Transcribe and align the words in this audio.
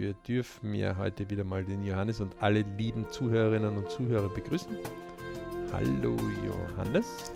Wir 0.00 0.14
dürfen 0.14 0.72
ja 0.72 0.96
heute 0.96 1.28
wieder 1.28 1.44
mal 1.44 1.62
den 1.62 1.84
Johannes 1.84 2.22
und 2.22 2.34
alle 2.40 2.62
lieben 2.78 3.06
Zuhörerinnen 3.10 3.76
und 3.76 3.90
Zuhörer 3.90 4.30
begrüßen. 4.30 4.74
Hallo 5.74 6.16
Johannes. 6.42 7.30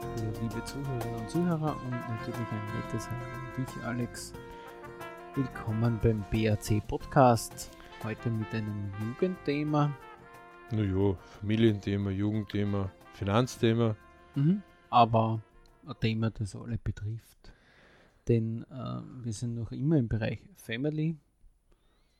Hallo 0.00 0.32
liebe 0.40 0.64
Zuhörerinnen 0.64 1.20
und 1.20 1.28
Zuhörer 1.28 1.76
und 1.76 1.90
natürlich 1.90 2.38
ein 2.38 2.80
nettes 2.80 3.10
Hallo 3.10 3.20
an 3.20 3.64
dich, 3.66 3.84
Alex. 3.84 4.32
Willkommen 5.34 6.00
beim 6.02 6.24
BAC 6.32 6.88
Podcast. 6.88 7.70
Heute 8.02 8.30
mit 8.30 8.50
einem 8.54 8.90
Jugendthema. 8.98 9.94
Naja, 10.70 11.12
Familienthema, 11.40 12.08
Jugendthema, 12.08 12.90
Finanzthema. 13.12 13.94
Mhm. 14.34 14.62
Aber 14.88 15.42
ein 15.86 15.94
Thema, 16.00 16.30
das 16.30 16.56
alle 16.56 16.78
betrifft. 16.78 17.52
Denn 18.26 18.64
äh, 18.70 19.02
wir 19.22 19.34
sind 19.34 19.54
noch 19.54 19.70
immer 19.70 19.98
im 19.98 20.08
Bereich 20.08 20.40
Family 20.54 21.18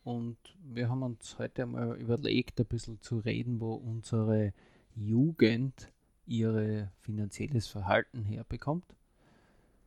und 0.06 0.36
wir 0.62 0.88
haben 0.88 1.02
uns 1.02 1.36
heute 1.36 1.64
einmal 1.64 1.96
überlegt, 1.96 2.60
ein 2.60 2.66
bisschen 2.66 3.00
zu 3.00 3.18
reden, 3.18 3.60
wo 3.60 3.74
unsere 3.74 4.52
Jugend 4.94 5.90
ihr 6.26 6.92
finanzielles 7.00 7.66
Verhalten 7.66 8.22
herbekommt. 8.22 8.84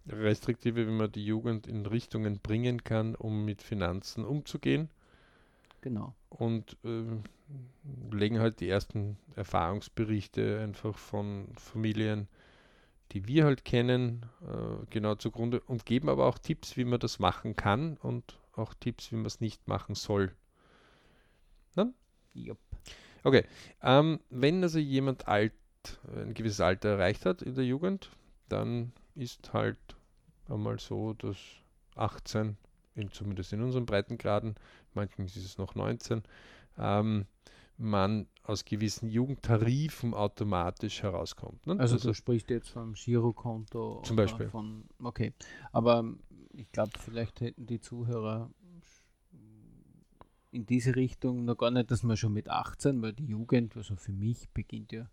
Restriktive, 0.08 0.86
wie 0.88 0.92
man 0.92 1.10
die 1.10 1.24
Jugend 1.24 1.68
in 1.68 1.86
Richtungen 1.86 2.40
bringen 2.40 2.84
kann, 2.84 3.16
um 3.16 3.46
mit 3.46 3.62
Finanzen 3.62 4.26
umzugehen. 4.26 4.90
Genau. 5.80 6.14
Und 6.28 6.76
äh, 6.84 7.06
legen 8.12 8.40
halt 8.40 8.60
die 8.60 8.68
ersten 8.68 9.18
Erfahrungsberichte 9.38 10.60
einfach 10.60 10.98
von 10.98 11.48
Familien, 11.56 12.28
die 13.14 13.26
wir 13.26 13.46
halt 13.46 13.64
kennen, 13.64 14.26
äh, 14.42 14.86
genau 14.90 15.16
zugrunde 15.16 15.62
und 15.62 15.86
geben 15.86 16.10
aber 16.10 16.26
auch 16.26 16.40
Tipps, 16.40 16.76
wie 16.76 16.84
man 16.84 17.00
das 17.00 17.20
machen 17.20 17.56
kann 17.56 17.96
und 17.96 18.39
auch 18.54 18.74
Tipps, 18.74 19.12
wie 19.12 19.16
man 19.16 19.26
es 19.26 19.40
nicht 19.42 19.68
machen 19.68 19.96
soll. 19.96 20.36
Ne? 21.76 21.94
Yep. 22.36 22.58
Okay, 23.24 23.46
ähm, 23.82 24.20
wenn 24.30 24.64
also 24.64 24.80
jemand 24.80 25.28
alt, 25.28 25.54
ein 26.14 26.34
gewisses 26.34 26.62
Alter 26.62 26.90
erreicht 26.90 27.26
hat 27.26 27.42
in 27.42 27.56
der 27.56 27.66
Jugend, 27.66 28.12
dann 28.48 28.92
ist 29.16 29.54
halt 29.54 29.78
einmal 30.48 30.80
so, 30.80 31.14
dass 31.14 31.38
18, 31.96 32.58
in, 32.96 33.12
zumindest 33.12 33.54
in 33.54 33.62
unseren 33.62 33.86
Breitengraden, 33.86 34.56
manchen 34.94 35.26
ist 35.26 35.36
es 35.36 35.58
noch 35.58 35.76
19, 35.76 36.24
ähm, 36.78 37.26
man 37.78 38.28
aus 38.44 38.66
gewissen 38.66 39.10
Jugendtarifen 39.10 40.14
automatisch 40.14 41.04
herauskommt. 41.04 41.66
Ne? 41.66 41.78
Also, 41.80 41.96
also 41.96 42.10
du 42.10 42.14
sprichst 42.14 42.50
jetzt 42.50 42.70
vom 42.70 42.94
Girokonto 42.94 44.02
zum 44.04 44.16
Beispiel. 44.16 44.50
Von, 44.50 44.84
okay, 45.02 45.34
aber 45.72 46.04
ich 46.60 46.72
glaube, 46.72 46.92
vielleicht 47.00 47.42
hätten 47.42 47.66
die 47.66 47.80
Zuhörer 47.80 48.50
in 50.52 50.66
diese 50.66 50.96
Richtung 50.96 51.46
noch 51.46 51.58
gar 51.58 51.72
nicht, 51.72 51.92
dass 51.92 52.04
man 52.04 52.18
schon 52.18 52.34
mit 52.34 52.50
18, 52.50 53.02
weil 53.02 53.14
die 53.14 53.28
Jugend, 53.28 53.78
also 53.78 53.96
für 53.96 54.12
mich 54.12 54.50
beginnt 54.50 54.92
ja 54.92 55.10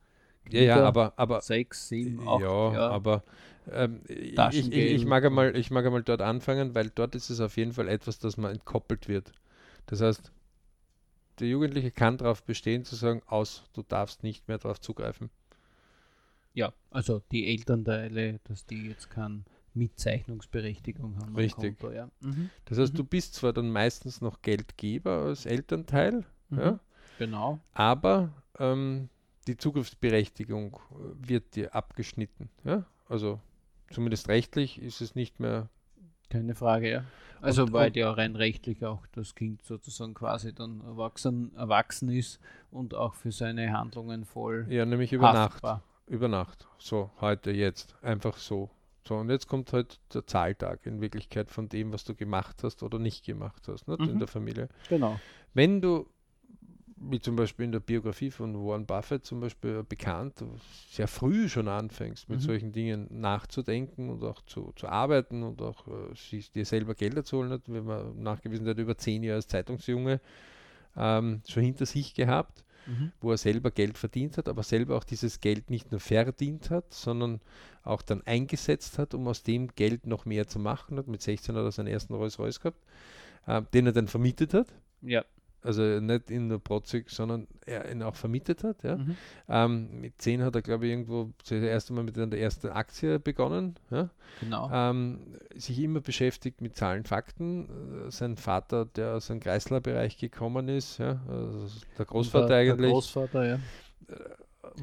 ja, 0.51 0.63
ja, 0.63 0.85
aber, 0.85 1.13
aber 1.17 1.41
6, 1.41 1.89
7, 1.89 2.29
8, 2.29 2.41
ja, 2.41 2.73
ja. 2.73 2.89
aber 2.91 3.25
ähm, 3.71 4.03
ich, 4.07 4.39
ich, 4.39 4.73
ich, 4.73 5.05
mag 5.05 5.25
einmal, 5.25 5.57
ich 5.57 5.71
mag 5.71 5.85
einmal 5.85 6.03
dort 6.03 6.23
anfangen, 6.23 6.75
weil 6.75 6.91
dort 6.91 7.15
ist 7.15 7.31
es 7.31 7.41
auf 7.41 7.57
jeden 7.57 7.73
Fall 7.73 7.89
etwas, 7.89 8.19
das 8.19 8.37
man 8.37 8.53
entkoppelt 8.53 9.09
wird. 9.09 9.33
Das 9.87 10.01
heißt, 10.01 10.33
der 11.41 11.49
Jugendliche 11.49 11.91
kann 11.91 12.19
darauf 12.19 12.45
bestehen, 12.45 12.85
zu 12.85 12.95
sagen, 12.95 13.23
aus, 13.27 13.65
du 13.73 13.83
darfst 13.83 14.23
nicht 14.23 14.49
mehr 14.49 14.59
darauf 14.59 14.81
zugreifen. 14.81 15.31
Ja, 16.55 16.73
also 16.91 17.23
die 17.33 17.49
Elternteile, 17.49 18.41
dass 18.45 18.65
die 18.67 18.89
jetzt 18.89 19.11
keine 19.11 19.45
Mitzeichnungsberechtigung 19.77 21.17
haben. 21.21 21.37
Richtig. 21.37 21.79
Konto, 21.79 21.95
ja. 21.95 22.09
mhm. 22.21 22.51
Das 22.65 22.79
heißt, 22.79 22.95
mhm. 22.95 22.97
du 22.99 23.05
bist 23.05 23.35
zwar 23.35 23.53
dann 23.53 23.71
meistens 23.71 24.21
noch 24.21 24.43
Geldgeber 24.43 25.25
als 25.27 25.47
Elternteil, 25.47 26.25
mhm. 26.49 26.59
ja, 26.59 26.81
genau. 27.19 27.61
aber 27.75 28.31
ähm, 28.59 29.09
die 29.47 29.57
Zugriffsberechtigung 29.57 30.79
wird 31.21 31.55
dir 31.55 31.75
abgeschnitten. 31.75 32.51
Ja? 32.65 32.85
Also 33.09 33.41
zumindest 33.91 34.29
rechtlich 34.29 34.81
ist 34.81 35.01
es 35.01 35.15
nicht 35.15 35.41
mehr. 35.41 35.69
Keine 36.29 36.55
Frage, 36.55 36.91
ja. 36.91 37.05
Also 37.41 37.65
und, 37.65 37.73
weil 37.73 37.97
ja 37.97 38.11
rein 38.11 38.35
rechtlich 38.35 38.85
auch 38.85 39.07
das 39.13 39.35
Kind 39.35 39.63
sozusagen 39.63 40.15
quasi 40.15 40.55
dann 40.55 40.81
erwachsen, 40.81 41.55
erwachsen 41.55 42.09
ist 42.09 42.41
und 42.71 42.95
auch 42.95 43.15
für 43.15 43.31
seine 43.31 43.73
Handlungen 43.73 44.25
voll. 44.25 44.67
Ja, 44.69 44.85
nämlich 44.85 45.13
über 45.13 45.33
haftbar. 45.33 45.75
Nacht. 45.75 45.83
Über 46.09 46.29
Nacht. 46.29 46.67
So, 46.79 47.11
heute, 47.21 47.51
jetzt. 47.51 47.95
Einfach 48.03 48.39
so. 48.39 48.71
So, 49.07 49.15
und 49.17 49.31
jetzt 49.31 49.47
kommt 49.47 49.73
halt 49.73 50.01
der 50.13 50.27
Zahltag 50.27 50.85
in 50.85 51.01
Wirklichkeit 51.01 51.51
von 51.51 51.69
dem, 51.69 51.93
was 51.93 52.05
du 52.05 52.15
gemacht 52.15 52.63
hast 52.65 52.83
oder 52.83 52.99
nicht 52.99 53.25
gemacht 53.25 53.69
hast, 53.69 53.87
nicht? 53.87 54.01
Mhm. 54.01 54.09
in 54.09 54.19
der 54.19 54.29
Familie. 54.29 54.69
Genau. 54.89 55.21
Wenn 55.55 55.81
du, 55.81 56.09
wie 56.97 57.21
zum 57.21 57.37
Beispiel 57.37 57.67
in 57.67 57.73
der 57.73 57.81
Biografie 57.81 58.33
von 58.33 58.55
Warren 58.55 58.85
Buffett 58.85 59.25
zum 59.25 59.41
Beispiel 59.41 59.85
bekannt, 59.85 60.43
sehr 60.91 61.07
früh 61.07 61.49
schon 61.49 61.69
anfängst, 61.69 62.29
mit 62.29 62.41
mhm. 62.41 62.45
solchen 62.45 62.73
Dingen 62.73 63.07
nachzudenken 63.11 64.11
und 64.11 64.25
auch 64.25 64.43
zu, 64.43 64.73
zu 64.75 64.89
arbeiten 64.89 65.45
und 65.45 65.63
auch 65.63 65.87
äh, 65.87 66.41
dir 66.55 66.65
selber 66.65 66.95
Gelder 66.95 67.23
zu 67.23 67.39
holen, 67.39 67.51
hat, 67.51 67.63
wenn 67.67 67.85
man 67.85 68.21
nachgewiesen 68.21 68.67
hat, 68.67 68.79
über 68.79 68.99
zehn 68.99 69.23
Jahre 69.23 69.37
als 69.37 69.47
Zeitungsjunge 69.47 70.21
ähm, 70.97 71.43
schon 71.47 71.63
hinter 71.63 71.87
sich 71.87 72.15
gehabt 72.15 72.66
mhm. 72.87 73.13
wo 73.21 73.31
er 73.31 73.39
selber 73.39 73.71
Geld 73.71 73.99
verdient 73.99 74.39
hat, 74.39 74.49
aber 74.49 74.63
selber 74.63 74.97
auch 74.97 75.05
dieses 75.05 75.41
Geld 75.41 75.71
nicht 75.71 75.91
nur 75.91 76.01
verdient 76.01 76.71
hat, 76.71 76.93
sondern 76.93 77.41
auch 77.83 78.03
dann 78.03 78.23
eingesetzt 78.27 78.99
hat, 78.99 79.15
um 79.15 79.27
aus 79.29 79.43
dem 79.43 79.69
Geld 79.69 80.07
noch 80.07 80.25
mehr 80.25 80.47
zu 80.49 80.59
machen. 80.59 80.99
Hat 80.99 81.09
mit 81.09 81.23
16 81.23 81.55
hat 81.55 81.65
er 81.65 81.73
seinen 81.73 81.89
ersten 81.89 82.15
Rolls 82.15 82.39
Royce 82.39 82.61
gehabt, 82.61 82.83
äh, 83.47 83.63
den 83.75 83.87
er 83.87 83.93
dann 83.93 84.09
vermietet 84.09 84.55
hat. 84.55 84.69
Ja 85.03 85.25
also 85.67 85.83
nicht 85.83 86.31
in 86.31 86.49
nur 86.49 86.61
protzig, 86.61 87.11
sondern 87.11 87.47
er 87.67 87.91
ihn 87.91 88.03
auch 88.03 88.15
vermietet 88.15 88.65
hat. 88.65 88.83
Ja. 88.83 88.97
Mhm. 88.97 89.17
Ähm, 89.49 90.01
mit 90.01 90.21
10 90.21 90.43
hat 90.43 90.55
er, 90.55 90.63
glaube 90.63 90.87
ich, 90.87 90.93
irgendwo 90.93 91.31
das 91.41 91.51
erste 91.51 91.93
Mal 91.93 92.05
mit 92.05 92.17
der 92.17 92.33
ersten 92.33 92.69
Aktie 92.69 93.19
begonnen. 93.19 93.75
Ja. 93.91 94.11
Genau. 94.41 94.71
Ähm, 94.73 95.35
sich 95.55 95.79
immer 95.81 96.01
beschäftigt 96.01 96.61
mit 96.61 96.77
Zahlen, 96.77 97.05
Fakten. 97.05 98.07
Äh, 98.07 98.11
sein 98.11 98.37
Vater, 98.37 98.87
der 98.87 99.17
aus 99.17 99.27
dem 99.27 99.41
Kreisler-Bereich 99.41 100.19
gekommen 100.19 100.69
ist, 100.69 100.99
ja, 100.99 101.21
also 101.29 101.69
der 101.99 102.07
Großvater 102.07 102.47
der, 102.47 102.57
eigentlich. 102.59 102.81
Der 102.81 102.91
Großvater, 102.91 103.47
ja. 103.47 103.55
Äh, 103.55 104.15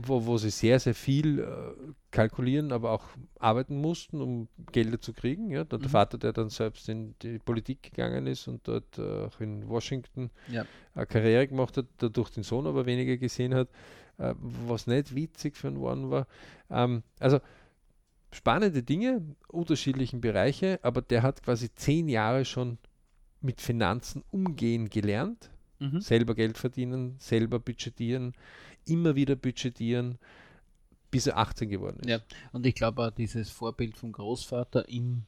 wo, 0.05 0.25
wo 0.25 0.37
sie 0.37 0.49
sehr, 0.49 0.79
sehr 0.79 0.95
viel 0.95 1.39
äh, 1.39 1.93
kalkulieren, 2.11 2.71
aber 2.71 2.91
auch 2.91 3.05
arbeiten 3.39 3.79
mussten, 3.79 4.21
um 4.21 4.47
Gelder 4.71 4.99
zu 4.99 5.13
kriegen. 5.13 5.49
Ja? 5.49 5.63
Der, 5.63 5.79
mhm. 5.79 5.83
Vater, 5.83 6.17
der 6.17 6.33
dann 6.33 6.49
selbst 6.49 6.89
in 6.89 7.15
die 7.21 7.39
Politik 7.39 7.83
gegangen 7.83 8.27
ist 8.27 8.47
und 8.47 8.67
dort 8.67 8.97
äh, 8.97 9.25
auch 9.25 9.39
in 9.39 9.67
Washington 9.67 10.29
ja. 10.49 10.65
eine 10.95 11.05
Karriere 11.05 11.47
gemacht 11.47 11.77
hat, 11.77 11.85
dadurch 11.97 12.29
den 12.29 12.43
Sohn 12.43 12.67
aber 12.67 12.85
weniger 12.85 13.17
gesehen 13.17 13.53
hat, 13.53 13.69
äh, 14.17 14.33
was 14.39 14.87
nicht 14.87 15.15
witzig 15.15 15.57
für 15.57 15.67
einen 15.67 15.77
One 15.77 16.09
war. 16.09 16.27
Ähm, 16.69 17.03
also 17.19 17.39
spannende 18.31 18.83
Dinge, 18.83 19.21
unterschiedlichen 19.47 20.21
Bereiche, 20.21 20.79
aber 20.81 21.01
der 21.01 21.23
hat 21.23 21.43
quasi 21.43 21.73
zehn 21.73 22.09
Jahre 22.09 22.45
schon 22.45 22.77
mit 23.41 23.61
Finanzen 23.61 24.23
umgehen 24.31 24.89
gelernt, 24.89 25.51
mhm. 25.79 26.01
selber 26.01 26.33
Geld 26.33 26.57
verdienen, 26.57 27.15
selber 27.19 27.59
budgetieren, 27.59 28.33
immer 28.85 29.15
wieder 29.15 29.35
budgetieren, 29.35 30.17
bis 31.11 31.27
er 31.27 31.37
18 31.37 31.69
geworden 31.69 31.99
ist. 32.01 32.09
Ja, 32.09 32.19
und 32.51 32.65
ich 32.65 32.75
glaube 32.75 33.03
auch 33.03 33.11
dieses 33.11 33.49
Vorbild 33.49 33.97
vom 33.97 34.11
Großvater 34.11 34.89
im 34.89 35.23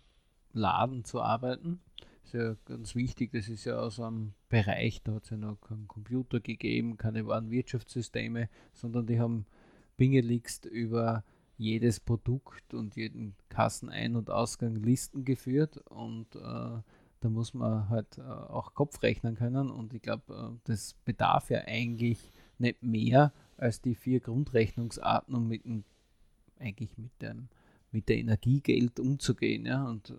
Laden 0.53 1.03
zu 1.03 1.21
arbeiten, 1.21 1.79
ist 2.23 2.33
ja 2.33 2.55
ganz 2.65 2.95
wichtig. 2.95 3.31
Das 3.31 3.49
ist 3.49 3.65
ja 3.65 3.79
aus 3.79 3.99
einem 3.99 4.33
Bereich, 4.49 5.03
da 5.03 5.13
hat 5.13 5.25
es 5.25 5.29
ja 5.29 5.37
noch 5.37 5.59
keinen 5.61 5.87
Computer 5.87 6.39
gegeben, 6.39 6.97
keine 6.97 7.27
Warenwirtschaftssysteme, 7.27 8.49
sondern 8.73 9.05
die 9.05 9.19
haben 9.19 9.45
bingeligst 9.97 10.65
über 10.65 11.23
jedes 11.57 11.99
Produkt 11.99 12.73
und 12.73 12.95
jeden 12.95 13.35
Kassenein- 13.49 14.15
und 14.15 14.29
Ausgang 14.29 14.75
Listen 14.75 15.23
geführt 15.23 15.77
und 15.89 16.35
äh, 16.35 16.39
da 17.21 17.29
muss 17.29 17.53
man 17.53 17.89
halt 17.89 18.17
äh, 18.17 18.21
auch 18.21 18.73
Kopf 18.73 19.01
rechnen 19.01 19.35
können 19.35 19.71
und 19.71 19.93
ich 19.93 20.01
glaube, 20.01 20.33
äh, 20.33 20.59
das 20.65 20.95
bedarf 21.05 21.49
ja 21.49 21.59
eigentlich 21.65 22.31
nicht 22.57 22.83
mehr 22.83 23.31
als 23.57 23.81
die 23.81 23.95
vier 23.95 24.19
Grundrechnungsarten, 24.19 25.35
um 25.35 25.47
mit 25.47 25.65
dem, 25.65 25.83
eigentlich 26.59 26.97
mit 26.97 27.11
dem 27.21 27.49
mit 27.95 28.09
der 28.09 28.17
Energiegeld 28.17 28.99
umzugehen. 28.99 29.65
Ja? 29.65 29.85
Und 29.85 30.11
äh, 30.11 30.13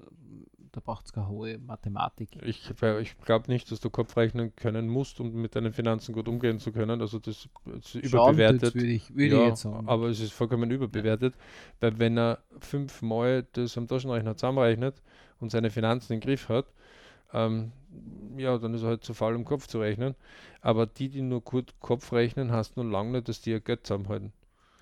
da 0.72 0.80
braucht 0.80 1.06
es 1.06 1.12
keine 1.12 1.28
hohe 1.28 1.58
Mathematik. 1.58 2.30
Ich, 2.42 2.70
ich 3.00 3.18
glaube 3.18 3.52
nicht, 3.52 3.70
dass 3.70 3.80
du 3.80 3.90
Kopf 3.90 4.16
rechnen 4.16 4.56
können 4.56 4.88
musst, 4.88 5.20
um 5.20 5.32
mit 5.34 5.54
deinen 5.54 5.72
Finanzen 5.72 6.12
gut 6.12 6.26
umgehen 6.26 6.58
zu 6.58 6.72
können. 6.72 7.00
Also 7.00 7.18
das 7.18 7.48
ist 7.66 7.94
überbewertet. 7.94 8.74
Würde 8.74 8.86
ich, 8.86 9.14
würd 9.14 9.32
ja, 9.32 9.42
ich 9.42 9.48
jetzt 9.48 9.60
sagen. 9.62 9.86
Aber 9.88 10.08
es 10.08 10.20
ist 10.20 10.32
vollkommen 10.32 10.70
überbewertet, 10.70 11.34
ja. 11.34 11.42
weil 11.80 11.98
wenn 11.98 12.18
er 12.18 12.38
fünfmal 12.58 13.46
das 13.52 13.76
am 13.78 13.86
Taschenrechner 13.86 14.36
zusammenrechnet 14.36 15.02
und 15.38 15.50
seine 15.50 15.70
Finanzen 15.70 16.14
im 16.14 16.20
Griff 16.20 16.48
hat, 16.48 16.72
ähm, 17.32 17.72
ja, 18.36 18.58
dann 18.58 18.74
ist 18.74 18.82
er 18.82 18.88
halt 18.88 19.04
zu 19.04 19.14
faul, 19.14 19.34
um 19.34 19.44
Kopf 19.44 19.66
zu 19.66 19.80
rechnen. 19.80 20.14
Aber 20.60 20.86
die, 20.86 21.08
die 21.08 21.22
nur 21.22 21.42
kurz 21.42 21.72
Kopf 21.80 22.12
rechnen, 22.12 22.52
hast 22.52 22.76
nur 22.76 22.84
lange 22.84 23.12
nicht, 23.12 23.28
dass 23.28 23.40
die 23.40 23.50
ihr 23.50 23.60
Geld 23.60 23.86
zusammenhalten. 23.86 24.32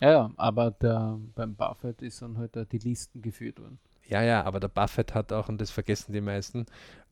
Ja, 0.00 0.10
ja, 0.10 0.30
aber 0.36 0.70
der, 0.72 1.18
beim 1.34 1.54
Buffett 1.54 2.02
ist 2.02 2.20
dann 2.20 2.36
halt 2.36 2.56
die 2.72 2.78
Listen 2.78 3.22
geführt 3.22 3.60
worden. 3.60 3.78
Ja, 4.06 4.22
ja, 4.22 4.44
aber 4.44 4.60
der 4.60 4.68
Buffett 4.68 5.14
hat 5.14 5.32
auch, 5.32 5.48
und 5.48 5.60
das 5.60 5.70
vergessen 5.70 6.12
die 6.12 6.20
meisten, 6.20 6.66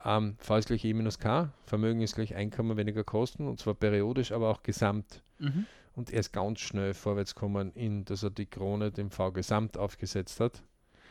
ähm, 0.05 0.34
V 0.38 0.56
ist 0.56 0.67
gleich 0.67 0.84
E 0.84 0.93
minus 0.93 1.19
K, 1.19 1.50
Vermögen 1.64 2.02
ist 2.02 2.14
gleich 2.17 2.35
Einkommen 2.35 2.76
weniger 2.76 3.05
Kosten, 3.05 3.49
und 3.49 3.58
zwar 3.61 3.75
periodisch, 3.75 4.32
aber 4.32 4.50
auch 4.50 4.62
gesamt. 4.62 5.23
Mhm. 5.38 5.64
Und 5.94 6.11
er 6.11 6.20
ist 6.20 6.32
ganz 6.32 6.61
schnell 6.61 6.93
vorwärts 6.93 7.35
gekommen, 7.35 7.73
in, 7.75 8.05
dass 8.05 8.23
er 8.23 8.31
die 8.31 8.46
Krone 8.46 8.90
dem 8.90 9.11
V-Gesamt 9.11 9.78
aufgesetzt 9.78 10.40
hat, 10.40 10.62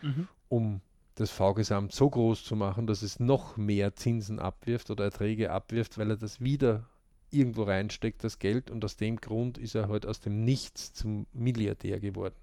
Mhm. 0.03 0.27
um 0.49 0.81
das 1.21 1.31
V-Gesamt 1.31 1.93
so 1.93 2.09
groß 2.09 2.43
zu 2.43 2.55
machen, 2.55 2.87
dass 2.87 3.01
es 3.01 3.19
noch 3.19 3.57
mehr 3.57 3.95
Zinsen 3.95 4.39
abwirft 4.39 4.89
oder 4.91 5.05
Erträge 5.05 5.51
abwirft, 5.51 5.97
weil 5.97 6.09
er 6.11 6.17
das 6.17 6.41
wieder 6.41 6.87
irgendwo 7.29 7.63
reinsteckt, 7.63 8.23
das 8.23 8.39
Geld. 8.39 8.69
Und 8.69 8.83
aus 8.83 8.97
dem 8.97 9.15
Grund 9.15 9.57
ist 9.57 9.75
er 9.75 9.87
halt 9.87 10.05
aus 10.05 10.19
dem 10.19 10.43
Nichts 10.43 10.93
zum 10.93 11.27
Milliardär 11.33 11.99
geworden. 11.99 12.35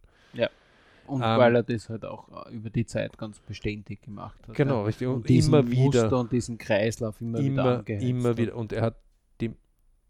Und 1.09 1.23
Ähm, 1.23 1.39
weil 1.39 1.57
er 1.57 1.63
das 1.63 1.89
halt 1.89 2.05
auch 2.05 2.47
äh, 2.47 2.55
über 2.55 2.71
die 2.71 2.85
Zeit 2.85 3.17
ganz 3.17 3.41
beständig 3.41 4.03
gemacht 4.03 4.39
hat. 4.47 4.55
Genau, 4.55 4.81
ja. 4.81 4.85
richtig. 4.85 5.09
Und, 5.09 5.17
Und 5.17 5.31
immer 5.31 5.67
wieder. 5.67 6.03
Muster 6.03 6.19
und 6.19 6.33
diesen 6.33 6.59
Kreislauf 6.59 7.21
immer, 7.21 7.39
wieder 7.39 7.63
immer, 7.63 7.79
angeheizt 7.79 8.05
immer 8.05 8.37
wieder. 8.37 8.55
Und 8.55 8.73
er 8.73 8.83
hat 8.83 8.97
dem, 9.41 9.57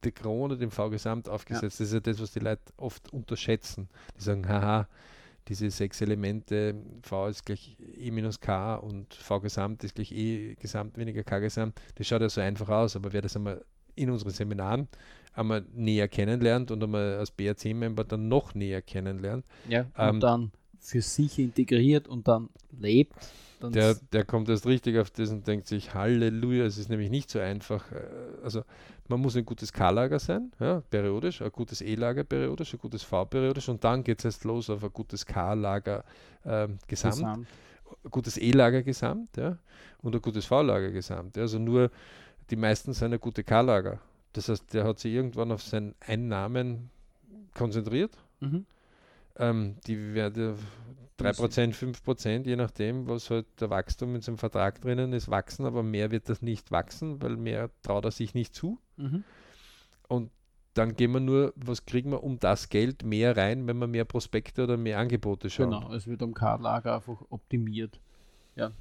die 0.05 0.13
Krone 0.13 0.57
dem 0.57 0.71
V-Gesamt 0.71 1.29
aufgesetzt. 1.29 1.81
Das 1.81 1.87
ist 1.87 1.93
ja 1.93 2.01
das, 2.01 2.21
was 2.21 2.33
die 2.33 2.41
Leute 2.41 2.63
oft 2.77 3.13
unterschätzen. 3.13 3.89
Die 4.17 4.23
sagen, 4.23 4.49
haha, 4.49 4.89
diese 5.49 5.71
sechs 5.71 6.01
Elemente, 6.01 6.75
V 7.03 7.29
ist 7.29 7.45
gleich 7.45 7.77
E 7.97 8.11
minus 8.11 8.41
K 8.41 8.77
und 8.77 9.15
V-Gesamt 9.15 9.85
ist 9.85 9.95
gleich 9.95 10.13
E 10.13 10.55
Gesamt 10.57 10.97
weniger 10.99 11.25
K-Gesamt. 11.25 11.81
Das 11.95 12.07
schaut 12.07 12.21
ja 12.23 12.29
so 12.29 12.41
einfach 12.41 12.69
aus, 12.69 12.97
aber 12.97 13.13
wer 13.13 13.23
das 13.23 13.37
einmal 13.37 13.65
in 13.95 14.11
unseren 14.11 14.31
Seminaren 14.31 14.89
einmal 15.35 15.65
näher 15.73 16.09
kennenlernt 16.09 16.71
und 16.71 16.83
einmal 16.83 17.19
als 17.19 17.31
BRC-Member 17.31 18.05
dann 18.05 18.29
noch 18.29 18.55
näher 18.55 18.83
kennenlernt, 18.83 19.45
Ja, 19.69 19.83
und 19.83 19.91
Ähm, 19.97 20.21
dann 20.21 20.53
für 20.81 21.03
sich 21.03 21.39
integriert 21.39 22.09
und 22.09 22.29
dann 22.29 22.49
lebt. 22.79 23.15
Dann 23.61 23.73
der, 23.73 23.97
der 24.13 24.25
kommt 24.25 24.49
erst 24.49 24.67
richtig 24.67 24.99
auf 24.99 25.11
das 25.11 25.31
und 25.31 25.47
denkt 25.47 25.67
sich, 25.67 25.95
Halleluja, 25.95 26.65
es 26.65 26.79
ist 26.79 26.89
nämlich 26.89 27.11
nicht 27.11 27.31
so 27.31 27.41
einfach. 27.41 27.91
Äh, 27.93 27.97
Also 28.43 28.63
man 29.09 29.21
muss 29.21 29.37
ein 29.37 29.45
gutes 29.45 29.73
K-Lager 29.73 30.19
sein, 30.19 30.53
ja, 30.61 30.81
periodisch, 30.91 31.43
ein 31.43 31.51
gutes 31.51 31.81
E-Lager 31.81 32.25
periodisch, 32.25 32.75
ein 32.75 32.79
gutes 32.79 33.03
V 33.03 33.25
periodisch 33.25 33.69
und 33.69 33.83
dann 33.83 34.05
geht 34.05 34.19
es 34.21 34.25
erst 34.27 34.45
los 34.45 34.71
auf 34.71 34.85
ein 34.85 34.93
gutes 34.93 35.25
K-Lager 35.27 36.05
ähm, 36.45 36.79
gesamt, 36.87 37.15
gesamt. 37.17 37.47
ein 38.05 38.11
gutes 38.11 38.37
E-Lager 38.37 38.83
gesamt 38.83 39.37
ja, 39.37 39.59
und 40.03 40.15
ein 40.15 40.21
gutes 40.23 40.47
V-Lager 40.47 40.91
gesamt. 40.91 41.37
Ja. 41.37 41.43
Also 41.43 41.59
nur 41.59 41.91
die 42.51 42.57
meisten 42.57 42.93
sind 42.93 43.13
ein 43.13 43.21
gute 43.21 43.43
K-Lager. 43.45 43.99
Das 44.35 44.49
heißt, 44.49 44.73
der 44.75 44.85
hat 44.85 44.99
sich 44.99 45.13
irgendwann 45.15 45.51
auf 45.53 45.63
seinen 45.63 45.95
Einnahmen 46.01 46.91
konzentriert 47.55 48.13
Mhm. 48.41 48.67
ähm, 49.37 49.77
die 49.87 50.15
werden 50.15 50.55
3%, 51.19 51.75
5%, 51.75 52.47
je 52.47 52.57
nachdem, 52.57 53.09
was 53.09 53.31
halt 53.31 53.47
der 53.61 53.71
Wachstum 53.71 54.15
in 54.15 54.21
seinem 54.21 54.39
Vertrag 54.39 54.81
drinnen 54.81 55.13
ist, 55.13 55.29
wachsen, 55.29 55.67
aber 55.67 55.83
mehr 55.83 56.11
wird 56.11 56.29
das 56.29 56.43
nicht 56.43 56.71
wachsen, 56.71 57.21
weil 57.23 57.37
mehr 57.37 57.71
traut 57.83 58.05
er 58.05 58.11
sich 58.11 58.35
nicht 58.35 58.55
zu. 58.55 58.79
Mhm. 58.97 59.25
Und 60.09 60.31
dann 60.75 60.95
gehen 60.95 61.11
wir 61.13 61.21
nur, 61.21 61.53
was 61.57 61.87
kriegen 61.87 62.11
wir 62.11 62.23
um 62.23 62.39
das 62.39 62.69
Geld 62.69 63.05
mehr 63.05 63.37
rein, 63.37 63.67
wenn 63.67 63.79
wir 63.79 63.89
mehr 63.89 64.05
Prospekte 64.05 64.63
oder 64.63 64.77
mehr 64.77 64.99
Angebote 64.99 65.51
schauen. 65.51 65.71
Genau, 65.71 65.93
es 65.93 66.07
wird 66.07 66.23
am 66.23 66.35
K-Lager 66.35 66.95
einfach 66.95 67.21
optimiert. 67.31 68.01
Ja, 68.55 68.73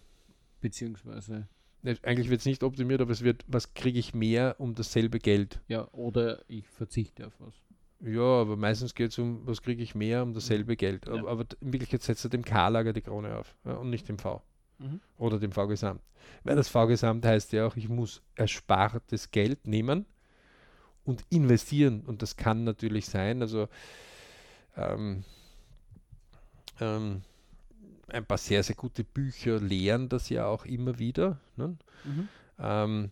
beziehungsweise, 0.61 1.47
Ne, 1.83 1.95
Eigentlich 2.03 2.29
wird 2.29 2.39
es 2.39 2.45
nicht 2.45 2.63
optimiert, 2.63 3.01
aber 3.01 3.11
es 3.11 3.23
wird, 3.23 3.45
was 3.47 3.73
kriege 3.73 3.99
ich 3.99 4.13
mehr 4.13 4.55
um 4.57 4.73
dasselbe 4.75 5.19
Geld? 5.19 5.61
ja, 5.67 5.87
oder 5.91 6.43
ich 6.47 6.67
verzichte 6.67 7.27
auf 7.27 7.33
was. 7.39 7.53
Ja, 7.99 8.21
aber 8.41 8.57
meistens 8.57 8.93
geht 8.93 9.11
es 9.11 9.17
um, 9.17 9.45
was 9.47 9.61
kriege 9.61 9.81
ich 9.81 9.95
mehr 9.95 10.21
um 10.23 10.33
dasselbe 10.33 10.75
Geld. 10.75 11.07
Ja. 11.07 11.13
Aber, 11.13 11.29
aber 11.29 11.45
in 11.61 11.73
Wirklichkeit 11.73 12.03
setzt 12.03 12.25
er 12.25 12.29
dem 12.29 12.45
K-Lager 12.45 12.93
die 12.93 13.01
Krone 13.01 13.37
auf 13.37 13.55
ja, 13.65 13.73
und 13.73 13.89
nicht 13.89 14.07
dem 14.07 14.19
V. 14.19 14.41
Mhm. 14.79 15.01
oder 15.17 15.39
dem 15.39 15.51
V-Gesamt. 15.51 16.01
Weil 16.43 16.55
das 16.55 16.69
V-Gesamt 16.69 17.25
heißt 17.25 17.51
ja 17.53 17.65
auch, 17.65 17.75
ich 17.75 17.89
muss 17.89 18.21
erspartes 18.35 19.31
Geld 19.31 19.65
nehmen 19.65 20.05
und 21.03 21.23
investieren. 21.29 22.01
Und 22.01 22.21
das 22.21 22.35
kann 22.35 22.63
natürlich 22.63 23.07
sein, 23.07 23.41
also 23.41 23.67
ähm, 24.75 25.23
ähm, 26.79 27.23
ein 28.07 28.25
paar 28.25 28.37
sehr, 28.37 28.63
sehr 28.63 28.75
gute 28.75 29.03
Bücher 29.03 29.59
lehren 29.59 30.09
das 30.09 30.29
ja 30.29 30.45
auch 30.45 30.65
immer 30.65 30.99
wieder. 30.99 31.39
Ne? 31.55 31.77
Mhm. 32.03 32.29
Ähm, 32.59 33.11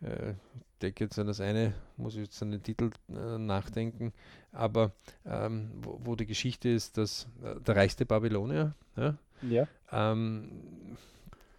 äh, 0.00 0.34
denke 0.84 1.04
jetzt 1.04 1.18
an 1.18 1.26
das 1.26 1.40
eine, 1.40 1.74
muss 1.96 2.14
ich 2.14 2.22
jetzt 2.22 2.42
an 2.42 2.50
den 2.50 2.62
Titel 2.62 2.90
äh, 3.08 3.38
nachdenken, 3.38 4.12
aber 4.52 4.92
ähm, 5.26 5.70
wo, 5.82 6.00
wo 6.04 6.16
die 6.16 6.26
Geschichte 6.26 6.68
ist, 6.68 6.96
dass 6.98 7.26
äh, 7.42 7.60
der 7.60 7.76
reichste 7.76 8.06
Babylonier, 8.06 8.74
ja, 8.96 9.16
Ja. 9.42 9.66
ähm, 9.92 10.96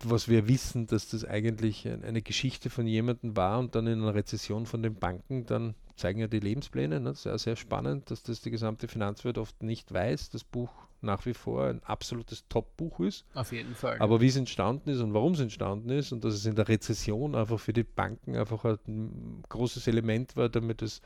was 0.04 0.28
wir 0.28 0.48
wissen, 0.48 0.88
dass 0.88 1.10
das 1.10 1.26
eigentlich 1.26 1.88
ein- 1.88 2.04
eine 2.04 2.22
Geschichte 2.22 2.70
von 2.70 2.86
jemandem 2.86 3.36
war 3.36 3.60
und 3.60 3.74
dann 3.76 3.88
in 3.88 4.02
einer 4.02 4.14
Rezession 4.14 4.66
von 4.66 4.84
den 4.84 4.96
Banken, 4.96 5.46
dann 5.46 5.74
zeigen 5.96 6.20
ja 6.20 6.28
die 6.28 6.40
Lebenspläne, 6.42 7.00
ne? 7.00 7.14
sehr, 7.16 7.38
sehr 7.40 7.56
spannend, 7.56 8.12
dass 8.12 8.22
das 8.22 8.42
die 8.42 8.52
gesamte 8.52 8.88
Finanzwelt 8.88 9.38
oft 9.38 9.64
nicht 9.64 9.92
weiß, 9.94 10.30
das 10.30 10.44
Buch 10.44 10.70
nach 11.02 11.26
wie 11.26 11.34
vor 11.34 11.66
ein 11.66 11.84
absolutes 11.84 12.48
Top-Buch 12.48 13.00
ist. 13.02 13.26
Auf 13.34 13.52
jeden 13.52 13.76
Fall. 13.76 13.98
Aber 14.00 14.22
wie 14.22 14.28
es 14.28 14.36
entstanden 14.36 14.90
ist 14.90 15.00
und 15.00 15.14
warum 15.14 15.34
es 15.34 15.40
entstanden 15.40 15.90
ist 15.90 16.12
und 16.12 16.24
dass 16.24 16.34
es 16.34 16.46
in 16.46 16.56
der 16.56 16.68
Rezession 16.68 17.36
einfach 17.36 17.60
für 17.60 17.74
die 17.74 17.84
Banken 17.84 18.36
einfach 18.36 18.66
ein 18.66 19.44
großes 19.50 19.88
Element 19.88 20.36
war, 20.36 20.50
damit 20.50 20.82
es 20.82 21.02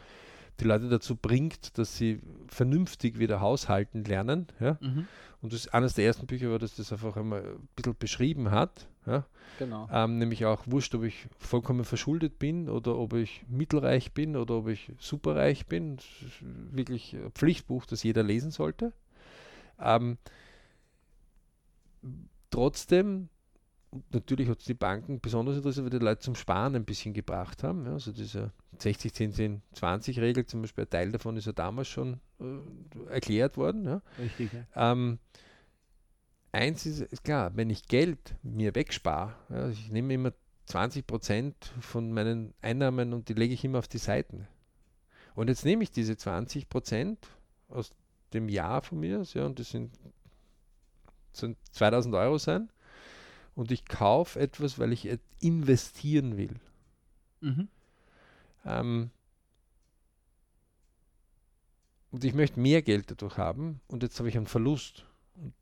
die 0.59 0.65
Leute 0.65 0.89
dazu 0.89 1.15
bringt, 1.15 1.77
dass 1.77 1.97
sie 1.97 2.19
vernünftig 2.47 3.19
wieder 3.19 3.39
haushalten 3.41 4.03
lernen. 4.03 4.47
Ja? 4.59 4.77
mhm. 4.81 5.07
Und 5.41 5.53
das 5.53 5.69
eines 5.69 5.93
der 5.93 6.05
ersten 6.05 6.27
Bücher 6.27 6.51
war, 6.51 6.59
das 6.59 6.75
das 6.75 6.91
einfach 6.91 7.15
einmal 7.15 7.41
ein 7.41 7.69
bisschen 7.75 7.95
beschrieben 7.97 8.51
hat. 8.51 8.87
Ja? 9.05 9.25
Genau. 9.57 9.87
Ähm, 9.91 10.17
nämlich 10.17 10.45
auch 10.45 10.63
wurscht, 10.65 10.93
ob 10.95 11.03
ich 11.03 11.27
vollkommen 11.37 11.85
verschuldet 11.85 12.39
bin 12.39 12.69
oder 12.69 12.97
ob 12.97 13.13
ich 13.13 13.45
mittelreich 13.47 14.11
bin 14.11 14.35
oder 14.35 14.55
ob 14.55 14.67
ich 14.67 14.91
superreich 14.99 15.65
bin. 15.67 15.95
Das 15.95 16.05
ist 16.05 16.43
wirklich 16.71 17.13
ein 17.13 17.31
Pflichtbuch, 17.31 17.85
das 17.85 18.03
jeder 18.03 18.23
lesen 18.23 18.51
sollte. 18.51 18.91
Ähm, 19.79 20.17
trotzdem, 22.49 23.29
natürlich 24.11 24.49
hat 24.49 24.59
es 24.59 24.65
die 24.65 24.73
Banken 24.73 25.19
besonders 25.19 25.57
interessiert, 25.57 25.85
weil 25.85 25.99
die 25.99 26.05
Leute 26.05 26.21
zum 26.21 26.35
Sparen 26.35 26.75
ein 26.75 26.85
bisschen 26.85 27.13
gebracht 27.13 27.63
haben. 27.63 27.85
Ja, 27.85 27.93
also 27.93 28.11
diese 28.11 28.51
60, 28.77 29.13
10, 29.13 29.33
10, 29.33 29.61
20 29.73 30.19
Regel 30.19 30.45
zum 30.45 30.61
Beispiel, 30.61 30.85
ein 30.85 30.89
Teil 30.89 31.11
davon 31.11 31.37
ist 31.37 31.47
ja 31.47 31.53
damals 31.53 31.87
schon 31.87 32.19
äh, 32.39 33.11
erklärt 33.11 33.57
worden. 33.57 33.85
Ja. 33.85 34.01
Richtig. 34.19 34.51
Ja. 34.53 34.91
Ähm, 34.91 35.19
eins 36.51 36.85
ist, 36.85 37.01
ist 37.01 37.23
klar, 37.23 37.51
wenn 37.55 37.69
ich 37.69 37.87
Geld 37.87 38.35
mir 38.43 38.75
wegspare, 38.75 39.35
ja, 39.49 39.69
ich 39.69 39.91
nehme 39.91 40.13
immer 40.13 40.33
20% 40.67 41.53
von 41.81 42.11
meinen 42.11 42.53
Einnahmen 42.61 43.13
und 43.13 43.29
die 43.29 43.33
lege 43.33 43.53
ich 43.53 43.63
immer 43.63 43.79
auf 43.79 43.87
die 43.87 43.97
Seiten. 43.97 44.47
Und 45.35 45.47
jetzt 45.47 45.65
nehme 45.65 45.83
ich 45.83 45.91
diese 45.91 46.13
20% 46.13 47.17
aus 47.69 47.91
dem 48.33 48.49
Jahr 48.49 48.81
von 48.81 48.99
mir, 48.99 49.23
ja, 49.33 49.45
und 49.45 49.59
das 49.59 49.69
sind, 49.69 49.91
sind 51.33 51.57
2000 51.71 52.15
Euro 52.15 52.37
sein, 52.37 52.69
und 53.55 53.71
ich 53.71 53.85
kaufe 53.85 54.39
etwas, 54.39 54.79
weil 54.79 54.93
ich 54.93 55.09
investieren 55.41 56.37
will. 56.37 56.55
Mhm. 57.41 57.67
Ähm, 58.65 59.09
und 62.11 62.23
ich 62.23 62.33
möchte 62.33 62.59
mehr 62.59 62.81
Geld 62.81 63.11
dadurch 63.11 63.37
haben 63.37 63.81
und 63.87 64.03
jetzt 64.03 64.17
habe 64.19 64.29
ich 64.29 64.37
einen 64.37 64.47
Verlust. 64.47 65.05
Und 65.35 65.53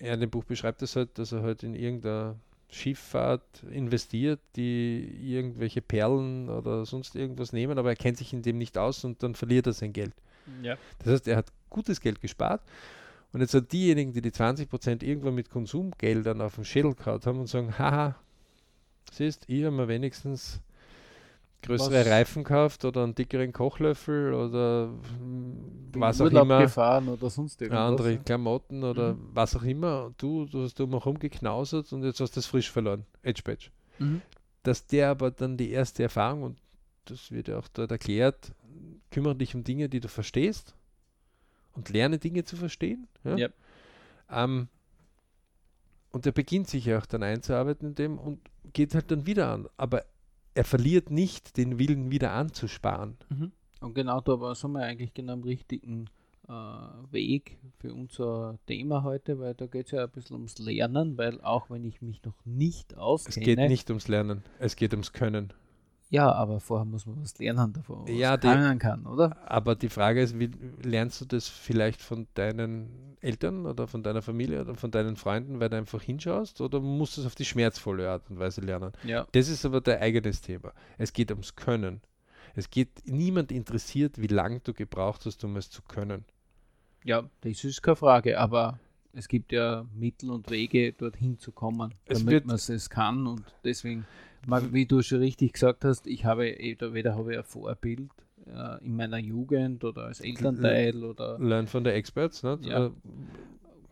er 0.00 0.14
in 0.14 0.20
dem 0.20 0.30
Buch 0.30 0.44
beschreibt 0.44 0.82
es 0.82 0.96
halt, 0.96 1.18
dass 1.18 1.32
er 1.32 1.42
halt 1.42 1.62
in 1.62 1.74
irgendeiner 1.74 2.36
Schifffahrt 2.70 3.62
investiert, 3.64 4.40
die 4.56 5.34
irgendwelche 5.34 5.82
Perlen 5.82 6.48
oder 6.48 6.86
sonst 6.86 7.14
irgendwas 7.14 7.52
nehmen, 7.52 7.78
aber 7.78 7.90
er 7.90 7.96
kennt 7.96 8.16
sich 8.16 8.32
in 8.32 8.42
dem 8.42 8.58
nicht 8.58 8.78
aus 8.78 9.04
und 9.04 9.22
dann 9.22 9.34
verliert 9.34 9.66
er 9.66 9.72
sein 9.72 9.92
Geld. 9.92 10.14
Ja. 10.62 10.76
Das 11.00 11.12
heißt, 11.14 11.28
er 11.28 11.36
hat 11.36 11.46
gutes 11.68 12.00
Geld 12.00 12.20
gespart 12.20 12.62
und 13.32 13.40
jetzt 13.40 13.52
sind 13.52 13.70
diejenigen, 13.72 14.12
die 14.12 14.22
die 14.22 14.32
20% 14.32 15.02
irgendwann 15.04 15.34
mit 15.34 15.50
Konsumgeldern 15.50 16.40
auf 16.40 16.56
den 16.56 16.64
Schädel 16.64 16.94
gehauen 16.94 17.20
haben 17.24 17.38
und 17.40 17.46
sagen, 17.48 17.78
haha, 17.78 18.16
siehst, 19.12 19.44
ich 19.48 19.64
habe 19.64 19.74
mir 19.76 19.88
wenigstens 19.88 20.60
größere 21.62 22.00
Was- 22.00 22.06
Reifen 22.06 22.42
gekauft 22.42 22.84
oder 22.84 23.04
einen 23.04 23.14
dickeren 23.14 23.52
Kochlöffel 23.52 24.32
oder 24.32 24.86
Bin 24.88 26.00
was 26.00 26.20
auch 26.20 26.24
Urlaub 26.24 26.44
immer, 26.44 26.62
gefahren 26.62 27.08
oder 27.08 27.28
sonst 27.28 27.60
irgendwas. 27.60 27.86
andere 27.88 28.18
Klamotten 28.18 28.82
oder 28.82 29.14
Mhm. 29.14 29.28
was 29.34 29.54
auch 29.56 29.62
immer. 29.62 30.12
Du, 30.16 30.46
du 30.46 30.62
hast 30.64 30.80
um 30.80 30.94
rumgeknausert 30.94 31.92
und 31.92 32.02
jetzt 32.04 32.18
hast 32.20 32.32
du 32.32 32.38
das 32.38 32.46
frisch 32.46 32.70
verloren. 32.70 33.04
Edge 33.22 33.42
Badge. 33.44 33.66
Mhm. 33.98 34.22
Dass 34.62 34.86
der 34.86 35.10
aber 35.10 35.30
dann 35.30 35.56
die 35.56 35.70
erste 35.70 36.02
Erfahrung, 36.02 36.42
und 36.44 36.58
das 37.04 37.30
wird 37.30 37.48
ja 37.48 37.58
auch 37.58 37.68
dort 37.68 37.90
erklärt, 37.90 38.52
kümmere 39.10 39.36
dich 39.36 39.54
um 39.54 39.64
Dinge, 39.64 39.88
die 39.88 40.00
du 40.00 40.08
verstehst 40.08 40.74
und 41.72 41.90
lerne 41.90 42.18
Dinge 42.18 42.44
zu 42.44 42.56
verstehen. 42.56 43.08
Ja? 43.24 43.36
Ja. 43.36 43.48
Ähm, 44.30 44.68
und 46.10 46.26
er 46.26 46.32
beginnt 46.32 46.68
sich 46.68 46.86
ja 46.86 46.98
auch 46.98 47.06
dann 47.06 47.22
einzuarbeiten 47.22 47.88
in 47.88 47.94
dem 47.94 48.18
und 48.18 48.40
geht 48.72 48.94
halt 48.94 49.10
dann 49.10 49.26
wieder 49.26 49.50
an. 49.50 49.68
Aber 49.76 50.04
er 50.54 50.64
verliert 50.64 51.10
nicht 51.10 51.56
den 51.56 51.78
Willen, 51.78 52.10
wieder 52.10 52.32
anzusparen. 52.32 53.16
Mhm. 53.28 53.52
Und 53.80 53.94
genau 53.94 54.20
da 54.20 54.40
war, 54.40 54.54
sind 54.54 54.72
wir 54.72 54.82
eigentlich 54.82 55.14
genau 55.14 55.34
am 55.34 55.42
richtigen 55.42 56.06
äh, 56.48 56.52
Weg 57.12 57.58
für 57.78 57.94
unser 57.94 58.58
Thema 58.66 59.02
heute, 59.04 59.38
weil 59.38 59.54
da 59.54 59.66
geht 59.66 59.86
es 59.86 59.92
ja 59.92 60.04
ein 60.04 60.10
bisschen 60.10 60.36
ums 60.36 60.58
Lernen, 60.58 61.16
weil 61.16 61.40
auch 61.40 61.70
wenn 61.70 61.84
ich 61.84 62.02
mich 62.02 62.22
noch 62.24 62.44
nicht 62.44 62.96
auskenne. 62.96 63.36
Es 63.36 63.44
geht 63.44 63.58
nicht 63.58 63.88
ums 63.88 64.08
Lernen, 64.08 64.42
es 64.58 64.76
geht 64.76 64.92
ums 64.92 65.12
Können. 65.12 65.52
Ja, 66.10 66.32
aber 66.32 66.58
vorher 66.58 66.84
muss 66.84 67.06
man 67.06 67.22
was 67.22 67.38
lernen 67.38 67.72
davon, 67.72 68.02
was 68.02 68.10
Ja, 68.10 68.36
können 68.36 68.78
kann, 68.80 69.06
oder? 69.06 69.36
Aber 69.48 69.76
die 69.76 69.88
Frage 69.88 70.20
ist, 70.20 70.38
wie 70.38 70.50
lernst 70.82 71.20
du 71.20 71.24
das 71.24 71.48
vielleicht 71.48 72.02
von 72.02 72.26
deinen 72.34 73.16
Eltern 73.20 73.64
oder 73.64 73.86
von 73.86 74.02
deiner 74.02 74.20
Familie 74.20 74.60
oder 74.62 74.74
von 74.74 74.90
deinen 74.90 75.14
Freunden, 75.14 75.60
weil 75.60 75.68
du 75.68 75.76
einfach 75.76 76.02
hinschaust 76.02 76.60
oder 76.60 76.80
musst 76.80 77.16
du 77.16 77.20
es 77.20 77.26
auf 77.28 77.36
die 77.36 77.44
schmerzvolle 77.44 78.10
Art 78.10 78.28
und 78.28 78.40
Weise 78.40 78.60
lernen? 78.60 78.92
Ja. 79.04 79.26
Das 79.32 79.48
ist 79.48 79.64
aber 79.64 79.80
dein 79.80 80.00
eigenes 80.00 80.40
Thema. 80.40 80.72
Es 80.98 81.12
geht 81.12 81.30
ums 81.30 81.54
Können. 81.54 82.00
Es 82.56 82.70
geht 82.70 82.90
niemand 83.04 83.52
interessiert, 83.52 84.20
wie 84.20 84.26
lange 84.26 84.58
du 84.60 84.74
gebraucht 84.74 85.24
hast, 85.26 85.44
um 85.44 85.56
es 85.56 85.70
zu 85.70 85.82
können. 85.82 86.24
Ja, 87.04 87.22
das 87.42 87.62
ist 87.62 87.82
keine 87.82 87.96
Frage, 87.96 88.38
aber 88.38 88.80
es 89.12 89.28
gibt 89.28 89.52
ja 89.52 89.86
Mittel 89.94 90.30
und 90.30 90.50
Wege, 90.50 90.92
dorthin 90.92 91.38
zu 91.38 91.52
kommen, 91.52 91.94
Es 92.04 92.18
damit 92.18 92.46
man 92.46 92.56
es 92.56 92.90
kann 92.90 93.26
und 93.26 93.44
deswegen, 93.64 94.06
wie 94.46 94.86
du 94.86 95.02
schon 95.02 95.18
richtig 95.18 95.52
gesagt 95.52 95.84
hast, 95.84 96.06
ich 96.06 96.24
habe 96.24 96.58
entweder 96.58 97.14
habe 97.14 97.32
ich 97.32 97.38
ein 97.38 97.44
Vorbild 97.44 98.10
äh, 98.46 98.84
in 98.84 98.96
meiner 98.96 99.18
Jugend 99.18 99.84
oder 99.84 100.06
als 100.06 100.20
Elternteil 100.20 101.04
oder 101.04 101.38
Learn 101.38 101.66
von 101.66 101.84
the 101.84 101.90
Experts. 101.90 102.42
Ne? 102.42 102.58
Ja. 102.62 102.90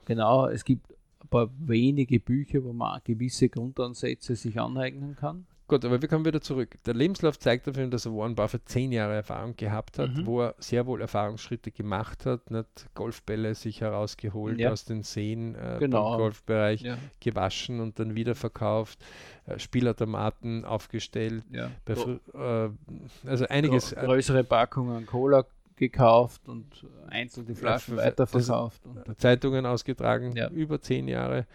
Genau, 0.07 0.47
es 0.47 0.64
gibt 0.64 0.90
ein 1.21 1.28
paar 1.28 1.50
wenige 1.59 2.21
Bücher, 2.21 2.64
wo 2.64 2.73
man 2.73 3.00
gewisse 3.05 3.49
Grundansätze 3.49 4.37
sich 4.37 4.59
aneignen 4.59 5.17
kann. 5.17 5.47
Gut, 5.69 5.85
aber 5.85 6.01
wir 6.01 6.09
kommen 6.09 6.25
wieder 6.25 6.41
zurück. 6.41 6.79
Der 6.87 6.95
Lebenslauf 6.95 7.39
zeigt 7.39 7.69
auf 7.69 7.77
jeden 7.77 7.89
Fall, 7.89 7.91
dass 7.91 8.07
er 8.07 8.13
Warren 8.15 8.35
Buffett 8.35 8.67
zehn 8.69 8.91
Jahre 8.91 9.15
Erfahrung 9.17 9.55
gehabt 9.55 9.99
hat, 9.99 10.15
Mhm. 10.15 10.25
wo 10.27 10.41
er 10.41 10.55
sehr 10.59 10.87
wohl 10.87 11.03
Erfahrungsschritte 11.03 11.71
gemacht 11.71 12.25
hat, 12.25 12.51
nicht 12.51 12.87
Golfbälle 12.95 13.55
sich 13.55 13.83
herausgeholt 13.83 14.59
Ja. 14.59 14.71
aus 14.73 14.87
den 14.87 15.03
Seen 15.03 15.55
äh, 15.55 15.77
Genau. 15.79 16.11
beim 16.13 16.19
Golfbereich, 16.21 16.81
Ja, 16.81 16.97
gewaschen 17.21 17.81
und 17.81 17.99
dann 17.99 18.15
wieder 18.15 18.35
verkauft, 18.35 18.99
äh, 19.47 19.59
Spielautomaten 19.59 20.65
aufgestellt. 20.65 21.45
ja. 21.51 21.71
Äh, 21.87 22.71
also 23.27 23.47
einiges. 23.49 23.95
grö- 23.95 24.05
größere 24.07 24.45
Packungen 24.45 25.05
Cola 25.05 25.45
gekauft 25.77 26.49
und 26.49 26.87
einzeln 27.09 27.47
die 27.47 27.55
Flaschen 27.55 27.97
weiterverkauft. 27.99 28.87
Und, 28.87 29.07
äh, 29.07 29.17
Zeitungen 29.17 29.67
ausgetragen, 29.67 30.35
über 30.51 30.81
zehn 30.81 31.07
Jahre. 31.09 31.47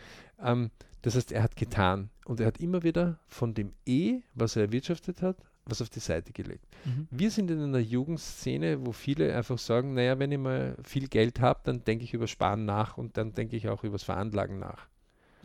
Ähm, 0.41 0.70
das 1.03 1.15
heißt, 1.15 1.31
er 1.31 1.43
hat 1.43 1.55
getan 1.55 2.10
und 2.25 2.39
er 2.39 2.48
hat 2.48 2.60
immer 2.60 2.81
wieder 2.83 3.19
von 3.27 3.53
dem 3.53 3.74
E, 3.86 4.22
was 4.33 4.55
er 4.55 4.63
erwirtschaftet 4.63 5.22
hat, 5.22 5.38
was 5.65 5.81
auf 5.81 5.89
die 5.89 6.00
Seite 6.00 6.33
gelegt. 6.33 6.65
Mhm. 6.86 7.07
Wir 7.12 7.29
sind 7.29 7.51
in 7.51 7.62
einer 7.62 7.79
Jugendszene, 7.79 8.86
wo 8.86 8.91
viele 8.91 9.36
einfach 9.36 9.57
sagen, 9.57 9.93
naja, 9.93 10.17
wenn 10.17 10.31
ich 10.31 10.39
mal 10.39 10.75
viel 10.83 11.07
Geld 11.07 11.39
habe, 11.39 11.60
dann 11.63 11.83
denke 11.83 12.05
ich 12.05 12.13
über 12.13 12.27
Sparen 12.27 12.65
nach 12.65 12.98
und 12.98 13.17
dann 13.17 13.33
denke 13.33 13.55
ich 13.55 13.69
auch 13.69 13.83
über 13.83 13.93
das 13.93 14.03
Veranlagen 14.03 14.60
nach. 14.60 14.88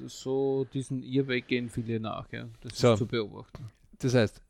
So 0.06 0.64
diesen 0.72 1.02
Irrweg 1.02 1.48
gehen 1.48 1.68
viele 1.68 1.98
nach, 2.00 2.30
ja. 2.32 2.48
Das 2.60 2.78
So. 2.78 2.92
ist 2.92 2.98
zu 2.98 3.06
beobachten. 3.06 3.70
Das 3.98 4.14
heißt, 4.14 4.40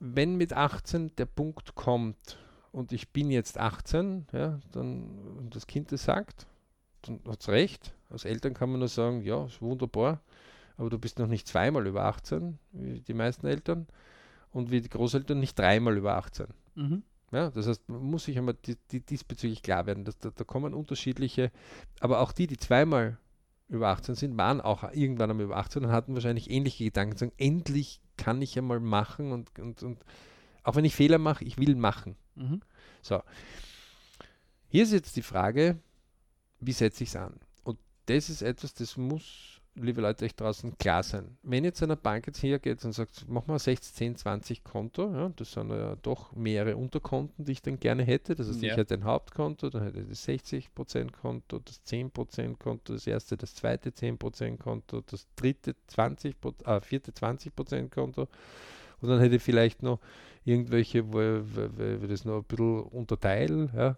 wenn 0.00 0.36
mit 0.36 0.52
18 0.52 1.14
der 1.16 1.26
Punkt 1.26 1.76
kommt 1.76 2.36
und 2.72 2.90
ich 2.90 3.10
bin 3.10 3.30
jetzt 3.30 3.58
18, 3.58 4.26
ja, 4.32 4.58
dann 4.72 5.04
und 5.38 5.54
das 5.54 5.68
Kind 5.68 5.92
das 5.92 6.02
sagt, 6.02 6.46
dann 7.02 7.20
hat 7.28 7.40
es 7.40 7.48
recht. 7.48 7.94
Als 8.10 8.24
Eltern 8.24 8.54
kann 8.54 8.70
man 8.70 8.80
nur 8.80 8.88
sagen, 8.88 9.22
ja, 9.22 9.44
ist 9.46 9.62
wunderbar, 9.62 10.20
aber 10.82 10.90
du 10.90 10.98
bist 10.98 11.18
noch 11.18 11.28
nicht 11.28 11.46
zweimal 11.46 11.86
über 11.86 12.04
18, 12.04 12.58
wie 12.72 13.00
die 13.00 13.14
meisten 13.14 13.46
Eltern, 13.46 13.86
und 14.50 14.70
wie 14.70 14.80
die 14.80 14.88
Großeltern 14.88 15.38
nicht 15.38 15.58
dreimal 15.58 15.96
über 15.96 16.16
18. 16.16 16.46
Mhm. 16.74 17.02
Ja, 17.30 17.50
das 17.50 17.66
heißt, 17.66 17.88
man 17.88 18.02
muss 18.02 18.24
sich 18.24 18.36
einmal 18.36 18.56
die, 18.66 18.76
die 18.90 19.00
diesbezüglich 19.00 19.62
klar 19.62 19.86
werden, 19.86 20.04
dass 20.04 20.18
da, 20.18 20.30
da 20.34 20.44
kommen 20.44 20.74
unterschiedliche, 20.74 21.50
aber 22.00 22.20
auch 22.20 22.32
die, 22.32 22.46
die 22.46 22.58
zweimal 22.58 23.16
über 23.68 23.88
18 23.88 24.16
sind, 24.16 24.36
waren 24.36 24.60
auch 24.60 24.82
irgendwann 24.92 25.30
einmal 25.30 25.46
über 25.46 25.56
18 25.56 25.84
und 25.84 25.92
hatten 25.92 26.14
wahrscheinlich 26.14 26.50
ähnliche 26.50 26.84
Gedanken, 26.84 27.16
sagen, 27.16 27.32
endlich 27.38 28.02
kann 28.18 28.42
ich 28.42 28.58
einmal 28.58 28.80
machen 28.80 29.32
und, 29.32 29.58
und, 29.58 29.82
und 29.82 30.00
auch 30.64 30.74
wenn 30.74 30.84
ich 30.84 30.94
Fehler 30.94 31.18
mache, 31.18 31.44
ich 31.44 31.58
will 31.58 31.76
machen. 31.76 32.16
Mhm. 32.34 32.60
Hier 34.68 34.82
ist 34.82 34.92
jetzt 34.92 35.16
die 35.16 35.22
Frage, 35.22 35.78
wie 36.60 36.72
setze 36.72 37.04
ich 37.04 37.10
es 37.10 37.16
an? 37.16 37.40
Und 37.62 37.78
das 38.06 38.28
ist 38.28 38.42
etwas, 38.42 38.74
das 38.74 38.96
muss, 38.96 39.61
liebe 39.74 40.00
Leute, 40.00 40.24
euch 40.24 40.34
draußen 40.36 40.76
klar 40.78 41.02
sein. 41.02 41.36
Wenn 41.42 41.64
jetzt 41.64 41.82
eine 41.82 41.96
Bank 41.96 42.26
jetzt 42.26 42.42
hergeht 42.42 42.84
und 42.84 42.92
sagt, 42.92 43.24
mach 43.28 43.46
mal 43.46 43.58
6, 43.58 43.94
10, 43.94 44.16
20 44.16 44.64
Konto, 44.64 45.12
ja, 45.12 45.30
das 45.34 45.52
sind 45.52 45.70
ja 45.70 45.96
doch 46.02 46.32
mehrere 46.32 46.76
Unterkonten, 46.76 47.44
die 47.44 47.52
ich 47.52 47.62
dann 47.62 47.80
gerne 47.80 48.02
hätte. 48.02 48.34
Das 48.34 48.48
heißt, 48.48 48.62
Ja. 48.62 48.72
ich 48.72 48.76
hätte 48.76 48.94
ein 48.94 49.04
Hauptkonto, 49.04 49.70
dann 49.70 49.84
hätte 49.84 50.00
ich 50.00 50.08
das 50.08 50.26
60% 50.28 51.12
Konto, 51.12 51.58
das 51.58 51.80
10% 51.86 52.58
Konto, 52.58 52.92
das 52.92 53.06
erste, 53.06 53.36
das 53.36 53.54
zweite 53.54 53.90
10% 53.90 54.58
Konto, 54.58 55.00
das 55.00 55.26
dritte 55.36 55.74
20, 55.88 56.36
äh, 56.64 56.80
vierte 56.80 57.12
20% 57.12 57.88
Konto. 57.90 58.28
Und 59.00 59.08
dann 59.08 59.20
hätte 59.20 59.36
ich 59.36 59.42
vielleicht 59.42 59.82
noch 59.82 59.98
irgendwelche, 60.44 61.12
wo, 61.12 61.20
ich 62.02 62.08
das 62.08 62.24
noch 62.24 62.38
ein 62.38 62.44
bisschen 62.44 62.82
unterteile, 62.84 63.70
ja. 63.74 63.96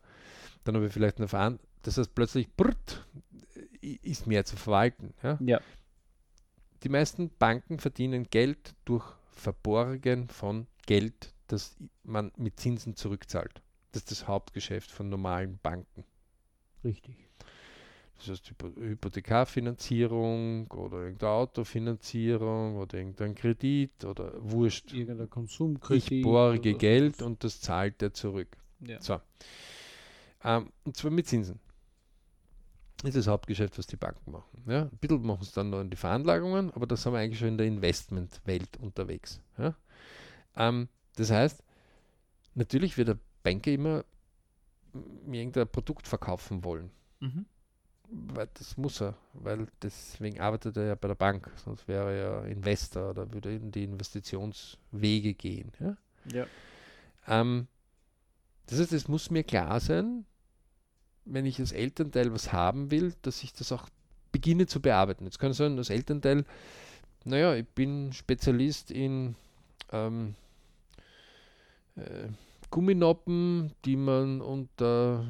Dann 0.65 0.77
habe 0.77 0.87
ich 0.87 0.93
vielleicht 0.93 1.19
eine 1.19 1.29
Verantwortung. 1.29 1.69
Das 1.83 1.99
heißt, 1.99 2.15
plötzlich 2.15 2.51
brrt, 2.51 3.05
ist 4.03 4.27
mehr 4.27 4.45
zu 4.45 4.57
verwalten. 4.57 5.15
Ja? 5.23 5.39
Ja. 5.41 5.61
Die 6.83 6.89
meisten 6.89 7.31
Banken 7.39 7.79
verdienen 7.79 8.25
Geld 8.25 8.75
durch 8.85 9.05
Verborgen 9.31 10.29
von 10.29 10.67
Geld, 10.87 11.33
das 11.47 11.77
man 12.03 12.33
mit 12.37 12.61
Zinsen 12.61 12.95
zurückzahlt. 12.97 13.63
Das 13.93 14.03
ist 14.03 14.11
das 14.11 14.29
Hauptgeschäft 14.29 14.91
von 14.91 15.09
normalen 15.09 15.59
Banken. 15.63 16.05
Richtig. 16.85 17.17
Das 18.17 18.29
heißt 18.29 18.47
Hypo- 18.51 18.77
Hypothekarfinanzierung 18.81 20.71
oder 20.71 20.99
irgendeine 21.03 21.33
Autofinanzierung 21.33 22.77
oder 22.77 22.99
irgendein 22.99 23.35
Kredit 23.35 24.05
oder 24.05 24.33
wurscht. 24.39 24.93
Irgendein 24.93 25.29
Konsumkredit. 25.31 26.11
Ich 26.13 26.23
borge 26.23 26.75
Geld 26.75 27.23
und 27.23 27.43
das 27.43 27.61
zahlt 27.61 28.03
er 28.03 28.13
zurück. 28.13 28.57
Ja. 28.81 29.01
So. 29.01 29.21
Ähm, 30.45 30.71
und 30.85 30.97
zwar 30.97 31.11
mit 31.11 31.27
Zinsen. 31.27 31.59
Das 33.05 33.15
ist 33.15 33.27
das 33.27 33.33
Hauptgeschäft, 33.33 33.77
was 33.77 33.87
die 33.87 33.97
Banken 33.97 34.31
machen. 34.31 34.65
Ja? 34.67 34.83
Ein 34.83 34.99
bisschen 34.99 35.23
machen 35.27 35.43
es 35.43 35.53
dann 35.53 35.69
noch 35.69 35.83
in 35.83 35.91
die 35.91 35.97
Veranlagungen, 35.97 36.73
aber 36.73 36.87
da 36.87 36.97
sind 36.97 37.13
wir 37.13 37.19
eigentlich 37.19 37.39
schon 37.39 37.49
in 37.49 37.59
der 37.59 37.67
Investmentwelt 37.67 38.79
unterwegs. 38.79 39.41
Ja? 39.59 39.75
Ähm, 40.57 40.89
das 41.17 41.31
heißt, 41.31 41.63
natürlich 42.55 42.97
wird 42.97 43.09
der 43.09 43.19
Banker 43.43 43.71
immer 43.71 44.05
irgendein 45.31 45.69
Produkt 45.69 46.09
verkaufen 46.09 46.65
wollen. 46.65 46.91
Mhm. 47.21 47.45
Weil 48.09 48.49
das 48.55 48.79
muss 48.79 49.03
er, 49.03 49.17
weil 49.35 49.67
deswegen 49.83 50.41
arbeitet 50.41 50.77
er 50.79 50.85
ja 50.85 50.95
bei 50.95 51.09
der 51.09 51.15
Bank, 51.15 51.51
sonst 51.57 51.87
wäre 51.87 52.11
er 52.11 52.17
ja 52.17 52.45
Investor 52.47 53.11
oder 53.11 53.31
würde 53.31 53.55
in 53.55 53.71
die 53.71 53.85
Investitionswege 53.85 55.35
gehen. 55.35 55.73
Ja? 55.79 55.97
Ja. 56.33 56.47
Ähm, 57.27 57.67
das 58.67 58.81
heißt, 58.81 58.93
es 58.95 59.09
muss 59.09 59.31
mir 59.31 59.45
klar 59.45 59.79
sein, 59.81 60.25
wenn 61.25 61.47
ich 61.47 61.61
als 61.61 61.73
Elternteil 61.73 62.33
was 62.33 62.53
haben 62.53 62.91
will, 62.91 63.15
dass 63.23 63.43
ich 63.43 63.53
das 63.53 63.73
auch 63.73 63.89
beginne 64.33 64.67
zu 64.67 64.81
bearbeiten. 64.81 65.25
Jetzt 65.25 65.39
kann 65.39 65.53
es 65.53 65.59
sein, 65.59 65.79
als 65.79 65.91
Elternteil, 65.91 66.45
naja, 67.25 67.55
ich 67.55 67.69
bin 67.69 68.13
Spezialist 68.13 68.91
in 68.91 69.37
ähm, 69.93 70.35
äh, 71.97 72.29
Gumminoppen, 72.71 73.73
die 73.85 73.97
man 73.97 74.41
unter 74.41 75.27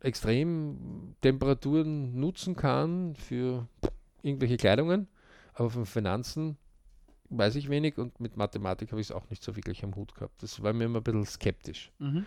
Extremtemperaturen 0.00 2.18
nutzen 2.18 2.56
kann 2.56 3.14
für 3.16 3.68
irgendwelche 4.22 4.56
Kleidungen, 4.56 5.06
aber 5.54 5.70
von 5.70 5.86
Finanzen 5.86 6.56
weiß 7.30 7.56
ich 7.56 7.68
wenig 7.68 7.98
und 7.98 8.20
mit 8.20 8.36
Mathematik 8.36 8.92
habe 8.92 9.00
ich 9.00 9.08
es 9.08 9.12
auch 9.12 9.28
nicht 9.30 9.42
so 9.42 9.56
wirklich 9.56 9.82
am 9.84 9.96
Hut 9.96 10.14
gehabt. 10.14 10.42
Das 10.42 10.62
war 10.62 10.72
mir 10.72 10.84
immer 10.84 11.00
ein 11.00 11.04
bisschen 11.04 11.26
skeptisch. 11.26 11.90
Mhm. 11.98 12.26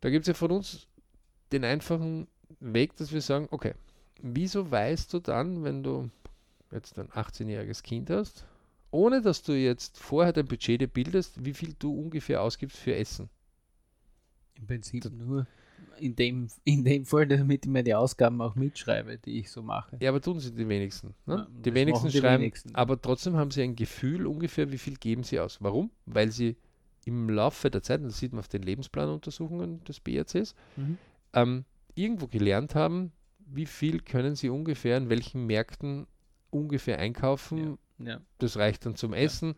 Da 0.00 0.10
gibt 0.10 0.22
es 0.24 0.28
ja 0.28 0.34
von 0.34 0.50
uns 0.50 0.86
den 1.52 1.64
einfachen 1.64 2.26
Weg, 2.60 2.96
dass 2.96 3.12
wir 3.12 3.20
sagen, 3.20 3.48
okay, 3.50 3.74
wieso 4.22 4.70
weißt 4.70 5.12
du 5.14 5.18
dann, 5.20 5.62
wenn 5.64 5.82
du 5.82 6.10
jetzt 6.70 6.98
ein 6.98 7.08
18-jähriges 7.08 7.82
Kind 7.82 8.10
hast, 8.10 8.46
ohne 8.90 9.20
dass 9.22 9.42
du 9.42 9.52
jetzt 9.52 9.98
vorher 9.98 10.32
dein 10.32 10.46
Budget 10.46 10.80
dir 10.80 10.88
bildest, 10.88 11.44
wie 11.44 11.54
viel 11.54 11.74
du 11.78 11.92
ungefähr 11.98 12.42
ausgibst 12.42 12.76
für 12.76 12.94
Essen? 12.94 13.28
Im 14.54 14.66
Prinzip 14.66 15.02
Das- 15.04 15.12
nur 15.12 15.46
in 15.98 16.14
dem, 16.16 16.48
in 16.64 16.84
dem 16.84 17.04
Fall, 17.06 17.26
damit 17.26 17.64
ich 17.66 17.70
mir 17.70 17.82
die 17.82 17.94
Ausgaben 17.94 18.40
auch 18.42 18.54
mitschreibe, 18.54 19.18
die 19.18 19.38
ich 19.40 19.50
so 19.50 19.62
mache. 19.62 19.96
Ja, 20.00 20.10
aber 20.10 20.20
tun 20.20 20.38
sie 20.40 20.52
die 20.52 20.68
wenigsten. 20.68 21.14
Ne? 21.26 21.36
Ja, 21.36 21.48
die 21.64 21.74
wenigsten 21.74 22.08
die 22.08 22.18
schreiben, 22.18 22.42
wenigsten. 22.42 22.74
aber 22.74 23.00
trotzdem 23.00 23.36
haben 23.36 23.50
sie 23.50 23.62
ein 23.62 23.76
Gefühl 23.76 24.26
ungefähr, 24.26 24.70
wie 24.72 24.78
viel 24.78 24.96
geben 24.96 25.24
sie 25.24 25.40
aus. 25.40 25.58
Warum? 25.62 25.90
Weil 26.06 26.30
sie 26.32 26.56
im 27.04 27.28
Laufe 27.30 27.70
der 27.70 27.82
Zeit, 27.82 28.00
und 28.00 28.06
das 28.08 28.18
sieht 28.18 28.32
man 28.32 28.40
auf 28.40 28.48
den 28.48 28.62
Lebensplanuntersuchungen 28.62 29.82
des 29.84 30.00
BRCs, 30.00 30.54
Mhm. 30.76 30.98
ähm, 31.32 31.64
irgendwo 31.94 32.26
gelernt 32.26 32.74
haben, 32.74 33.12
wie 33.46 33.66
viel 33.66 34.00
können 34.00 34.34
sie 34.36 34.48
ungefähr 34.48 34.96
in 34.96 35.08
welchen 35.08 35.46
Märkten 35.46 36.06
ungefähr 36.50 36.98
einkaufen. 36.98 37.78
Ja. 37.98 38.20
Das 38.38 38.56
reicht 38.56 38.86
dann 38.86 38.94
zum 38.96 39.12
Essen. 39.12 39.54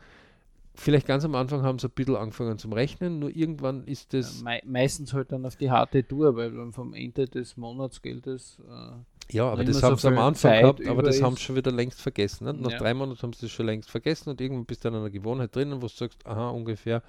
vielleicht 0.74 1.06
ganz 1.06 1.22
am 1.24 1.34
Anfang 1.34 1.62
haben 1.62 1.78
sie 1.78 1.86
ein 1.88 1.90
bisschen 1.94 2.16
angefangen 2.16 2.56
zum 2.58 2.72
Rechnen, 2.72 3.18
nur 3.18 3.28
irgendwann 3.36 3.84
ist 3.84 4.14
das. 4.14 4.38
Ja, 4.38 4.44
mei 4.44 4.62
meistens 4.64 5.12
halt 5.12 5.30
dann 5.30 5.44
auf 5.44 5.56
die 5.56 5.70
harte 5.70 6.02
Tour, 6.06 6.34
weil 6.34 6.72
vom 6.72 6.94
Ende 6.94 7.26
des 7.28 7.58
Monatsgeldes. 7.58 8.58
Äh, 8.66 9.11
ja, 9.30 9.48
aber 9.48 9.64
das 9.64 9.82
haben 9.82 9.96
so 9.96 10.02
sie 10.02 10.08
am 10.08 10.18
Anfang 10.18 10.52
Zeit 10.52 10.60
gehabt, 10.60 10.86
aber 10.86 11.02
das 11.02 11.22
haben 11.22 11.36
sie 11.36 11.42
schon 11.42 11.56
wieder 11.56 11.72
längst 11.72 12.00
vergessen. 12.00 12.44
Ne? 12.44 12.54
Nach 12.54 12.72
Ja. 12.72 12.78
drei 12.78 12.94
Monaten 12.94 13.20
haben 13.22 13.32
sie 13.32 13.42
das 13.42 13.50
schon 13.52 13.66
längst 13.66 13.90
vergessen 13.90 14.30
und 14.30 14.40
irgendwann 14.40 14.66
bist 14.66 14.84
du 14.84 14.88
dann 14.88 14.94
in 14.94 15.00
einer 15.00 15.10
Gewohnheit 15.10 15.54
drinnen, 15.54 15.78
wo 15.82 15.86
du 15.86 15.92
sagst, 15.92 16.26
aha, 16.26 16.50
ungefähr, 16.50 17.02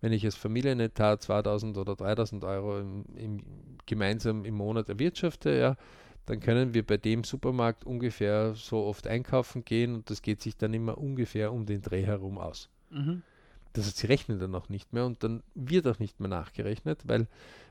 wenn 0.00 0.12
ich 0.12 0.24
als 0.24 0.36
Familienetat 0.36 1.22
2000 1.22 1.76
oder 1.78 1.96
3000 1.96 2.44
Euro 2.44 2.78
im, 2.78 3.04
im, 3.16 3.42
gemeinsam 3.86 4.44
im 4.44 4.54
Monat 4.54 4.88
erwirtschafte, 4.88 5.50
ja, 5.50 5.76
dann 6.26 6.40
können 6.40 6.74
wir 6.74 6.84
bei 6.86 6.96
dem 6.96 7.24
Supermarkt 7.24 7.84
ungefähr 7.84 8.54
so 8.54 8.84
oft 8.84 9.06
einkaufen 9.06 9.64
gehen 9.64 9.94
und 9.94 10.10
das 10.10 10.22
geht 10.22 10.42
sich 10.42 10.56
dann 10.56 10.74
immer 10.74 10.98
ungefähr 10.98 11.52
um 11.52 11.66
den 11.66 11.82
Dreh 11.82 12.04
herum 12.04 12.38
aus. 12.38 12.68
mhm. 12.90 13.22
Das 13.72 13.86
heißt, 13.86 13.98
sie 13.98 14.06
rechnen 14.06 14.38
dann 14.38 14.54
auch 14.54 14.68
nicht 14.70 14.92
mehr 14.92 15.04
und 15.04 15.22
dann 15.22 15.42
wird 15.54 15.86
auch 15.86 15.98
nicht 15.98 16.18
mehr 16.20 16.28
nachgerechnet, 16.30 17.06
weil 17.06 17.26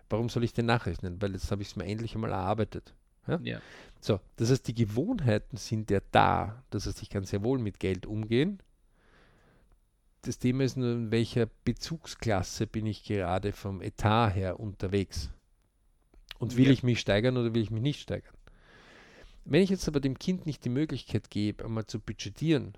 warum 0.09 0.29
soll 0.29 0.43
ich 0.43 0.53
denn 0.53 0.67
nachrechnen? 0.67 1.21
Weil 1.21 1.33
jetzt 1.33 1.51
habe 1.51 1.63
ich 1.63 1.69
es 1.69 1.75
mir 1.75 1.85
endlich 1.85 2.13
einmal 2.15 2.31
erarbeitet. 2.31 2.93
Ja. 3.27 3.59
So, 4.01 4.19
das 4.35 4.51
heißt, 4.51 4.67
die 4.67 4.75
Gewohnheiten 4.75 5.57
sind 5.57 5.89
ja 5.89 5.99
da. 6.11 6.63
Das 6.69 6.85
heißt, 6.85 7.01
ich 7.01 7.09
kann 7.09 7.23
sehr 7.23 7.43
wohl 7.43 7.57
mit 7.59 7.79
Geld 7.79 8.05
umgehen. 8.05 8.59
Das 10.21 10.39
Thema 10.39 10.63
ist 10.63 10.75
nur, 10.77 10.91
in 10.91 11.11
welcher 11.11 11.47
Bezugsklasse 11.65 12.67
bin 12.67 12.85
ich 12.85 13.03
gerade 13.03 13.51
vom 13.51 13.81
Etat 13.81 14.29
her 14.33 14.59
unterwegs. 14.59 15.29
Und 16.39 16.57
will 16.57 16.65
Ja. 16.65 16.71
ich 16.71 16.83
mich 16.83 16.99
steigern 16.99 17.37
oder 17.37 17.53
will 17.53 17.61
ich 17.61 17.71
mich 17.71 17.81
nicht 17.83 18.01
steigern? 18.01 18.33
Wenn 19.45 19.61
ich 19.61 19.69
jetzt 19.69 19.87
aber 19.87 19.99
dem 19.99 20.17
Kind 20.17 20.45
nicht 20.45 20.65
die 20.65 20.69
Möglichkeit 20.69 21.29
gebe, 21.29 21.63
einmal 21.63 21.85
zu 21.85 21.99
budgetieren 21.99 22.73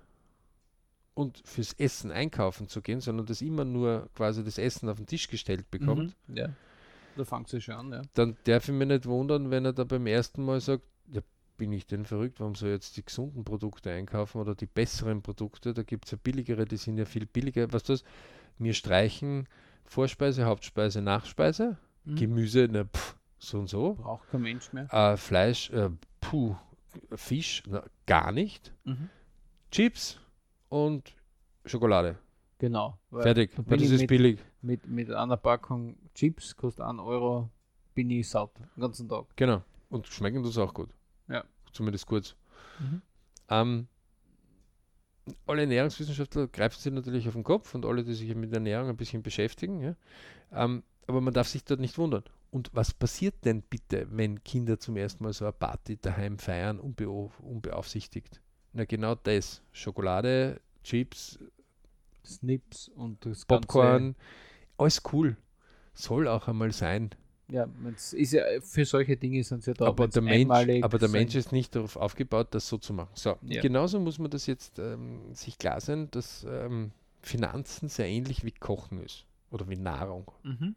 und 1.14 1.40
fürs 1.46 1.72
Essen 1.72 2.10
einkaufen 2.12 2.68
zu 2.68 2.82
gehen, 2.82 3.00
sondern 3.00 3.26
das 3.26 3.40
immer 3.40 3.64
nur 3.64 4.08
quasi 4.14 4.44
das 4.44 4.58
Essen 4.58 4.88
auf 4.88 4.98
den 4.98 5.06
Tisch 5.06 5.28
gestellt 5.28 5.70
bekommt, 5.70 6.14
Mhm. 6.26 6.36
Ja. 6.36 6.48
Da 7.18 7.24
fängt 7.24 7.52
es 7.52 7.64
schon 7.64 7.74
an, 7.74 7.92
ja. 7.92 8.02
dann 8.14 8.36
darf 8.44 8.68
ich 8.68 8.74
mich 8.74 8.88
nicht 8.88 9.06
wundern, 9.06 9.50
wenn 9.50 9.64
er 9.64 9.72
da 9.72 9.84
beim 9.84 10.06
ersten 10.06 10.44
Mal 10.44 10.60
sagt, 10.60 10.84
ja, 11.12 11.20
bin 11.56 11.72
ich 11.72 11.86
denn 11.86 12.04
verrückt, 12.06 12.38
warum 12.40 12.54
soll 12.54 12.68
ich 12.70 12.74
jetzt 12.74 12.96
die 12.96 13.04
gesunden 13.04 13.44
Produkte 13.44 13.90
einkaufen 13.90 14.40
oder 14.40 14.54
die 14.54 14.66
besseren 14.66 15.20
Produkte, 15.22 15.74
da 15.74 15.82
gibt 15.82 16.04
es 16.06 16.12
ja 16.12 16.18
billigere, 16.22 16.64
die 16.64 16.76
sind 16.76 16.96
ja 16.98 17.04
viel 17.04 17.26
billiger. 17.26 17.72
Was 17.72 17.82
das? 17.82 18.04
Wir 18.58 18.72
streichen 18.74 19.48
Vorspeise, 19.84 20.44
Hauptspeise, 20.44 21.02
Nachspeise, 21.02 21.76
Mhm. 22.04 22.14
Gemüse, 22.16 22.68
na, 22.70 22.84
pff, 22.84 23.16
so 23.38 23.58
und 23.58 23.68
so, 23.68 23.94
Braucht 23.94 24.28
kein 24.30 24.42
Mensch 24.42 24.72
mehr. 24.72 24.92
äh, 24.92 25.16
Fleisch, 25.16 25.70
äh, 25.70 25.90
puh, 26.20 26.54
Fisch, 27.14 27.62
na, 27.68 27.82
gar 28.06 28.32
nicht, 28.32 28.72
Mhm. 28.84 29.10
Chips 29.70 30.18
und 30.68 31.14
Schokolade. 31.66 32.16
Genau. 32.58 32.98
Fertig, 33.10 33.52
weil 33.56 33.78
das 33.78 33.90
ist 33.90 34.00
mit, 34.00 34.08
billig. 34.08 34.40
mit, 34.62 34.86
mit 34.86 35.10
einer 35.12 35.36
Packung 35.36 35.96
Chips, 36.14 36.56
kostet 36.56 36.84
1 36.84 37.00
Euro, 37.00 37.50
bin 37.94 38.10
ich 38.10 38.28
satt, 38.28 38.50
den 38.76 38.82
ganzen 38.82 39.08
Tag. 39.08 39.26
Genau. 39.36 39.62
Und 39.90 40.06
schmecken 40.06 40.42
das 40.42 40.58
auch 40.58 40.74
gut. 40.74 40.90
Ja. 41.28 41.44
Zumindest 41.72 42.06
kurz. 42.06 42.34
Mhm. 42.80 43.02
Ähm, 43.48 43.88
alle 45.46 45.62
Ernährungswissenschaftler 45.62 46.48
greifen 46.48 46.80
sich 46.80 46.92
natürlich 46.92 47.28
auf 47.28 47.34
den 47.34 47.44
Kopf 47.44 47.74
und 47.74 47.84
alle, 47.84 48.04
die 48.04 48.14
sich 48.14 48.34
mit 48.34 48.52
Ernährung 48.52 48.88
ein 48.88 48.96
bisschen 48.96 49.22
beschäftigen. 49.22 49.80
Ja? 49.80 49.94
Ähm, 50.52 50.82
aber 51.06 51.20
man 51.20 51.34
darf 51.34 51.48
sich 51.48 51.64
dort 51.64 51.80
nicht 51.80 51.98
wundern. 51.98 52.24
Und 52.50 52.70
was 52.72 52.94
passiert 52.94 53.44
denn 53.44 53.62
bitte, 53.62 54.06
wenn 54.10 54.42
Kinder 54.42 54.78
zum 54.78 54.96
ersten 54.96 55.22
Mal 55.22 55.32
so 55.32 55.44
eine 55.44 55.52
Party 55.52 55.98
daheim 55.98 56.38
feiern, 56.38 56.80
unbeau 56.80 57.30
unbeaufsichtigt? 57.40 58.40
Na 58.72 58.84
genau 58.84 59.14
das. 59.14 59.62
Schokolade, 59.72 60.60
Chips, 60.82 61.38
Snips 62.28 62.88
und 62.88 63.24
das 63.26 63.44
Popcorn, 63.44 64.14
alles 64.76 65.02
cool. 65.12 65.36
Soll 65.94 66.28
auch 66.28 66.46
einmal 66.48 66.72
sein. 66.72 67.10
Ganze. 67.10 67.18
Ja, 67.50 67.66
ist 68.20 68.32
ja 68.32 68.42
für 68.60 68.84
solche 68.84 69.16
Dinge 69.16 69.42
sind 69.42 69.62
sie 69.64 69.70
ja 69.70 69.74
da. 69.74 69.86
aber, 69.86 70.06
der 70.06 70.20
Mensch, 70.20 70.82
aber 70.82 70.98
der 70.98 71.08
Mensch 71.08 71.34
ist 71.34 71.50
nicht 71.50 71.74
darauf 71.74 71.96
aufgebaut, 71.96 72.48
das 72.50 72.68
so 72.68 72.76
zu 72.76 72.92
machen. 72.92 73.10
So, 73.14 73.36
Ja. 73.42 73.62
genauso 73.62 73.98
muss 73.98 74.18
man 74.18 74.30
das 74.30 74.46
jetzt 74.46 74.78
ähm, 74.78 75.34
sich 75.34 75.56
klar 75.58 75.80
sein, 75.80 76.10
dass 76.10 76.44
ähm, 76.48 76.90
Finanzen 77.22 77.88
sehr 77.88 78.06
ähnlich 78.06 78.44
wie 78.44 78.52
Kochen 78.52 79.02
ist 79.02 79.24
oder 79.50 79.66
wie 79.68 79.76
Nahrung. 79.76 80.30
Mhm. 80.42 80.76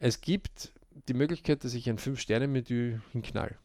Es 0.00 0.20
gibt 0.20 0.72
die 1.08 1.14
Möglichkeit, 1.14 1.62
dass 1.64 1.72
ich 1.74 1.88
ein 1.88 1.98
Fünf-Sterne-Menü 1.98 2.98
hinknall. 3.12 3.56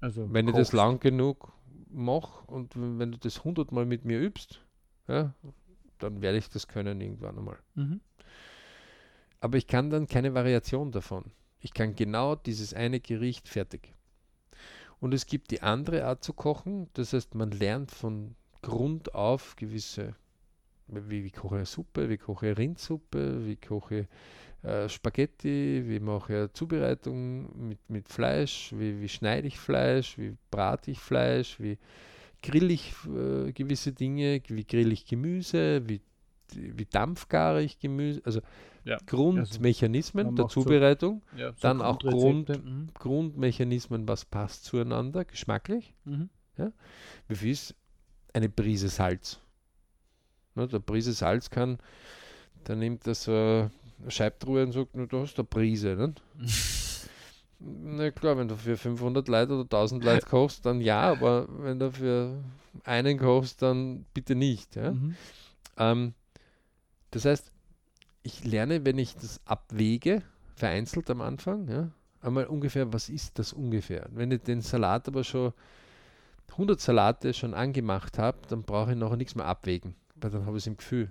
Also 0.00 0.32
Wenn 0.32 0.46
ich 0.48 0.54
das 0.54 0.68
kochst. 0.68 0.72
lang 0.74 1.00
genug 1.00 1.52
mache 1.90 2.44
und 2.46 2.74
wenn 2.76 3.12
du 3.12 3.18
das 3.18 3.42
hundertmal 3.44 3.84
mit 3.84 4.04
mir 4.04 4.20
übst, 4.20 4.60
ja, 5.08 5.34
dann 5.98 6.22
werde 6.22 6.38
ich 6.38 6.48
das 6.48 6.68
können 6.68 7.00
irgendwann 7.00 7.38
einmal. 7.38 7.58
Mhm. 7.74 8.00
Aber 9.40 9.58
ich 9.58 9.66
kann 9.66 9.90
dann 9.90 10.06
keine 10.06 10.34
Variation 10.34 10.90
davon. 10.90 11.24
Ich 11.60 11.72
kann 11.74 11.94
genau 11.94 12.34
dieses 12.34 12.74
eine 12.74 13.00
Gericht 13.00 13.48
fertig. 13.48 13.94
Und 15.00 15.12
es 15.12 15.26
gibt 15.26 15.50
die 15.50 15.62
andere 15.62 16.04
Art 16.04 16.24
zu 16.24 16.32
kochen, 16.32 16.88
das 16.94 17.12
heißt, 17.12 17.34
man 17.34 17.50
lernt 17.50 17.90
von 17.90 18.36
Grund 18.62 19.14
auf 19.14 19.56
gewisse, 19.56 20.14
wie, 20.86 21.24
wie 21.24 21.30
koche 21.30 21.62
ich 21.62 21.68
Suppe, 21.68 22.08
wie 22.08 22.16
koche 22.16 22.50
ich 22.50 22.58
Rindsuppe, 22.58 23.46
wie 23.46 23.56
koche 23.56 24.00
ich 24.00 24.68
äh, 24.68 24.88
Spaghetti, 24.88 25.82
wie 25.86 26.00
mache 26.00 26.44
ich 26.44 26.52
Zubereitung 26.54 27.68
mit, 27.68 27.78
mit 27.88 28.08
Fleisch, 28.08 28.72
wie, 28.74 29.00
wie 29.00 29.08
schneide 29.08 29.46
ich 29.46 29.58
Fleisch, 29.58 30.16
wie 30.16 30.36
brate 30.50 30.90
ich 30.90 30.98
Fleisch, 30.98 31.60
wie 31.60 31.76
grill 32.46 32.70
ich 32.70 32.92
äh, 33.06 33.52
gewisse 33.52 33.92
Dinge, 33.92 34.40
wie 34.48 34.64
grill 34.64 34.92
ich 34.92 35.06
Gemüse, 35.06 35.82
wie, 35.88 36.00
wie 36.52 36.84
dampfgare 36.84 37.62
ich 37.62 37.78
Gemüse, 37.78 38.20
also 38.24 38.40
Ja, 38.84 38.98
Grundmechanismen 39.06 40.26
man 40.26 40.36
der 40.36 40.44
macht 40.44 40.52
so- 40.54 40.62
Zubereitung, 40.62 41.22
Ja, 41.36 41.52
so 41.52 41.58
Dann 41.62 41.80
auch 41.80 41.98
Grundrezepte. 41.98 42.68
Mhm. 42.68 42.88
Grundmechanismen, 42.94 44.06
was 44.06 44.24
passt 44.24 44.64
zueinander, 44.66 45.24
geschmacklich. 45.24 45.94
Mhm. 46.04 46.28
Wie 47.28 47.34
viel 47.34 47.50
ist 47.50 47.74
eine 48.32 48.48
Prise 48.48 48.88
Salz? 48.88 49.40
Ne, 50.54 50.68
der 50.68 50.78
Prise 50.80 51.12
Salz 51.12 51.50
kann, 51.50 51.78
der 52.66 52.76
nimmt 52.76 53.06
das 53.06 53.26
äh, 53.26 53.68
Scheibtruhe 54.08 54.62
und 54.64 54.72
sagt, 54.72 54.90
du 54.94 55.18
hast 55.20 55.36
eine 55.38 55.44
Prise. 55.46 55.96
Ne? 55.96 56.14
Na 57.66 58.10
klar, 58.10 58.36
wenn 58.36 58.48
du 58.48 58.56
für 58.56 58.76
500 58.76 59.26
Leute 59.28 59.52
oder 59.54 59.62
1000 59.62 60.04
Leute 60.04 60.26
kochst, 60.26 60.66
dann 60.66 60.80
ja, 60.80 61.00
aber 61.00 61.46
wenn 61.62 61.78
du 61.78 61.90
für 61.90 62.42
einen 62.84 63.18
kochst, 63.18 63.62
dann 63.62 64.04
bitte 64.12 64.34
nicht. 64.34 64.76
Ja? 64.76 64.92
Mhm. 64.92 65.16
Ähm, 65.78 66.14
das 67.10 67.24
heißt, 67.24 67.50
ich 68.22 68.44
lerne, 68.44 68.84
wenn 68.84 68.98
ich 68.98 69.14
das 69.14 69.40
abwäge, 69.46 70.22
vereinzelt 70.56 71.08
am 71.10 71.20
Anfang, 71.20 71.68
ja, 71.68 71.90
einmal 72.20 72.46
ungefähr, 72.46 72.92
was 72.92 73.08
ist 73.08 73.38
das 73.38 73.52
ungefähr? 73.52 74.08
Wenn 74.12 74.30
ich 74.30 74.42
den 74.42 74.60
Salat 74.60 75.08
aber 75.08 75.24
schon 75.24 75.52
100 76.52 76.80
Salate 76.80 77.34
schon 77.34 77.54
angemacht 77.54 78.18
habe, 78.18 78.38
dann 78.48 78.62
brauche 78.62 78.92
ich 78.92 78.98
nachher 78.98 79.16
nichts 79.16 79.34
mehr 79.34 79.46
abwägen, 79.46 79.94
weil 80.16 80.30
dann 80.30 80.46
habe 80.46 80.56
ich 80.56 80.64
es 80.64 80.66
im 80.66 80.76
Gefühl. 80.76 81.10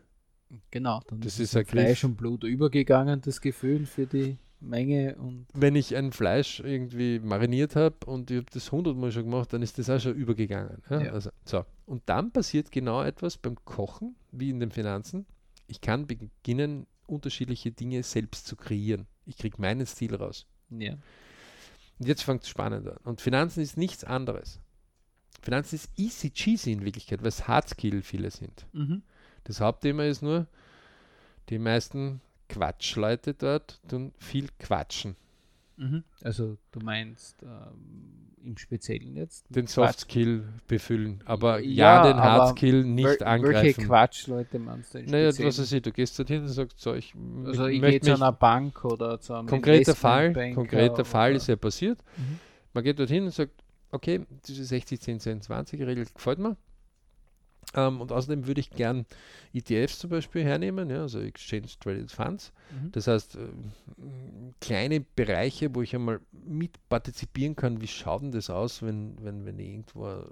Genau, 0.72 1.02
dann 1.08 1.22
Das 1.22 1.40
ist, 1.40 1.56
ist. 1.56 1.70
Fleisch 1.70 2.04
und 2.04 2.16
Blut 2.16 2.44
übergegangen, 2.44 3.22
das 3.22 3.42
Gefühl 3.42 3.86
für 3.86 4.06
die 4.06 4.38
Menge 4.64 5.16
und 5.16 5.46
Wenn 5.54 5.76
ich 5.76 5.96
ein 5.96 6.12
Fleisch 6.12 6.60
irgendwie 6.60 7.20
mariniert 7.20 7.76
habe 7.76 7.96
und 8.06 8.32
ich 8.32 8.38
habe 8.38 8.48
das 8.52 8.66
100 8.68 8.96
Mal 8.96 9.12
schon 9.12 9.24
gemacht, 9.24 9.52
dann 9.54 9.62
ist 9.62 9.78
das 9.78 9.90
auch 9.90 10.00
schon 10.00 10.16
übergegangen. 10.16 10.82
Ja? 10.90 11.02
Ja. 11.02 11.12
Also, 11.12 11.30
so. 11.46 11.66
Und 11.86 12.04
dann 12.06 12.32
passiert 12.32 12.72
genau 12.72 13.04
etwas 13.04 13.38
beim 13.38 13.56
Kochen, 13.66 14.16
wie 14.32 14.50
in 14.50 14.60
den 14.60 14.72
Finanzen. 14.72 15.26
Ich 15.68 15.82
kann 15.82 16.08
beginnen, 16.08 16.88
unterschiedliche 17.08 17.72
Dinge 17.72 18.04
selbst 18.04 18.48
zu 18.48 18.56
kreieren. 18.56 19.08
Ich 19.26 19.38
kriege 19.38 19.62
meinen 19.62 19.86
Stil 19.86 20.16
raus. 20.16 20.46
ja. 20.70 20.96
Und 22.00 22.08
jetzt 22.08 22.24
fängt 22.24 22.42
es 22.42 22.50
spannend 22.50 22.88
an. 22.88 22.98
Und 23.04 23.22
Finanzen 23.22 23.62
ist 23.62 23.78
nichts 23.78 24.04
anderes. 24.04 24.60
Finanzen 25.42 25.76
ist 25.76 25.90
easy 25.96 26.32
cheesy 26.32 26.72
in 26.72 26.84
Wirklichkeit, 26.84 27.22
weil 27.22 27.28
es 27.30 27.48
Hardskill 27.48 28.02
viele 28.02 28.32
sind. 28.32 28.66
Mhm. 28.74 29.04
Das 29.44 29.62
Hauptthema 29.62 30.04
ist 30.04 30.22
nur, 30.24 30.48
die 31.50 31.60
meisten 31.60 32.20
Quatschleute 32.54 33.34
dort 33.34 33.80
tun 33.88 34.14
viel 34.18 34.48
quatschen. 34.60 35.16
Mhm. 35.78 36.04
Also 36.22 36.58
du 36.72 36.80
meinst 36.82 37.42
ähm, 37.44 38.30
im 38.44 38.58
Speziellen 38.58 39.16
jetzt 39.16 39.46
Den 39.50 39.68
Softskill 39.68 40.44
befüllen, 40.68 41.22
aber 41.26 41.60
ja, 41.60 42.06
Ja, 42.06 42.14
den 42.14 42.22
Hardskill 42.22 42.84
nicht 42.84 43.06
Wel- 43.08 43.20
Welche 43.20 43.26
angreifen. 43.26 43.86
Quatschleute 43.86 44.60
meinst 44.60 44.94
du 44.94 45.02
Naja, 45.04 45.30
was 45.30 45.40
weiß 45.60 45.72
ich, 45.72 45.82
du 45.82 45.92
gehst 45.92 46.20
dorthin 46.20 46.44
und 46.44 46.50
sagst 46.50 46.80
so, 46.80 46.94
ich, 46.94 47.16
Also 47.46 47.66
ich 47.68 47.82
gehe 47.82 48.00
zu 48.00 48.14
einer 48.14 48.32
Bank 48.32 48.86
oder 48.86 49.20
zu 49.20 49.34
einem 49.34 49.48
konkreter 49.48 49.96
Fall, 49.96 50.34
konkreter 50.54 51.06
Fall 51.06 51.36
ist 51.36 51.48
ja 51.48 51.56
passiert. 51.56 52.00
Mhm. 52.18 52.40
Man 52.74 52.84
geht 52.84 53.00
dorthin 53.00 53.24
und 53.26 53.32
sagt, 53.34 53.64
okay, 53.92 54.26
diese 54.48 54.64
60, 54.66 55.00
10, 55.00 55.20
10, 55.20 55.42
20 55.42 55.82
Regel 55.82 56.06
gefällt 56.14 56.40
mir. 56.40 56.56
Ähm, 57.76 58.02
und 58.02 58.12
außerdem 58.12 58.48
würde 58.48 58.62
ich 58.62 58.70
gern 58.72 59.06
ETFs 59.54 60.00
zum 60.00 60.10
Beispiel 60.10 60.44
hernehmen, 60.44 60.90
ja, 60.90 61.02
also 61.02 61.20
Exchange 61.20 61.68
Traded 61.80 62.12
Funds. 62.12 62.52
Mhm. 62.72 62.92
Das 62.92 63.08
heißt, 63.08 63.36
äh, 63.36 63.40
kleine 64.62 65.02
Bereiche, 65.02 65.74
wo 65.74 65.82
ich 65.82 65.96
einmal 65.96 66.20
mit 66.32 66.78
partizipieren 66.90 67.56
kann, 67.56 67.82
wie 67.82 67.88
schaut 67.88 68.22
denn 68.24 68.32
das 68.32 68.50
aus, 68.50 68.82
wenn, 68.82 69.16
wenn, 69.24 69.46
wenn 69.46 69.60
ich 69.60 69.70
irgendwo 69.70 70.08
äh, 70.08 70.24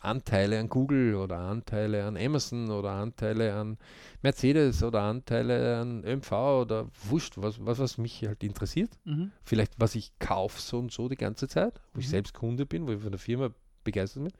Anteile 0.00 0.58
an 0.58 0.68
Google 0.68 1.14
oder 1.14 1.38
Anteile 1.38 2.04
an 2.04 2.16
Amazon 2.16 2.70
oder 2.70 2.90
Anteile 2.90 3.54
an 3.54 3.78
Mercedes 4.22 4.82
oder 4.82 5.00
Anteile 5.02 5.78
an 5.78 6.04
ÖMV 6.04 6.32
oder 6.32 6.88
wurscht, 7.08 7.34
was, 7.36 7.64
was, 7.64 7.78
was 7.78 7.96
mich 7.98 8.22
halt 8.26 8.44
interessiert. 8.44 8.90
Mhm. 9.04 9.32
Vielleicht, 9.44 9.74
was 9.78 9.94
ich 9.94 10.12
kaufe 10.18 10.60
so 10.60 10.78
und 10.78 10.92
so 10.92 11.08
die 11.08 11.16
ganze 11.16 11.48
Zeit, 11.48 11.80
wo 11.94 12.00
ich 12.00 12.06
Mhm. 12.06 12.10
selbst 12.10 12.34
Kunde 12.34 12.66
bin, 12.66 12.86
wo 12.86 12.92
ich 12.92 13.00
von 13.00 13.12
der 13.12 13.18
Firma 13.18 13.50
begeistert 13.82 14.24
bin, 14.24 14.32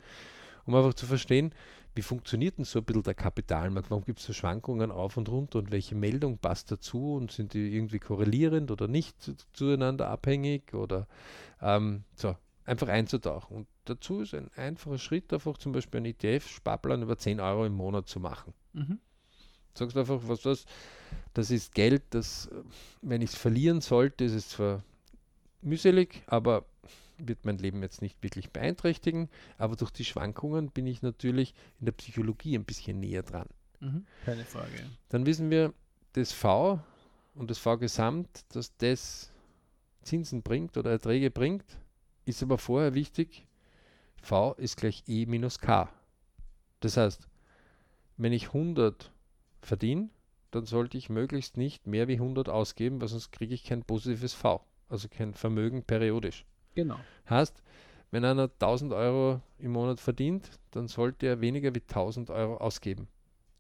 um 0.67 0.75
einfach 0.75 0.95
zu 0.95 1.07
verstehen, 1.07 1.53
wie 1.95 2.03
funktioniert 2.03 2.59
denn 2.59 2.65
so 2.65 2.81
ein 2.81 2.85
bisschen 2.85 3.03
der 3.03 3.15
Kapitalmarkt? 3.15 3.91
Warum 3.91 4.05
gibt 4.05 4.19
es 4.19 4.27
so 4.27 4.33
Schwankungen 4.33 4.91
auf 4.91 5.17
und 5.17 5.29
runter 5.29 5.59
und 5.61 5.71
welche 5.71 5.95
Meldung 5.95 6.39
passt 6.39 6.71
dazu 6.73 7.15
und 7.15 7.31
sind 7.31 7.55
die 7.55 7.75
irgendwie 7.75 7.99
korrelierend 7.99 8.71
oder 8.71 8.89
nicht 8.89 9.21
zu, 9.23 9.35
zueinander 9.53 10.09
abhängig 10.09 10.75
oder 10.75 11.07
ähm, 11.63 12.05
so, 12.15 12.37
einfach 12.65 12.89
einzutauchen. 12.89 13.57
Und 13.57 13.67
dazu 13.85 14.21
ist 14.21 14.35
ein 14.35 14.51
einfacher 14.57 14.99
Schritt, 14.99 15.33
einfach 15.33 15.57
zum 15.59 15.73
Beispiel 15.73 15.99
einen 15.99 16.15
ETF-Sparplan 16.15 17.03
über 17.03 17.17
10 17.17 17.41
Euro 17.41 17.65
im 17.65 17.75
Monat 17.75 18.09
zu 18.09 18.21
machen. 18.21 18.53
Mhm. 18.73 18.99
Sagst 19.75 19.97
einfach, 19.97 20.21
was 20.27 20.43
das, 20.43 20.67
das 21.33 21.51
ist 21.51 21.75
Geld, 21.75 22.03
das, 22.11 22.49
wenn 23.03 23.23
ich 23.23 23.31
es 23.31 23.37
verlieren 23.37 23.81
sollte, 23.81 24.25
ist 24.25 24.35
es 24.35 24.49
zwar 24.49 24.83
mühselig, 25.63 26.23
aber 26.27 26.65
wird 27.19 27.45
mein 27.45 27.59
Leben 27.59 27.83
jetzt 27.83 28.03
nicht 28.03 28.23
wirklich 28.23 28.51
beeinträchtigen, 28.51 29.29
aber 29.59 29.77
durch 29.77 29.91
die 29.91 30.05
Schwankungen 30.05 30.71
bin 30.71 30.87
ich 30.87 31.03
natürlich 31.03 31.55
in 31.81 31.87
der 31.87 31.93
Psychologie 31.93 32.57
ein 32.57 32.65
bisschen 32.65 33.01
näher 33.01 33.23
dran. 33.23 33.49
Mhm. 33.81 34.07
Keine 34.25 34.45
Frage. 34.45 34.91
Dann 35.09 35.27
wissen 35.27 35.51
wir, 35.51 35.73
das 36.15 36.33
V 36.33 36.81
und 37.35 37.51
das 37.51 37.59
V 37.59 37.77
Gesamt, 37.79 38.45
dass 38.55 38.77
das 38.77 39.33
Zinsen 40.03 40.43
bringt 40.43 40.77
oder 40.77 40.91
Erträge 40.91 41.31
bringt, 41.31 41.65
ist 42.25 42.43
aber 42.43 42.59
vorher 42.59 42.95
wichtig, 42.95 43.47
V 44.23 44.55
ist 44.55 44.77
gleich 44.77 45.03
E 45.07 45.27
minus 45.27 45.59
K. 45.59 45.91
Das 46.81 46.97
heißt, 46.97 47.29
wenn 48.17 48.33
ich 48.33 48.49
100 48.49 49.11
verdiene, 49.61 50.09
dann 50.51 50.67
sollte 50.67 50.97
ich 50.97 51.11
möglichst 51.11 51.57
nicht 51.57 51.87
mehr 51.87 52.07
wie 52.07 52.15
100 52.15 52.49
ausgeben, 52.49 53.01
weil 53.01 53.09
sonst 53.09 53.33
kriege 53.33 53.55
ich 53.55 53.65
kein 53.65 53.83
positives 53.83 54.35
V, 54.35 54.65
also 54.89 55.09
kein 55.09 55.35
Vermögen 55.35 55.83
periodisch. 55.83 56.47
Genau. 56.75 56.99
Heißt, 57.29 57.63
wenn 58.11 58.25
einer 58.25 58.45
1000 58.45 58.93
Euro 58.93 59.41
im 59.59 59.73
Monat 59.73 60.01
verdient, 60.01 60.51
dann 60.71 60.89
sollte 60.89 61.27
er 61.27 61.41
weniger 61.41 61.75
wie 61.75 61.81
1000 61.81 62.31
Euro 62.31 62.57
ausgeben. 62.59 63.09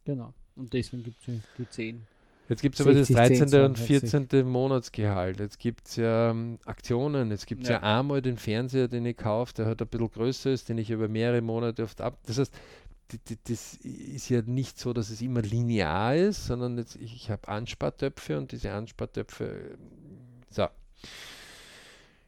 Genau. 0.04 0.32
Und 0.56 0.72
deswegen 0.72 1.02
gibt 1.02 1.16
es 1.26 1.34
die 1.58 1.68
10. 1.68 2.06
Jetzt 2.48 2.60
gibt 2.60 2.74
es 2.74 2.80
aber 2.82 2.92
das 2.92 3.08
60, 3.08 3.38
10, 3.38 3.50
13. 3.50 3.64
und 3.64 3.76
62. 3.78 4.10
14. 4.10 4.46
Monatsgehalt. 4.46 5.40
Jetzt 5.40 5.58
gibt 5.58 5.88
es 5.88 5.96
ja 5.96 6.30
ähm, 6.30 6.58
Aktionen. 6.66 7.30
Jetzt 7.30 7.46
gibt 7.46 7.62
es 7.62 7.70
ja. 7.70 7.76
Ja. 7.76 7.98
einmal 7.98 8.20
den 8.20 8.36
Fernseher, 8.36 8.86
den 8.86 9.06
ich 9.06 9.16
kaufe, 9.16 9.54
der 9.54 9.66
halt 9.66 9.80
ein 9.80 9.88
bisschen 9.88 10.10
größer 10.10 10.50
ist, 10.52 10.68
den 10.68 10.76
ich 10.76 10.90
über 10.90 11.08
mehrere 11.08 11.40
Monate 11.40 11.82
oft 11.84 12.00
ab. 12.02 12.18
Das 12.26 12.38
heißt, 12.38 12.54
das 13.48 13.74
ist 13.76 14.28
ja 14.28 14.42
nicht 14.42 14.78
so, 14.78 14.92
dass 14.92 15.10
es 15.10 15.22
immer 15.22 15.40
linear 15.42 16.16
ist, 16.16 16.46
sondern 16.46 16.76
jetzt, 16.78 16.96
ich, 16.96 17.14
ich 17.14 17.30
habe 17.30 17.48
Anspartöpfe 17.48 18.36
und 18.36 18.52
diese 18.52 18.72
Anspartöpfe. 18.72 19.44
ähm, 19.44 19.78
So. 20.50 20.66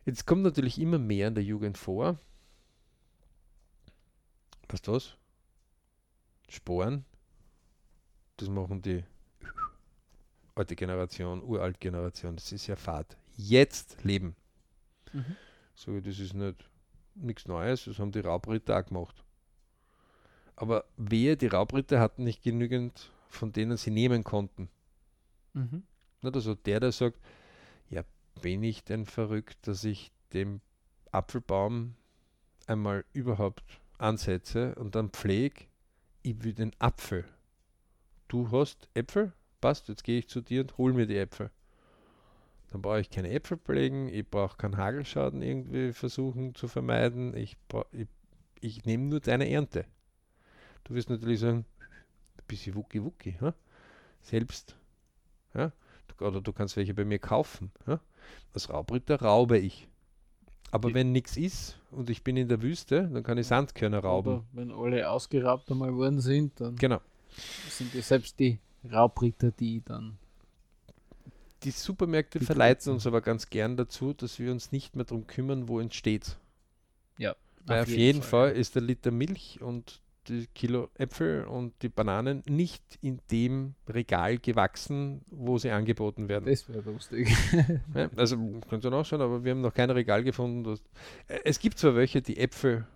Jetzt 0.07 0.27
kommt 0.27 0.43
natürlich 0.43 0.81
immer 0.81 0.99
mehr 0.99 1.29
in 1.29 1.35
der 1.35 1.45
Jugend 1.45 1.77
vor. 1.77 2.19
Was? 4.85 5.17
Sporen. 6.49 7.05
Das 8.39 8.49
machen 8.49 8.83
die 8.83 9.05
alte 10.55 10.77
Generation, 10.77 11.43
uralt 11.43 11.81
Generation. 11.81 12.37
Das 12.37 12.53
ist 12.53 12.67
ja 12.67 12.77
Fahrt. 12.77 13.17
Jetzt 13.37 14.03
leben. 14.05 14.35
Mhm. 15.13 15.37
So, 15.75 16.01
das 16.01 16.19
ist 16.19 16.35
nicht 16.35 16.65
nichts 17.17 17.49
Neues, 17.49 17.85
das 17.85 17.99
haben 17.99 18.13
die 18.13 18.21
Raubritter 18.21 18.79
auch 18.79 18.85
gemacht. 18.85 19.25
Aber 20.55 20.85
wehe, 20.97 21.37
die 21.37 21.49
Raubritter 21.49 22.01
hatten 22.01 22.25
nicht 22.25 22.43
genügend, 22.43 23.11
von 23.29 23.53
denen 23.53 23.77
sie 23.77 23.91
nehmen 23.91 24.25
konnten. 24.25 24.69
Mhm. 25.53 25.83
Nicht? 26.23 26.35
Also 26.35 26.55
der, 26.55 26.81
der 26.81 26.93
sagt, 26.93 27.19
bin 28.41 28.63
ich 28.63 28.85
denn 28.85 29.07
verrückt, 29.07 29.67
dass 29.67 29.85
ich 29.85 30.13
dem 30.33 30.61
Apfelbaum 31.13 31.95
einmal 32.67 33.05
überhaupt 33.13 33.81
ansetze 33.99 34.75
und 34.75 34.95
dann 34.95 35.11
pflege, 35.11 35.65
ich 36.23 36.43
will 36.43 36.53
den 36.53 36.73
Apfel. 36.79 37.25
Du 38.29 38.51
hast 38.51 38.89
Äpfel, 38.95 39.33
passt, 39.61 39.89
jetzt 39.89 40.05
gehe 40.05 40.19
ich 40.19 40.29
zu 40.29 40.41
dir 40.41 40.63
und 40.63 40.77
hol 40.79 40.93
mir 40.93 41.07
die 41.07 41.17
Äpfel. 41.17 41.51
Dann 42.71 42.83
brauche 42.83 43.01
ich 43.01 43.11
keine 43.11 43.31
Äpfel 43.31 43.57
pflegen, 43.59 44.09
ich 44.09 44.29
brauche 44.29 44.57
keinen 44.57 44.77
Hagelschaden 44.77 45.41
irgendwie 45.41 45.93
versuchen 45.93 46.55
zu 46.55 46.67
vermeiden, 46.67 47.37
ich, 47.37 47.57
ich, 47.93 48.09
ich 48.61 48.85
nehme 48.85 49.05
nur 49.05 49.21
deine 49.21 49.49
Ernte. 49.49 49.85
Du 50.85 50.95
wirst 50.95 51.09
natürlich 51.09 51.41
sagen, 51.41 51.65
ein 51.81 52.45
bisschen 52.49 52.75
wucki 52.75 53.03
wucki, 53.03 53.39
ha? 53.41 53.55
selbst 54.23 54.77
ja? 55.55 55.73
Oder 56.21 56.41
du 56.41 56.53
kannst 56.53 56.77
welche 56.77 56.95
bei 56.95 57.05
mir 57.05 57.19
kaufen. 57.19 57.71
Ja? 57.87 58.01
Als 58.55 58.69
Raubritter 58.71 59.21
raube 59.21 59.59
ich. 59.59 59.89
Aber 60.71 60.89
Die- 60.89 60.95
wenn 60.95 61.13
nichts 61.13 61.37
ist 61.37 61.79
und 61.91 62.11
ich 62.11 62.23
bin 62.25 62.37
in 62.37 62.49
der 62.49 62.61
Wüste, 62.63 63.09
dann 63.13 63.23
kann 63.23 63.39
ich 63.39 63.47
Sandkörner 63.47 64.01
rauben. 64.01 64.33
Aber 64.35 64.45
wenn 64.53 64.73
alle 64.73 65.09
ausgeraubt 65.11 65.71
einmal 65.71 65.95
worden 65.95 66.21
sind, 66.21 66.61
dann 66.61 66.77
Genau. 66.77 67.01
sind 67.71 67.93
die 67.95 68.01
selbst 68.01 68.39
die 68.39 68.59
Raubritter, 68.91 69.51
die 69.53 69.83
dann. 69.85 70.19
Die 71.63 71.71
Supermärkte 71.71 72.39
verleiten 72.41 72.93
uns 72.93 73.07
aber 73.07 73.21
ganz 73.21 73.49
gern 73.49 73.77
dazu, 73.77 74.13
dass 74.13 74.39
wir 74.39 74.53
uns 74.53 74.73
nicht 74.73 74.95
mehr 74.95 75.05
darum 75.05 75.27
kümmern, 75.27 75.69
wo 75.69 75.81
entsteht. 75.81 76.37
Ja. 77.19 77.35
Weil 77.65 77.83
auf 77.83 77.89
jeden, 77.89 78.23
Fall, 78.23 78.53
ist 78.53 78.75
der 78.75 78.83
Liter 78.83 79.11
Milch 79.11 79.61
und 79.61 80.01
die 80.29 80.47
Kilo 80.55 80.89
Äpfel 80.95 81.45
und 81.45 81.75
die 81.83 81.89
Bananen 81.89 82.43
nicht 82.49 82.83
in 83.01 83.21
dem 83.31 83.75
Regal 83.89 84.39
gewachsen, 84.39 85.23
wo 85.31 85.59
sie 85.59 85.71
angeboten 85.71 86.29
werden. 86.29 86.47
Das 86.47 86.69
wäre 86.69 86.91
lustig. 86.91 87.29
Ja, 87.95 88.11
also 88.17 88.37
könnt 88.69 88.85
ihr 88.85 88.91
nachschauen, 88.91 89.23
aber 89.23 89.45
wir 89.45 89.53
haben 89.53 89.61
noch 89.61 89.75
kein 89.75 89.91
Regal 89.91 90.23
gefunden. 90.25 90.65
Das, 90.65 90.81
Äh, 91.29 91.41
es 91.45 91.59
gibt 91.59 91.79
zwar 91.79 91.95
welche, 91.95 92.23
die 92.23 92.39
Äpfel 92.39 92.87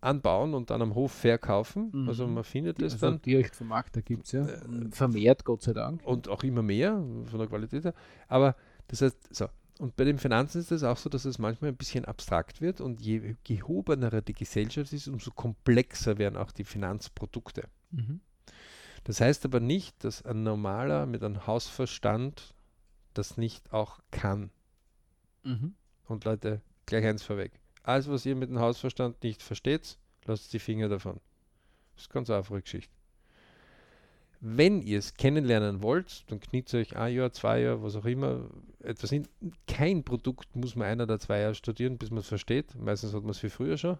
anbauen 0.00 0.54
und 0.54 0.70
dann 0.70 0.82
am 0.82 0.94
Hof 0.94 1.12
verkaufen. 1.12 1.90
Mhm. 1.92 2.08
Also 2.08 2.26
man 2.26 2.44
findet 2.44 2.80
das 2.80 2.94
also 2.94 3.06
dann 3.10 3.22
direkt 3.22 3.56
vom 3.56 3.68
Markt, 3.68 3.96
da 3.96 4.00
gibt 4.00 4.26
es 4.26 4.32
ja. 4.32 4.46
Äh, 4.46 4.60
vermehrt, 4.90 5.44
Gott 5.44 5.62
sei 5.62 5.72
Dank. 5.72 6.04
und 6.04 6.28
auch 6.28 6.42
immer 6.44 6.62
mehr 6.62 7.02
von 7.24 7.38
der 7.38 7.48
Qualität 7.48 7.84
her. 7.84 7.94
Aber 8.28 8.54
das 8.88 9.02
heißt, 9.02 9.34
so. 9.34 9.46
Und 9.78 9.96
bei 9.96 10.04
den 10.04 10.18
Finanzen 10.18 10.60
ist 10.60 10.70
es 10.70 10.84
auch 10.84 10.96
so, 10.96 11.08
dass 11.08 11.24
es 11.24 11.38
manchmal 11.38 11.72
ein 11.72 11.76
bisschen 11.76 12.04
abstrakt 12.04 12.60
wird 12.60 12.80
und 12.80 13.00
je 13.00 13.34
gehobener 13.42 14.22
die 14.22 14.32
Gesellschaft 14.32 14.92
ist, 14.92 15.08
umso 15.08 15.32
komplexer 15.32 16.18
werden 16.18 16.36
auch 16.36 16.52
die 16.52 16.64
Finanzprodukte. 16.64 17.68
Mhm. 17.90 18.20
Das 19.02 19.20
heißt 19.20 19.44
aber 19.44 19.60
nicht, 19.60 20.04
dass 20.04 20.24
ein 20.24 20.44
normaler 20.44 21.06
mit 21.06 21.22
einem 21.22 21.46
Hausverstand 21.46 22.54
das 23.14 23.36
nicht 23.36 23.72
auch 23.72 23.98
kann. 24.10 24.50
Mhm. 25.42 25.74
Und 26.06 26.24
Leute, 26.24 26.62
gleich 26.86 27.04
eins 27.04 27.22
vorweg. 27.22 27.52
Alles, 27.82 28.08
was 28.08 28.24
ihr 28.24 28.36
mit 28.36 28.50
dem 28.50 28.60
Hausverstand 28.60 29.22
nicht 29.22 29.42
versteht, 29.42 29.98
lasst 30.24 30.52
die 30.52 30.58
Finger 30.58 30.88
davon. 30.88 31.20
Das 31.94 32.04
ist 32.04 32.10
ganz 32.10 32.30
einfache 32.30 32.62
Geschichte. 32.62 32.92
Wenn 34.40 34.82
ihr 34.82 34.98
es 34.98 35.14
kennenlernen 35.14 35.82
wollt, 35.82 36.30
dann 36.30 36.40
kniet 36.40 36.72
euch 36.74 36.96
ein 36.96 37.14
Jahr, 37.14 37.32
zwei 37.32 37.60
Jahre, 37.60 37.82
was 37.82 37.96
auch 37.96 38.04
immer, 38.04 38.48
etwas 38.84 39.10
hin. 39.10 39.28
Kein 39.66 40.04
Produkt 40.04 40.54
muss 40.54 40.76
man 40.76 40.88
ein 40.88 41.00
oder 41.00 41.18
zwei 41.18 41.40
Jahre 41.40 41.54
studieren, 41.54 41.98
bis 41.98 42.10
man 42.10 42.20
es 42.20 42.28
versteht. 42.28 42.74
Meistens 42.74 43.14
hat 43.14 43.22
man 43.22 43.30
es 43.30 43.38
viel 43.38 43.50
früher 43.50 43.76
schon. 43.76 43.98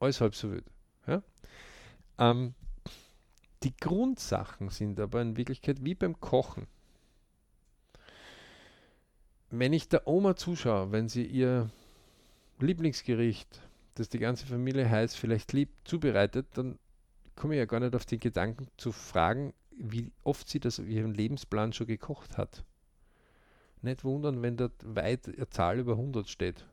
Alles 0.00 0.20
halb 0.20 0.34
so 0.34 0.50
wild. 0.50 0.64
Ja? 1.06 1.22
Ähm, 2.18 2.54
die 3.62 3.74
Grundsachen 3.76 4.68
sind 4.70 4.98
aber 4.98 5.22
in 5.22 5.36
Wirklichkeit 5.36 5.84
wie 5.84 5.94
beim 5.94 6.20
Kochen. 6.20 6.66
Wenn 9.50 9.72
ich 9.72 9.88
der 9.88 10.08
Oma 10.08 10.34
zuschaue, 10.34 10.92
wenn 10.92 11.08
sie 11.08 11.24
ihr 11.24 11.70
Lieblingsgericht, 12.58 13.60
das 13.94 14.08
die 14.08 14.18
ganze 14.18 14.46
Familie 14.46 14.88
heiß 14.88 15.14
vielleicht 15.14 15.52
liebt, 15.52 15.86
zubereitet, 15.86 16.46
dann 16.54 16.78
komme 17.36 17.54
ich 17.54 17.58
ja 17.58 17.66
gar 17.66 17.80
nicht 17.80 17.94
auf 17.94 18.06
den 18.06 18.20
Gedanken 18.20 18.68
zu 18.76 18.92
fragen, 18.92 19.52
wie 19.70 20.10
oft 20.24 20.48
sie 20.48 20.60
das 20.60 20.80
auf 20.80 20.86
ihrem 20.86 21.12
Lebensplan 21.12 21.72
schon 21.72 21.86
gekocht 21.86 22.38
hat. 22.38 22.64
Nicht 23.82 24.04
wundern, 24.04 24.42
wenn 24.42 24.56
dort 24.56 24.72
weit 24.84 25.26
eine 25.28 25.48
Zahl 25.50 25.78
über 25.78 25.92
100 25.92 26.28
steht. 26.28 26.64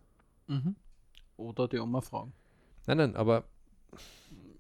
Mhm. 0.48 0.76
Oder 1.38 1.68
die 1.68 1.80
Oma 1.80 2.02
fragen. 2.02 2.34
Nein, 2.86 2.98
nein, 2.98 3.16
aber 3.16 3.44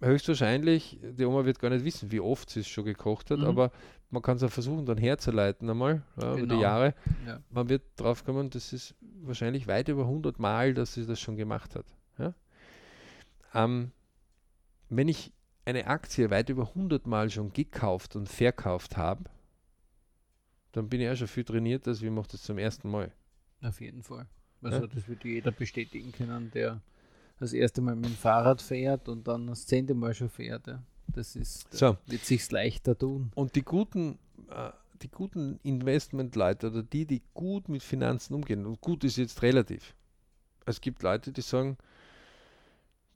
höchstwahrscheinlich, 0.01 0.99
die 1.01 1.25
Oma 1.25 1.45
wird 1.45 1.59
gar 1.59 1.69
nicht 1.69 1.83
wissen, 1.85 2.12
wie 2.12 2.19
oft 2.19 2.49
sie 2.49 2.62
es 2.62 2.67
schon 2.67 2.85
gekocht 2.85 3.31
hat, 3.31 3.39
Mhm. 3.39 3.45
aber 3.45 3.71
man 4.09 4.21
kann 4.21 4.38
es 4.38 4.41
ja 4.41 4.47
versuchen, 4.47 4.85
dann 4.85 4.97
herzuleiten 4.97 5.69
einmal 5.69 6.01
ja, 6.19 6.31
über 6.33 6.41
die 6.41 6.47
Genau. 6.47 6.62
Jahre. 6.62 6.95
Ja. 7.27 7.41
Man 7.49 7.69
wird 7.69 7.83
drauf 7.97 8.23
kommen, 8.23 8.49
das 8.49 8.73
ist 8.73 8.95
wahrscheinlich 9.21 9.67
weit 9.67 9.88
über 9.89 10.05
100 10.07 10.39
Mal, 10.39 10.73
dass 10.73 10.93
sie 10.93 11.05
das 11.05 11.19
schon 11.19 11.35
gemacht 11.35 11.75
hat. 11.75 11.85
Ja? 12.17 12.33
Ähm, 13.53 13.91
wenn 14.89 15.07
ich 15.07 15.31
eine 15.65 15.85
Aktie 15.88 16.31
weit 16.31 16.49
über 16.49 16.69
100 16.69 17.05
Mal 17.05 17.29
schon 17.29 17.53
gekauft 17.53 18.15
und 18.15 18.27
verkauft 18.27 18.97
habe, 18.97 19.25
dann 20.71 20.88
bin 20.89 21.01
ich 21.01 21.10
auch 21.10 21.15
schon 21.15 21.27
viel 21.27 21.43
trainiert, 21.43 21.88
als 21.88 22.01
ich 22.01 22.10
mache 22.10 22.29
das 22.32 22.43
zum 22.43 22.58
ersten 22.58 22.89
Mal. 22.89 23.12
Auf 23.62 23.82
jeden 23.82 24.03
Fall. 24.03 24.27
Also 24.62 24.82
Ja. 24.82 24.88
das 24.88 25.08
wird 25.08 25.23
jeder 25.23 25.51
bestätigen 25.51 26.12
können, 26.12 26.51
der 26.51 26.82
das 27.39 27.53
erste 27.53 27.82
Mal 27.82 27.95
mit 27.95 28.05
dem 28.05 28.15
Fahrrad 28.15 28.62
fährt 28.62 29.08
und 29.10 29.27
dann 29.27 29.47
das 29.47 29.65
zehnte 29.65 29.93
Mal 29.93 30.13
schon 30.13 30.29
fährt. 30.29 30.67
Ja. 30.67 30.84
Das 31.08 31.36
ist, 31.36 31.73
So. 31.73 31.97
wird 32.05 32.23
sich 32.25 32.49
leichter 32.51 32.97
tun. 32.97 33.32
Und 33.36 33.55
die 33.55 33.63
guten, 33.63 34.19
äh, 34.49 34.71
die 35.01 35.08
guten 35.10 35.60
Investmentleute 35.63 36.67
oder 36.69 36.84
die, 36.84 37.05
die 37.05 37.21
gut 37.34 37.69
mit 37.69 37.82
Finanzen 37.82 38.34
umgehen, 38.36 38.65
und 38.65 38.82
gut 38.82 39.03
ist 39.05 39.17
jetzt 39.17 39.41
relativ. 39.41 39.95
Es 40.65 40.82
gibt 40.82 41.01
Leute, 41.01 41.32
die 41.32 41.41
sagen, 41.41 41.77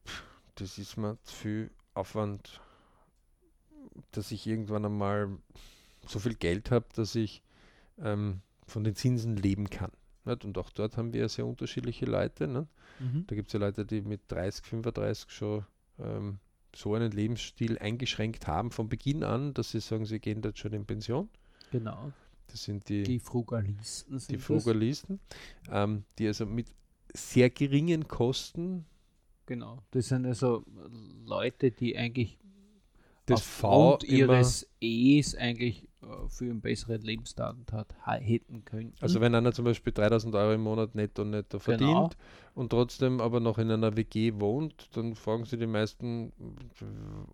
"Pff, 0.08 0.24
das 0.56 0.78
ist 0.78 0.98
mir 0.98 1.18
zu 1.24 1.36
viel 1.36 1.72
Aufwand, 1.94 2.62
dass 4.12 4.32
ich 4.32 4.48
irgendwann 4.48 4.86
einmal 4.86 5.30
so 6.08 6.20
viel 6.20 6.36
Geld 6.36 6.72
habe, 6.72 6.86
dass 6.96 7.16
ich 7.16 7.44
ähm, 8.00 8.42
von 8.66 8.84
den 8.84 8.96
Zinsen 8.96 9.38
leben 9.38 9.70
kann. 9.70 9.92
Nicht? 10.26 10.46
Und 10.46 10.58
auch 10.58 10.70
dort 10.72 10.98
haben 10.98 11.14
wir 11.14 11.22
ja 11.22 11.30
sehr 11.30 11.46
unterschiedliche 11.46 12.06
Leute. 12.06 12.48
Mhm. 12.48 13.26
Da 13.28 13.36
gibt 13.36 13.48
es 13.48 13.54
ja 13.54 13.60
Leute, 13.60 13.86
die 13.86 14.02
mit 14.02 14.22
30, 14.30 14.66
35 14.66 15.30
schon 15.30 15.66
ähm, 16.00 16.40
so 16.76 16.96
einen 16.96 17.12
Lebensstil 17.12 17.78
eingeschränkt 17.78 18.48
haben 18.48 18.72
von 18.72 18.90
Beginn 18.90 19.24
an, 19.24 19.54
dass 19.54 19.72
sie 19.72 19.80
sagen, 19.80 20.06
sie 20.06 20.20
gehen 20.20 20.42
dort 20.42 20.58
schon 20.58 20.74
in 20.74 20.86
Pension. 20.86 21.30
Genau. 21.72 22.12
Das 22.48 22.64
sind 22.64 22.88
die, 22.90 23.04
Die 23.04 23.20
Frugalisten 23.20 24.22
die. 24.30 24.38
Frugalisten, 24.38 25.20
ähm, 25.72 26.04
die 26.18 26.28
also 26.28 26.46
mit 26.46 26.68
sehr 27.14 27.50
geringen 27.50 28.08
Kosten 28.08 28.86
Genau. 29.46 29.84
Das 29.92 30.08
sind 30.08 30.26
also 30.26 30.66
Leute, 31.26 31.72
die 31.72 31.98
eigentlich 31.98 32.38
das 33.26 33.42
V 33.42 33.94
aufgrund 33.94 34.10
immer, 34.10 34.34
ihres 34.36 34.70
E's 34.80 35.36
eigentlich 35.36 35.88
für 36.30 36.46
einen 36.46 36.62
besseren 36.62 37.02
Lebensstandard 37.02 37.94
hätten 38.06 38.66
können. 38.66 38.94
also 39.02 39.22
wenn 39.22 39.34
einer 39.36 39.54
zum 39.54 39.66
Beispiel 39.66 39.94
3000 39.94 40.36
Euro 40.36 40.54
im 40.54 40.62
Monat 40.62 40.96
netto 40.96 41.24
netto 41.24 41.60
verdient 41.60 41.90
Genau. 41.90 42.10
und 42.56 42.70
trotzdem 42.70 43.22
aber 43.22 43.40
noch 43.40 43.58
in 43.58 43.72
einer 43.72 43.96
WG 43.96 44.34
wohnt, 44.36 44.96
dann 44.96 45.16
fragen 45.16 45.46
sie 45.46 45.58
die 45.58 45.68
meisten, 45.68 46.32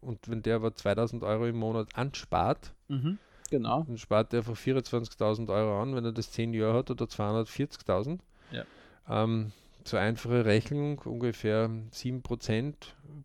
und 0.01 0.19
wenn 0.29 0.41
der 0.41 0.57
aber 0.57 0.73
2000 0.73 1.23
Euro 1.23 1.47
im 1.47 1.57
Monat 1.57 1.95
anspart, 1.95 2.73
mhm. 2.87 3.17
Genau. 3.49 3.83
dann 3.87 3.97
spart 3.97 4.33
er 4.33 4.39
einfach 4.39 4.55
24.000 4.55 5.49
Euro 5.49 5.81
an, 5.81 5.95
wenn 5.95 6.05
er 6.05 6.11
das 6.11 6.31
10 6.31 6.53
Jahre 6.53 6.77
hat 6.79 6.91
oder 6.91 7.05
240.000. 7.05 8.19
Ja. 8.51 8.63
Ähm, 9.09 9.51
so 9.85 9.97
einfache 9.97 10.45
Rechnung, 10.45 10.99
ungefähr 10.99 11.69
7% 11.91 12.73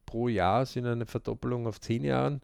pro 0.06 0.28
Jahr 0.28 0.64
sind 0.64 0.86
eine 0.86 1.04
Verdoppelung 1.04 1.66
auf 1.66 1.78
10 1.80 2.04
Jahren. 2.04 2.40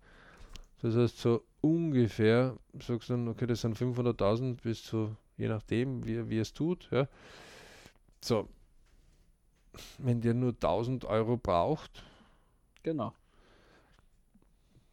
Das 0.82 0.94
heißt, 0.94 1.18
so 1.18 1.42
ungefähr, 1.60 2.56
sagst 2.80 3.08
du 3.08 3.14
dann, 3.14 3.28
okay, 3.28 3.46
das 3.46 3.60
sind 3.60 3.76
500.000 3.76 4.62
bis 4.62 4.82
zu, 4.84 5.14
je 5.36 5.48
nachdem, 5.48 6.04
wie, 6.06 6.28
wie 6.28 6.38
es 6.38 6.52
tut. 6.52 6.88
Ja. 6.90 7.06
So, 8.20 8.48
wenn 9.98 10.20
der 10.20 10.34
nur 10.34 10.50
1000 10.52 11.04
Euro 11.04 11.36
braucht, 11.36 12.02
Genau. 12.82 13.12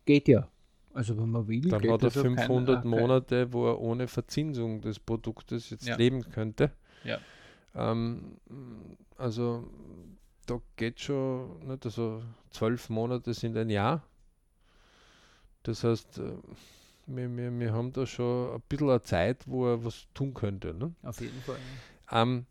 Geht 0.06 0.28
ja. 0.28 0.48
Also 0.94 1.18
wenn 1.18 1.30
man 1.30 1.48
will, 1.48 1.70
Dann 1.70 1.80
hat 1.82 1.86
er 1.86 1.98
das 1.98 2.18
auf 2.18 2.24
keinen- 2.24 2.36
500 2.38 2.80
äh, 2.80 2.82
kein- 2.82 2.90
Monate, 2.90 3.54
wo 3.54 3.68
er 3.68 3.80
ohne 3.80 4.08
Verzinsung 4.08 4.82
des 4.82 5.00
Produktes 5.00 5.70
jetzt 5.70 5.86
Ja. 5.88 5.96
leben 5.96 6.22
könnte. 6.32 6.72
Ja. 7.06 7.20
Ähm, 7.76 8.38
also 9.18 9.70
da 10.48 10.60
geht 10.76 11.00
schon, 11.00 11.60
nicht, 11.68 11.86
also 11.86 12.22
zwölf 12.50 12.90
Monate 12.90 13.34
sind 13.34 13.56
ein 13.58 13.70
Jahr. 13.70 14.04
Das 15.64 15.84
heißt, 15.84 16.20
äh, 16.20 16.34
wir, 17.08 17.36
wir, 17.36 17.60
wir 17.60 17.74
haben 17.74 17.92
da 17.94 18.06
schon 18.06 18.56
ein 18.56 18.62
bisschen 18.68 18.90
eine 18.90 19.02
Zeit, 19.02 19.48
wo 19.48 19.66
er 19.68 19.84
was 19.84 20.08
tun 20.14 20.34
könnte. 20.34 20.74
Ne? 20.74 20.94
Auf 21.04 21.20
jeden 21.22 21.42
Fall. 21.42 21.58
Ähm, 22.12 22.46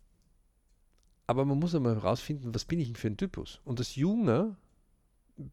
aber 1.27 1.45
man 1.45 1.59
muss 1.59 1.75
einmal 1.75 1.95
herausfinden, 1.97 2.55
was 2.55 2.65
bin 2.65 2.79
ich 2.79 2.89
denn 2.89 2.97
für 2.97 3.09
ein 3.09 3.17
Typus? 3.17 3.61
Und 3.65 3.81
als 3.81 3.97
Junger 3.97 4.57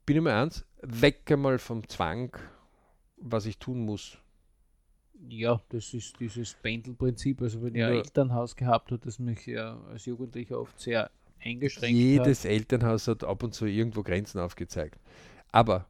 bin 0.05 0.17
ich 0.17 0.21
mal 0.21 0.41
eins, 0.43 0.65
weg 0.81 1.29
einmal 1.31 1.59
vom 1.59 1.87
Zwang, 1.87 2.31
was 3.17 3.45
ich 3.45 3.57
tun 3.57 3.83
muss. 3.85 4.17
Ja, 5.29 5.61
das 5.69 5.93
ist 5.93 6.19
dieses 6.19 6.53
Pendelprinzip. 6.55 7.41
Also 7.41 7.61
wenn 7.61 7.75
ich 7.75 7.79
Ja. 7.79 7.87
ein 7.87 7.95
Elternhaus 7.95 8.55
gehabt 8.55 8.91
habe, 8.91 9.01
das 9.03 9.19
mich 9.19 9.45
ja 9.45 9.79
als 9.89 10.05
Jugendlicher 10.05 10.59
oft 10.59 10.79
sehr 10.79 11.09
eingeschränkt 11.41 11.93
hat. 11.93 11.97
Jedes 11.97 12.45
Elternhaus 12.45 13.07
hat 13.07 13.23
ab 13.23 13.41
und 13.43 13.53
zu 13.53 13.65
irgendwo 13.65 14.03
Grenzen 14.03 14.39
aufgezeigt. 14.39 14.99
Aber 15.51 15.87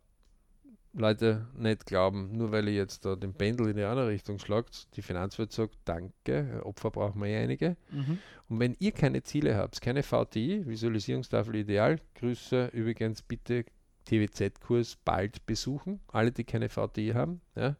Leute 0.95 1.47
nicht 1.58 1.88
glauben, 1.88 2.38
nur 2.38 2.51
weil 2.51 2.67
ihr 2.67 2.75
jetzt 2.75 3.03
da 3.03 3.15
den 3.15 3.34
Pendel 3.34 3.69
in 3.69 3.77
die 3.77 3.84
andere 3.84 4.10
Richtung 4.10 4.38
schlagt, 4.38 4.95
die 4.95 5.01
Finanzwelt 5.01 5.51
sagt, 5.51 5.75
danke, 5.86 6.62
Opfer 6.63 6.91
brauchen 6.91 7.19
wir 7.19 7.29
ja 7.29 7.39
einige. 7.39 7.75
Mhm. 7.89 8.19
Und 8.47 8.60
wenn 8.60 8.75
ihr 8.77 8.91
keine 8.91 9.23
Ziele 9.23 9.56
habt, 9.56 9.82
keine 9.82 10.03
VTI, 10.03 10.67
Visualisierungstafel 10.67 11.56
ideal, 11.56 11.99
Grüße 12.15 12.67
übrigens 12.73 13.23
bitte 13.23 13.65
TWZ-Kurs 14.06 14.97
bald 15.03 15.45
besuchen. 15.47 15.99
Alle, 16.08 16.32
die 16.32 16.43
keine 16.43 16.69
VTI 16.69 17.13
haben, 17.15 17.41
ja, 17.56 17.75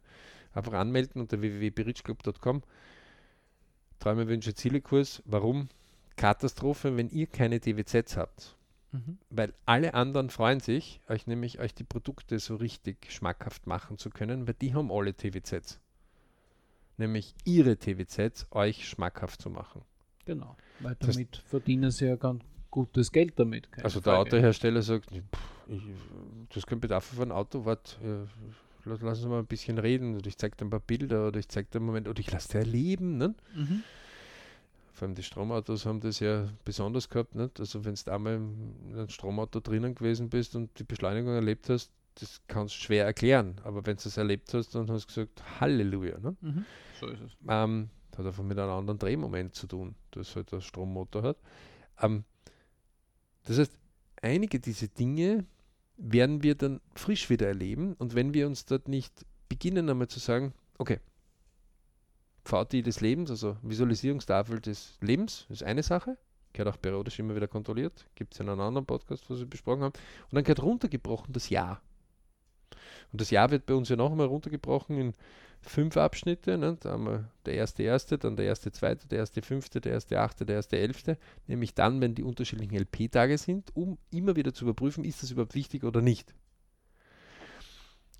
einfach 0.52 0.72
anmelden 0.72 1.20
unter 1.20 1.40
www.berichclub.com. 1.40 2.62
Träume, 4.00 4.26
Wünsche, 4.26 4.54
Ziele-Kurs. 4.54 5.22
Warum? 5.24 5.68
Katastrophe, 6.16 6.96
wenn 6.96 7.08
ihr 7.10 7.26
keine 7.26 7.60
TWZs 7.60 8.16
habt. 8.16 8.56
Mhm. 8.94 9.18
Weil 9.30 9.52
alle 9.66 9.94
anderen 9.94 10.30
freuen 10.30 10.60
sich, 10.60 11.00
euch 11.08 11.26
nämlich 11.26 11.58
euch 11.58 11.74
die 11.74 11.82
Produkte 11.82 12.38
so 12.38 12.54
richtig 12.54 13.10
schmackhaft 13.10 13.66
machen 13.66 13.98
zu 13.98 14.08
können, 14.08 14.46
weil 14.46 14.54
die 14.54 14.72
haben 14.72 14.92
alle 14.92 15.14
TWZs. 15.14 15.80
Nämlich 16.96 17.34
ihre 17.44 17.76
TWZs 17.76 18.46
euch 18.52 18.88
schmackhaft 18.88 19.42
zu 19.42 19.50
machen. 19.50 19.82
Genau. 20.26 20.56
Weil 20.78 20.94
Das- 21.00 21.16
damit 21.16 21.36
verdienen 21.36 21.90
sie 21.90 22.06
ja 22.06 22.14
ganz 22.14 22.44
gutes 22.70 23.10
Geld 23.10 23.36
damit. 23.38 23.68
Also 23.82 24.00
der 24.00 24.12
Frage. 24.14 24.18
Autohersteller 24.30 24.82
sagt, 24.82 25.10
pff, 25.10 25.68
ich, 25.68 25.82
das 26.54 26.64
kein 26.64 26.78
Bedarf 26.80 27.04
für 27.04 27.22
ein 27.22 27.32
Auto, 27.32 27.64
wart, 27.64 27.98
äh, 28.02 28.26
lass, 28.84 29.00
lass 29.00 29.18
uns 29.18 29.26
mal 29.28 29.40
ein 29.40 29.46
bisschen 29.46 29.78
reden 29.78 30.16
oder 30.16 30.28
ich 30.28 30.38
zeige 30.38 30.56
dir 30.56 30.66
ein 30.66 30.70
paar 30.70 30.78
Bilder 30.80 31.26
oder 31.28 31.40
ich 31.40 31.48
zeige 31.48 31.68
dir 31.68 31.78
einen 31.78 31.86
Moment 31.86 32.06
oder 32.06 32.20
ich 32.20 32.30
lasse 32.30 32.48
dir 32.52 32.58
erleben. 32.60 33.16
Ne? 33.16 33.34
Mhm. 33.56 33.82
Vor 34.94 35.06
allem 35.06 35.16
die 35.16 35.24
Stromautos 35.24 35.86
haben 35.86 36.00
das 36.00 36.20
ja 36.20 36.48
besonders 36.64 37.08
gehabt. 37.08 37.34
Nicht? 37.34 37.58
Also 37.58 37.84
wenn 37.84 37.94
du 37.96 38.12
einmal 38.12 38.34
in 38.36 38.94
einem 38.94 39.08
Stromauto 39.08 39.58
drinnen 39.58 39.94
gewesen 39.94 40.30
bist 40.30 40.54
und 40.54 40.78
die 40.78 40.84
Beschleunigung 40.84 41.34
erlebt 41.34 41.68
hast, 41.68 41.90
das 42.14 42.40
kannst 42.46 42.76
du 42.76 42.78
schwer 42.78 43.04
erklären. 43.04 43.56
Aber 43.64 43.84
wenn 43.86 43.96
du 43.96 44.08
es 44.08 44.16
erlebt 44.16 44.54
hast, 44.54 44.72
dann 44.74 44.88
hast 44.88 45.04
du 45.04 45.06
gesagt, 45.08 45.60
Halleluja. 45.60 46.20
Ne? 46.20 46.36
Mhm. 46.40 46.64
So 47.00 47.08
ist 47.08 47.20
es. 47.20 47.32
Ähm, 47.48 47.90
das 48.12 48.20
hat 48.20 48.26
einfach 48.26 48.44
mit 48.44 48.56
einem 48.56 48.70
anderen 48.70 48.98
Drehmoment 49.00 49.56
zu 49.56 49.66
tun, 49.66 49.96
das 50.12 50.36
halt 50.36 50.52
der 50.52 50.60
Strommotor 50.60 51.24
hat. 51.24 51.38
Ähm, 52.00 52.22
das 53.42 53.58
heißt, 53.58 53.76
einige 54.22 54.60
dieser 54.60 54.86
Dinge 54.86 55.44
werden 55.96 56.44
wir 56.44 56.54
dann 56.54 56.80
frisch 56.94 57.30
wieder 57.30 57.48
erleben 57.48 57.94
und 57.94 58.14
wenn 58.14 58.32
wir 58.32 58.46
uns 58.46 58.64
dort 58.64 58.86
nicht 58.86 59.26
beginnen 59.48 59.90
einmal 59.90 60.06
zu 60.06 60.20
sagen, 60.20 60.54
okay, 60.78 61.00
VTI 62.44 62.82
des 62.82 63.00
Lebens, 63.00 63.30
also 63.30 63.56
Visualisierungstafel 63.62 64.60
des 64.60 64.98
Lebens, 65.00 65.46
ist 65.48 65.62
eine 65.62 65.82
Sache, 65.82 66.18
gehört 66.52 66.74
auch 66.74 66.80
periodisch 66.80 67.18
immer 67.18 67.34
wieder 67.34 67.48
kontrolliert, 67.48 68.06
gibt 68.14 68.34
es 68.34 68.40
in 68.40 68.48
einem 68.48 68.60
anderen 68.60 68.86
Podcast, 68.86 69.28
was 69.30 69.38
wir 69.38 69.46
besprochen 69.46 69.82
haben, 69.82 69.94
und 70.30 70.34
dann 70.34 70.44
gehört 70.44 70.62
runtergebrochen 70.62 71.32
das 71.32 71.48
Jahr. 71.48 71.80
Und 73.12 73.20
das 73.20 73.30
Jahr 73.30 73.50
wird 73.50 73.66
bei 73.66 73.74
uns 73.74 73.88
ja 73.88 73.96
noch 73.96 74.10
einmal 74.10 74.26
runtergebrochen 74.26 74.98
in 74.98 75.12
fünf 75.62 75.96
Abschnitte. 75.96 76.58
Ne? 76.58 76.76
Da 76.80 76.90
haben 76.90 77.06
wir 77.06 77.30
der 77.46 77.54
erste 77.54 77.82
erste, 77.82 78.18
dann 78.18 78.36
der 78.36 78.46
erste 78.46 78.72
zweite, 78.72 79.06
der 79.08 79.20
erste 79.20 79.40
fünfte, 79.42 79.80
der 79.80 79.92
erste 79.92 80.20
achte, 80.20 80.44
der 80.44 80.56
erste 80.56 80.78
elfte. 80.78 81.16
Nämlich 81.46 81.74
dann, 81.74 82.00
wenn 82.00 82.14
die 82.14 82.22
unterschiedlichen 82.22 82.76
LP-Tage 82.76 83.38
sind, 83.38 83.74
um 83.74 83.98
immer 84.10 84.36
wieder 84.36 84.52
zu 84.52 84.64
überprüfen, 84.64 85.04
ist 85.04 85.22
das 85.22 85.30
überhaupt 85.30 85.54
wichtig 85.54 85.84
oder 85.84 86.02
nicht. 86.02 86.34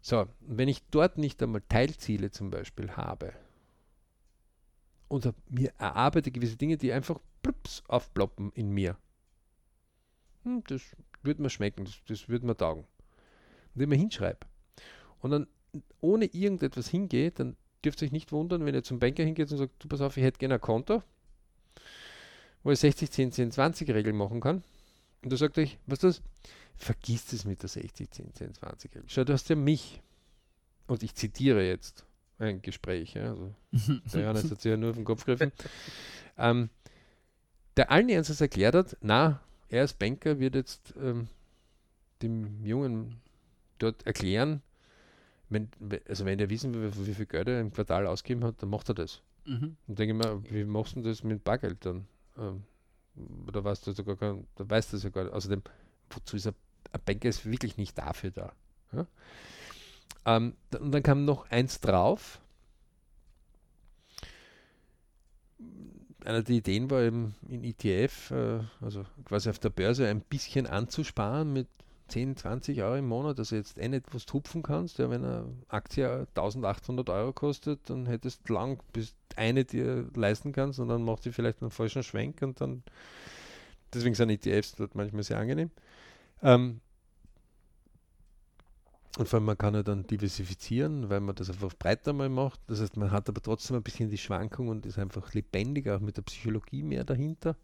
So, 0.00 0.26
wenn 0.40 0.68
ich 0.68 0.82
dort 0.90 1.18
nicht 1.18 1.42
einmal 1.42 1.62
Teilziele 1.68 2.30
zum 2.30 2.50
Beispiel 2.50 2.92
habe 2.92 3.32
und 5.09 5.33
mir 5.49 5.73
erarbeite 5.79 6.31
gewisse 6.31 6.57
Dinge, 6.57 6.77
die 6.77 6.93
einfach 6.93 7.19
plups 7.43 7.83
aufploppen 7.88 8.53
in 8.53 8.71
mir, 8.71 8.97
hm, 10.45 10.62
das 10.67 10.83
würde 11.23 11.43
mir 11.43 11.51
schmecken, 11.51 11.85
das, 11.85 12.01
das 12.07 12.29
würde 12.29 12.47
mir 12.47 12.57
taugen. 12.57 12.85
Und 13.75 13.88
mir 13.88 13.97
hinschreibe 13.97 14.47
und 15.21 15.31
dann 15.31 15.47
ohne 16.01 16.27
irgendetwas 16.27 16.88
hingeht, 16.88 17.40
dann 17.40 17.57
dürft 17.85 18.03
ihr 18.03 18.07
euch 18.07 18.12
nicht 18.12 18.31
wundern, 18.31 18.64
wenn 18.64 18.75
ihr 18.75 18.83
zum 18.83 18.99
Banker 18.99 19.25
hingeht 19.25 19.51
und 19.51 19.59
sagt, 19.59 19.73
du 19.83 19.88
pass 19.88 20.01
auf, 20.01 20.17
ich 20.17 20.23
hätte 20.23 20.38
gerne 20.38 20.55
ein 20.55 20.61
Konto, 20.61 21.03
wo 22.62 22.71
ich 22.71 22.79
60, 22.79 23.11
10, 23.11 23.33
10, 23.33 23.51
20 23.53 23.90
Regel 23.90 24.12
machen 24.12 24.40
kann. 24.40 24.62
Und 25.23 25.33
da 25.33 25.37
sagt 25.37 25.59
euch, 25.59 25.79
was 25.87 26.01
das? 26.01 26.23
Vergiss 26.77 27.33
es 27.33 27.45
mit 27.45 27.62
der 27.62 27.69
60, 27.69 28.11
10, 28.11 28.35
10, 28.35 28.55
20 28.55 28.95
Regel. 28.95 29.09
Schau, 29.09 29.25
du 29.25 29.33
hast 29.33 29.49
ja 29.49 29.57
mich. 29.57 30.03
Und 30.87 31.03
ich 31.03 31.14
zitiere 31.14 31.67
jetzt 31.67 32.05
ein 32.38 32.62
Gespräch. 32.62 33.14
Ja, 33.14 33.31
also 33.31 33.55
der 34.12 34.20
Johannes 34.23 34.51
hat 34.51 34.61
sich 34.61 34.70
ja 34.70 34.77
nur 34.77 34.90
auf 34.90 34.97
den 34.97 35.05
Kopf 35.05 35.25
gegriffen. 35.25 35.53
Ähm, 36.37 36.68
der 37.77 37.90
allen 37.90 38.09
Ernstes 38.09 38.40
erklärt 38.40 38.75
hat, 38.75 38.97
na, 39.01 39.40
er 39.68 39.83
als 39.83 39.94
Banker 39.94 40.38
wird 40.38 40.55
jetzt 40.55 40.94
ähm, 41.01 41.29
dem 42.23 42.64
Jungen 42.64 43.20
dort 43.79 44.07
erklären, 44.07 44.62
wenn, 45.49 45.68
we- 45.79 46.01
also 46.09 46.25
wenn 46.25 46.38
der 46.38 46.51
wissen 46.51 46.73
will, 46.75 46.92
wie 47.07 47.14
viel 47.14 47.27
Geld 47.27 47.49
er 47.49 47.61
im 47.61 47.73
Quartal 47.73 48.07
ausgegeben 48.07 48.44
hat, 48.44 48.62
dann 48.62 48.70
macht 48.70 48.88
er 48.88 48.94
das. 48.94 49.20
Mhm. 49.47 49.77
Und 49.87 49.99
denke 49.99 50.14
ich 50.16 50.25
mir, 50.25 50.42
wie 50.51 50.64
machst 50.64 50.97
du 50.97 51.03
das 51.03 51.23
mit 51.23 51.44
Bargeld 51.44 51.85
dann? 51.85 52.07
Ähm, 52.38 52.62
da 53.53 53.62
weißt 53.62 53.87
du 53.87 53.92
sogar 53.92 54.16
kein, 54.16 54.47
da 54.57 54.68
weißt 54.68 54.92
du 54.92 54.97
das 54.97 55.05
ja 55.05 55.11
gar 55.11 55.25
nicht. 55.25 55.33
Außerdem, 55.35 55.62
wozu 56.11 56.37
ist 56.37 56.47
ein, 56.47 56.55
ein 56.92 57.01
Banker 57.05 57.29
ist 57.29 57.44
wirklich 57.44 57.77
nicht 57.77 57.97
dafür 57.99 58.31
da. 58.31 58.53
Ja? 58.92 59.07
Ähm, 60.27 60.55
und 60.79 60.93
dann 60.93 61.03
kam 61.03 61.25
noch 61.25 61.51
eins 61.51 61.81
drauf. 61.81 62.40
Eine 66.25 66.43
der 66.43 66.57
Ideen 66.57 66.90
war 66.90 67.03
eben 67.03 67.35
in 67.49 67.64
ETF, 67.64 68.31
äh, 68.31 68.61
also 68.81 69.05
quasi 69.27 69.51
auf 69.51 69.59
der 69.59 69.71
Börse, 69.71 70.09
ein 70.09 70.23
bisschen 70.23 70.67
anzusparen 70.67 71.53
mit 71.53 71.69
10, 72.09 72.37
20 72.37 72.83
Euro 72.83 72.97
im 72.97 73.09
Monat, 73.09 73.38
also 73.38 73.57
jetzt 73.57 73.79
eh 73.79 73.88
nicht 73.88 74.14
was 74.14 74.27
tupfen 74.27 74.62
kannst. 74.62 74.99
Ja, 74.99 75.11
wenn 75.11 75.25
eine 75.25 75.47
Aktie 75.69 76.27
1800 76.35 77.09
Euro 77.11 77.33
kostet, 77.33 77.88
dann 77.88 78.07
hättest 78.07 78.49
du 78.49 78.55
lang, 78.55 78.83
bis 78.93 79.14
eine 79.37 79.64
dir 79.64 80.09
leisten 80.14 80.53
kannst 80.53 80.79
und 80.81 80.88
dann 80.88 81.03
macht 81.03 81.23
sie 81.23 81.33
vielleicht 81.33 81.62
einen 81.62 81.71
falschen 81.71 82.03
Schwenk 82.03 82.43
und 82.43 82.61
dann, 82.61 82.83
deswegen 83.93 84.14
sind 84.14 84.31
ETFs 84.31 84.77
dort 84.77 84.95
manchmal 84.95 85.23
sehr 85.23 85.38
angenehm. 85.38 85.71
Ähm, 86.43 86.81
und 89.18 89.29
vor 89.29 89.38
allem, 89.38 89.46
man 89.46 89.59
kann 89.59 89.74
ja 89.74 89.83
dann 89.83 90.07
diversifizieren, 90.07 91.09
weil 91.09 91.20
man 91.20 91.35
das 91.37 91.48
einfach 91.48 91.72
breiter 91.79 92.12
mal 92.12 92.29
macht. 92.29 92.61
Das 92.66 92.81
heißt, 92.81 92.96
man 92.96 93.12
hat 93.12 93.29
aber 93.29 93.40
trotzdem 93.40 93.77
ein 93.77 93.83
bisschen 93.83 94.11
die 94.11 94.18
Schwankung 94.18 94.68
und 94.68 94.87
ist 94.87 94.98
einfach 94.98 95.33
lebendiger, 95.35 95.96
auch 95.96 96.00
mit 96.00 96.16
der 96.16 96.22
Psychologie 96.22 96.83
mehr 96.83 97.05
dahinter 97.05 97.57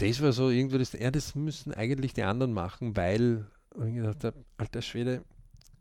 das 0.00 0.22
war 0.22 0.32
so 0.32 0.48
irgendwie 0.48 0.78
das, 0.78 0.92
ja, 0.92 1.10
das 1.10 1.34
müssen 1.34 1.74
eigentlich 1.74 2.14
die 2.14 2.22
anderen 2.22 2.52
machen, 2.52 2.96
weil, 2.96 3.46
ich 3.86 3.94
gedacht 3.94 4.34
alter 4.56 4.82
Schwede, 4.82 5.22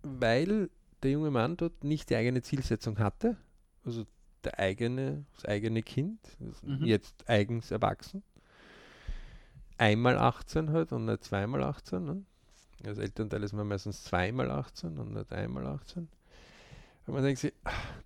weil 0.04 0.70
der 1.02 1.12
junge 1.12 1.32
Mann 1.32 1.56
dort 1.56 1.84
nicht 1.84 2.10
die 2.10 2.16
eigene 2.16 2.42
Zielsetzung 2.42 3.00
hatte, 3.00 3.38
also 3.86 4.06
der 4.44 4.60
eigene, 4.60 5.26
das 5.36 5.46
eigene 5.46 5.84
Kind, 5.84 6.20
mhm. 6.62 6.84
jetzt 6.86 7.30
eigens 7.30 7.72
erwachsen, 7.72 8.24
einmal 9.78 10.18
18 10.18 10.72
halt 10.72 10.92
und 10.92 11.06
nicht 11.06 11.24
zweimal 11.24 11.64
18. 11.64 12.04
Ne? 12.04 12.24
Als 12.86 12.98
Elternteil 12.98 13.44
ist 13.44 13.54
man 13.54 13.68
meistens 13.68 14.04
zweimal 14.04 14.50
18 14.52 14.98
und 14.98 15.14
nicht 15.14 15.32
einmal 15.34 15.68
18. 15.68 16.08
Und 17.06 17.14
man 17.14 17.24
denkt 17.24 17.40
sich, 17.40 17.54
ach, 17.64 18.02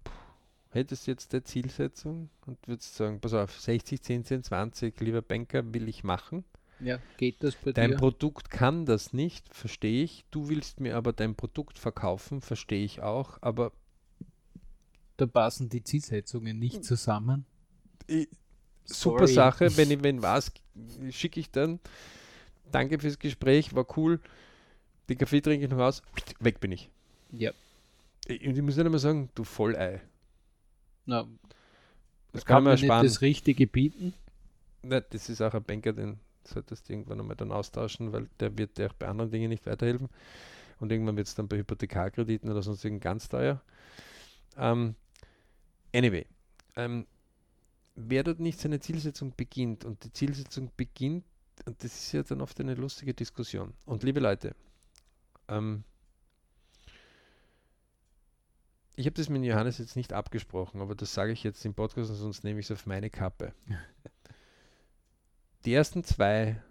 hättest 0.71 1.07
du 1.07 1.11
jetzt 1.11 1.33
eine 1.33 1.43
Zielsetzung 1.43 2.29
und 2.45 2.57
würdest 2.67 2.95
sagen, 2.95 3.19
pass 3.19 3.33
auf, 3.33 3.59
60, 3.59 4.01
10, 4.01 4.25
10, 4.25 4.43
20, 4.43 4.99
lieber 4.99 5.21
Banker, 5.21 5.73
will 5.73 5.87
ich 5.87 6.03
machen. 6.03 6.43
Ja, 6.79 6.99
geht 7.17 7.43
das 7.43 7.55
bei 7.55 7.71
dein 7.71 7.91
dir? 7.91 7.97
Produkt 7.97 8.49
kann 8.49 8.85
das 8.85 9.13
nicht, 9.13 9.53
verstehe 9.53 10.03
ich. 10.03 10.25
Du 10.31 10.49
willst 10.49 10.79
mir 10.79 10.97
aber 10.97 11.13
dein 11.13 11.35
Produkt 11.35 11.79
verkaufen, 11.79 12.41
verstehe 12.41 12.83
ich 12.83 13.01
auch, 13.01 13.37
aber 13.41 13.71
da 15.17 15.27
passen 15.27 15.69
die 15.69 15.83
Zielsetzungen 15.83 16.57
nicht 16.57 16.83
zusammen. 16.83 17.45
Ich, 18.07 18.27
super 18.85 19.27
Sache, 19.27 19.77
wenn 19.77 19.91
ich 19.91 20.03
wenn 20.03 20.21
was, 20.21 20.51
schicke 21.11 21.39
ich 21.39 21.51
dann. 21.51 21.79
Danke 22.71 22.99
fürs 22.99 23.19
Gespräch, 23.19 23.75
war 23.75 23.85
cool. 23.97 24.19
Den 25.09 25.17
Kaffee 25.17 25.41
trinke 25.41 25.65
ich 25.65 25.71
noch 25.71 25.79
aus, 25.79 26.01
weg 26.39 26.59
bin 26.59 26.71
ich. 26.71 26.89
Ja. 27.31 27.51
Und 28.29 28.57
ich 28.57 28.61
muss 28.61 28.77
nicht 28.77 28.85
einmal 28.85 28.99
sagen, 28.99 29.29
du 29.35 29.43
Vollei. 29.43 30.01
Na, 31.05 31.27
das 32.31 32.45
kann, 32.45 32.55
kann 32.55 32.63
man 32.63 32.73
nicht 32.73 32.89
das 32.89 33.21
Richtige 33.21 33.67
bieten. 33.67 34.13
Na, 34.81 35.01
das 35.01 35.29
ist 35.29 35.41
auch 35.41 35.53
ein 35.53 35.63
Banker, 35.63 35.93
den 35.93 36.19
solltest 36.43 36.87
du 36.87 36.93
irgendwann 36.93 37.19
einmal 37.19 37.35
dann 37.35 37.51
austauschen, 37.51 38.11
weil 38.11 38.27
der 38.39 38.57
wird 38.57 38.77
dir 38.77 38.87
auch 38.87 38.93
bei 38.93 39.07
anderen 39.07 39.31
Dingen 39.31 39.49
nicht 39.49 39.65
weiterhelfen. 39.65 40.09
Und 40.79 40.91
irgendwann 40.91 41.15
wird 41.15 41.27
es 41.27 41.35
dann 41.35 41.47
bei 41.47 41.57
Hypothekarkrediten 41.57 42.49
oder 42.49 42.61
sonst 42.61 42.83
irgend 42.83 43.01
ganz 43.01 43.29
teuer. 43.29 43.61
Ähm, 44.57 44.95
anyway, 45.93 46.25
ähm, 46.75 47.05
wer 47.95 48.23
dort 48.23 48.39
nicht 48.39 48.59
seine 48.59 48.79
Zielsetzung 48.79 49.33
beginnt 49.35 49.85
und 49.85 50.03
die 50.03 50.11
Zielsetzung 50.11 50.71
beginnt, 50.75 51.23
und 51.65 51.81
das 51.83 51.93
ist 51.93 52.11
ja 52.11 52.23
dann 52.23 52.41
oft 52.41 52.59
eine 52.59 52.73
lustige 52.73 53.13
Diskussion. 53.13 53.73
Und 53.85 54.03
liebe 54.03 54.19
Leute, 54.19 54.55
ähm, 55.47 55.83
ich 58.95 59.05
habe 59.05 59.15
das 59.15 59.29
mit 59.29 59.43
Johannes 59.43 59.77
jetzt 59.79 59.95
nicht 59.95 60.13
abgesprochen, 60.13 60.81
aber 60.81 60.95
das 60.95 61.13
sage 61.13 61.31
ich 61.31 61.43
jetzt 61.43 61.65
im 61.65 61.73
Podcast, 61.73 62.13
sonst 62.13 62.43
nehme 62.43 62.59
ich 62.59 62.67
es 62.67 62.71
auf 62.71 62.85
meine 62.85 63.09
Kappe. 63.09 63.53
Die 65.65 65.73
ersten 65.73 66.03
zwei, 66.03 66.61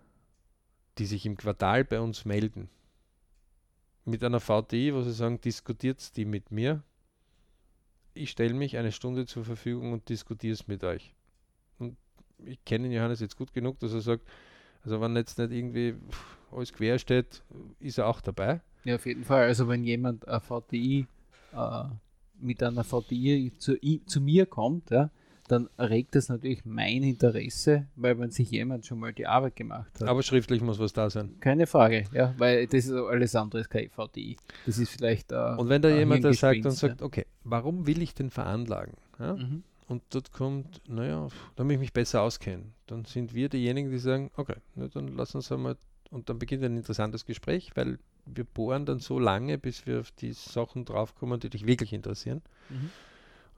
die 0.99 1.07
sich 1.07 1.27
im 1.27 1.37
Quartal 1.37 1.85
bei 1.85 2.01
uns 2.01 2.25
melden, 2.25 2.69
mit 4.05 4.23
einer 4.23 4.41
VTI, 4.41 4.95
wo 4.95 5.03
sie 5.03 5.13
sagen, 5.13 5.41
diskutiert 5.41 6.17
die 6.17 6.25
mit 6.25 6.51
mir. 6.51 6.83
Ich 8.15 8.31
stelle 8.31 8.53
mich 8.53 8.77
eine 8.77 8.93
Stunde 8.93 9.27
zur 9.27 9.45
Verfügung 9.45 9.93
und 9.93 10.09
diskutiere 10.09 10.53
es 10.53 10.67
mit 10.67 10.85
euch. 10.85 11.15
Und 11.79 11.97
ich 12.45 12.63
kenne 12.65 12.93
Johannes 12.93 13.21
jetzt 13.21 13.37
gut 13.37 13.53
genug, 13.53 13.79
dass 13.79 13.93
er 13.93 14.01
sagt, 14.01 14.29
also 14.85 15.01
wenn 15.01 15.17
jetzt 15.17 15.39
nicht 15.39 15.53
irgendwie 15.53 15.95
alles 16.51 16.73
quer 16.73 16.99
steht, 16.99 17.43
ist 17.81 17.99
er 17.99 18.07
auch 18.07 18.21
dabei. 18.21 18.61
Ja, 18.85 18.97
auf 18.97 19.07
jeden 19.07 19.25
Fall. 19.25 19.45
Also 19.45 19.69
wenn 19.69 19.85
jemand 19.85 20.27
eine 20.27 20.41
VTI 20.41 21.07
äh, 21.55 21.85
mit 22.41 22.63
einer 22.63 22.85
VDI 22.85 23.53
zu, 23.59 23.77
zu 24.07 24.21
mir 24.21 24.47
kommt, 24.47 24.91
ja, 24.91 25.11
dann 25.49 25.69
regt 25.79 26.15
das 26.15 26.29
natürlich 26.29 26.65
mein 26.65 27.03
Interesse, 27.03 27.87
weil 27.97 28.19
wenn 28.19 28.31
sich 28.31 28.51
jemand 28.51 28.87
schon 28.87 28.99
mal 28.99 29.13
die 29.13 29.27
Arbeit 29.27 29.57
gemacht 29.57 30.01
hat. 30.01 30.09
Aber 30.09 30.23
schriftlich 30.23 30.63
muss 30.63 30.79
was 30.79 30.93
da 30.93 31.11
sein. 31.11 31.37
Keine 31.41 31.67
Frage, 31.67 32.05
ja, 32.13 32.35
weil 32.39 32.67
das 32.67 32.87
ist 32.87 32.93
alles 32.93 33.35
andere 33.35 33.61
ist 33.61 33.71
kein 33.71 33.91
VDI. 33.91 34.37
Das 34.67 34.79
ist 34.79 34.91
vielleicht. 34.91 35.33
Äh, 35.33 35.57
und 35.57 35.69
wenn 35.69 35.83
da 35.83 35.89
jemand 35.91 36.25
da 36.25 36.33
sagt 36.33 36.65
und 36.65 36.73
sagt, 36.73 37.03
okay, 37.03 37.27
warum 37.45 37.87
will 37.87 38.03
ich 38.03 38.15
denn 38.15 38.31
veranlagen? 38.31 38.95
Ja? 39.19 39.35
Mhm. 39.35 39.63
Und 39.89 40.03
dort 40.11 40.33
kommt, 40.33 40.81
naja, 40.89 41.29
damit 41.57 41.75
ich 41.75 41.81
mich 41.81 41.93
besser 41.93 42.23
auskenne, 42.23 42.65
dann 42.87 43.05
sind 43.05 43.35
wir 43.35 43.49
diejenigen, 43.49 43.91
die 43.91 43.99
sagen, 43.99 44.31
okay, 44.37 44.57
na, 44.75 44.89
dann 44.89 45.09
lass 45.09 45.35
uns 45.35 45.51
einmal, 45.51 45.77
und 46.11 46.29
dann 46.29 46.39
beginnt 46.39 46.63
ein 46.65 46.77
interessantes 46.77 47.25
Gespräch, 47.25 47.73
weil 47.75 47.99
wir 48.27 48.45
bohren 48.45 48.87
dann 48.87 49.01
so 49.01 49.19
lange, 49.19 49.59
bis 49.59 49.87
wir 49.87 50.01
auf 50.01 50.11
die 50.13 50.33
Sachen 50.33 50.85
draufkommen, 50.85 51.41
die 51.41 51.51
dich 51.51 51.67
wirklich 51.67 51.93
interessieren. 51.93 52.43
Mhm. 52.69 52.91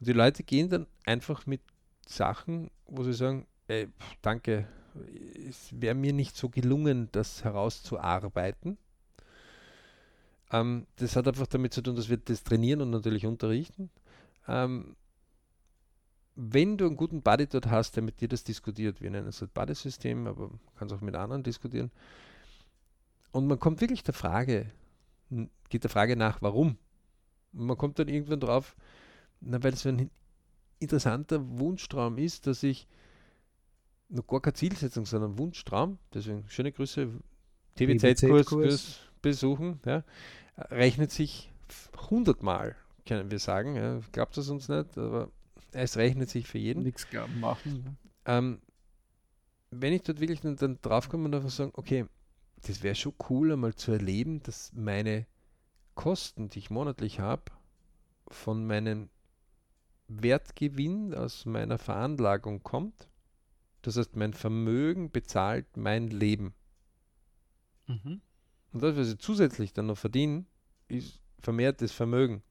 Und 0.01 0.09
die 0.09 0.13
Leute 0.13 0.43
gehen 0.43 0.69
dann 0.71 0.87
einfach 1.05 1.47
mit 1.47 1.61
Sachen, 2.07 2.71
wo 2.87 3.03
sie 3.03 3.13
sagen, 3.13 3.47
ey, 3.69 3.89
danke, 4.23 4.67
es 5.49 5.69
wäre 5.79 5.95
mir 5.95 6.13
nicht 6.13 6.37
so 6.37 6.49
gelungen, 6.49 7.09
das 7.13 7.45
herauszuarbeiten. 7.45 8.79
Ähm, 10.53 10.87
das 10.97 11.17
hat 11.17 11.27
einfach 11.27 11.47
damit 11.47 11.75
zu 11.75 11.83
tun, 11.83 11.97
dass 11.97 12.09
wir 12.09 12.17
das 12.17 12.45
trainieren 12.45 12.81
und 12.81 12.91
natürlich 12.91 13.27
unterrichten. 13.27 13.91
Ähm, 14.47 14.97
wenn 16.37 16.77
du 16.77 16.87
einen 16.87 16.97
guten 16.97 17.23
Buddy 17.23 17.47
dort 17.47 17.67
hast, 17.67 17.97
der 17.97 18.03
mit 18.03 18.21
dir 18.21 18.29
das 18.29 18.45
diskutiert, 18.45 19.01
wir 19.01 19.11
nennen 19.11 19.29
es 19.29 19.43
ein 19.43 19.49
Buddy-System, 19.53 20.27
aber 20.27 20.49
man 20.49 20.61
kann 20.77 20.89
es 20.89 20.93
auch 20.93 21.01
mit 21.01 21.15
anderen 21.15 21.43
diskutieren, 21.43 21.91
und 23.33 23.49
man 23.49 23.59
kommt 23.59 23.81
wirklich 23.81 24.05
der 24.05 24.15
Frage, 24.15 24.71
geht 25.69 25.83
der 25.83 25.91
Frage 25.91 26.17
nach, 26.17 26.41
warum. 26.41 26.79
Und 27.53 27.67
man 27.67 27.77
kommt 27.77 27.99
dann 27.99 28.07
irgendwann 28.07 28.39
drauf, 28.39 28.77
na, 29.41 29.61
weil 29.63 29.73
es 29.73 29.83
so 29.83 29.89
ein 29.89 30.11
interessanter 30.79 31.41
Wunschtraum 31.59 32.17
ist, 32.19 32.47
dass 32.47 32.63
ich 32.63 32.87
noch 34.09 34.27
gar 34.27 34.41
keine 34.41 34.55
Zielsetzung, 34.55 35.05
sondern 35.07 35.39
Wunschtraum, 35.39 35.99
deswegen 36.13 36.45
schöne 36.49 36.71
Grüße, 36.71 37.09
TWZ-Kurs 37.75 39.01
besuchen, 39.21 39.81
ja, 39.85 40.05
rechnet 40.57 41.11
sich 41.11 41.51
hundertmal, 42.11 42.77
können 43.07 43.31
wir 43.33 43.41
sagen. 43.41 43.75
Ja, 43.75 44.01
glaubt 44.13 44.39
es 44.39 44.49
uns 44.49 44.69
nicht, 44.69 44.97
aber 44.97 45.31
es 45.75 45.97
rechnet 45.97 46.31
sich 46.31 46.47
für 46.47 46.59
jeden. 46.59 46.83
Nichts 46.83 47.07
machen. 47.41 47.97
Ähm, 48.25 48.61
wenn 49.71 49.93
ich 49.93 50.03
dort 50.03 50.21
wirklich 50.21 50.41
dann, 50.41 50.57
dann 50.57 50.79
draufkomme 50.81 51.25
und 51.25 51.35
einfach 51.35 51.51
sagen, 51.51 51.73
okay, 51.75 52.07
das 52.63 52.83
wäre 52.83 52.95
schon 52.95 53.15
cool, 53.29 53.53
einmal 53.53 53.75
zu 53.75 53.93
erleben, 53.93 54.43
dass 54.43 54.73
meine 54.73 55.27
Kosten, 55.95 56.49
die 56.49 56.61
ich 56.61 56.71
monatlich 56.71 57.21
habe, 57.21 57.45
von 58.29 58.67
meinem 58.67 59.11
Wertgewinn 60.09 61.15
aus 61.15 61.45
meiner 61.45 61.79
Veranlagung 61.79 62.63
kommt. 62.63 63.09
Das 63.83 63.97
heißt, 63.97 64.17
mein 64.17 64.33
Vermögen 64.33 65.11
bezahlt 65.11 65.77
mein 65.77 66.09
Leben. 66.09 66.55
Mhm. 67.87 68.23
Und 68.73 68.83
das, 68.83 68.97
was 68.97 69.13
ich 69.13 69.19
zusätzlich 69.19 69.73
dann 69.73 69.87
noch 69.87 69.99
verdiene, 69.99 70.47
ist 70.89 71.21
vermehrtes 71.39 71.93
Vermögen. 71.93 72.43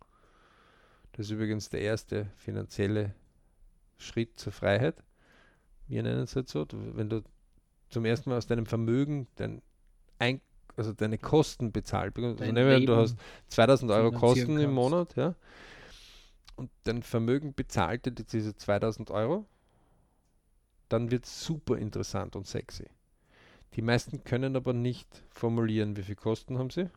Das 1.13 1.28
ist 1.28 1.32
übrigens 1.32 1.69
der 1.69 1.82
erste 1.82 2.28
finanzielle 2.38 3.13
Schritt 3.97 4.39
zur 4.39 4.52
Freiheit. 4.52 5.04
Wir 5.88 6.04
nennen 6.04 6.21
es 6.21 6.36
halt 6.36 6.49
so, 6.49 6.65
wenn 6.71 7.10
du 7.10 7.23
zum 7.89 8.06
ersten 8.06 8.30
Mal 8.30 8.38
aus 8.38 8.47
deinem 8.47 8.65
Vermögen 8.65 9.28
dein 9.36 9.61
ein, 10.20 10.41
also 10.76 10.93
deine 10.93 11.18
Kosten 11.18 11.72
bezahlt 11.72 12.14
bekommst. 12.14 12.41
Also 12.41 12.51
nehmen 12.51 12.86
du 12.86 12.95
hast 12.95 13.18
2000 13.49 13.91
Euro 13.91 14.11
Kosten 14.11 14.47
kannst. 14.47 14.64
im 14.64 14.74
Monat, 14.74 15.16
ja, 15.16 15.36
und 16.55 16.72
dein 16.84 17.03
Vermögen 17.03 17.53
bezahlt 17.53 18.05
dir 18.05 18.11
diese 18.11 18.55
2000 18.55 19.11
Euro, 19.11 19.45
dann 20.89 21.11
wird 21.11 21.26
es 21.26 21.43
super 21.43 21.78
interessant 21.78 22.36
und 22.36 22.47
sexy. 22.47 22.86
Die 23.76 23.82
meisten 23.82 24.24
können 24.24 24.55
aber 24.55 24.74
nicht 24.74 25.24
formulieren, 25.30 25.97
wie 25.97 26.03
viel 26.03 26.16
Kosten 26.16 26.59
haben 26.59 26.70
sie, 26.70 26.89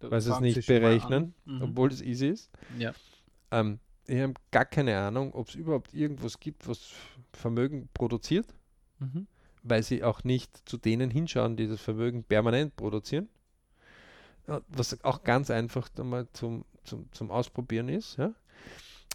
weil 0.00 0.20
sie 0.20 0.32
es 0.32 0.40
nicht 0.40 0.66
berechnen, 0.66 1.34
mhm. 1.44 1.62
obwohl 1.62 1.92
es 1.92 2.02
easy 2.02 2.28
ist. 2.28 2.50
Ja. 2.78 2.92
Ähm, 3.50 3.78
ich 4.06 4.20
habe 4.20 4.34
gar 4.50 4.64
keine 4.66 4.98
Ahnung, 4.98 5.32
ob 5.34 5.48
es 5.48 5.54
überhaupt 5.54 5.94
irgendwas 5.94 6.38
gibt, 6.40 6.68
was 6.68 6.90
Vermögen 7.32 7.88
produziert. 7.94 8.46
Mhm 8.98 9.26
weil 9.66 9.82
sie 9.82 10.04
auch 10.04 10.24
nicht 10.24 10.68
zu 10.68 10.76
denen 10.76 11.10
hinschauen, 11.10 11.56
die 11.56 11.66
das 11.66 11.80
Vermögen 11.80 12.22
permanent 12.22 12.76
produzieren. 12.76 13.30
Ja, 14.46 14.60
Was 14.68 15.02
auch 15.04 15.24
ganz 15.24 15.50
einfach 15.50 15.88
zum, 16.34 16.66
zum, 16.82 17.10
zum 17.12 17.30
Ausprobieren 17.30 17.88
ist. 17.88 18.18
Ja? 18.18 18.34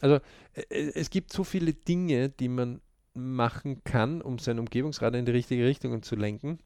Also 0.01 0.15
äh, 0.55 0.61
äh, 0.71 0.91
es 0.95 1.11
gibt 1.11 1.31
so 1.31 1.43
viele 1.43 1.73
Dinge, 1.73 2.29
die 2.29 2.47
man 2.49 2.81
machen 3.13 3.83
kann, 3.83 4.23
um 4.23 4.39
seinen 4.39 4.57
Umgebungsrat 4.57 5.13
in 5.13 5.25
die 5.25 5.31
richtige 5.33 5.67
Richtung 5.67 6.01
zu 6.01 6.15
lenken. 6.15 6.57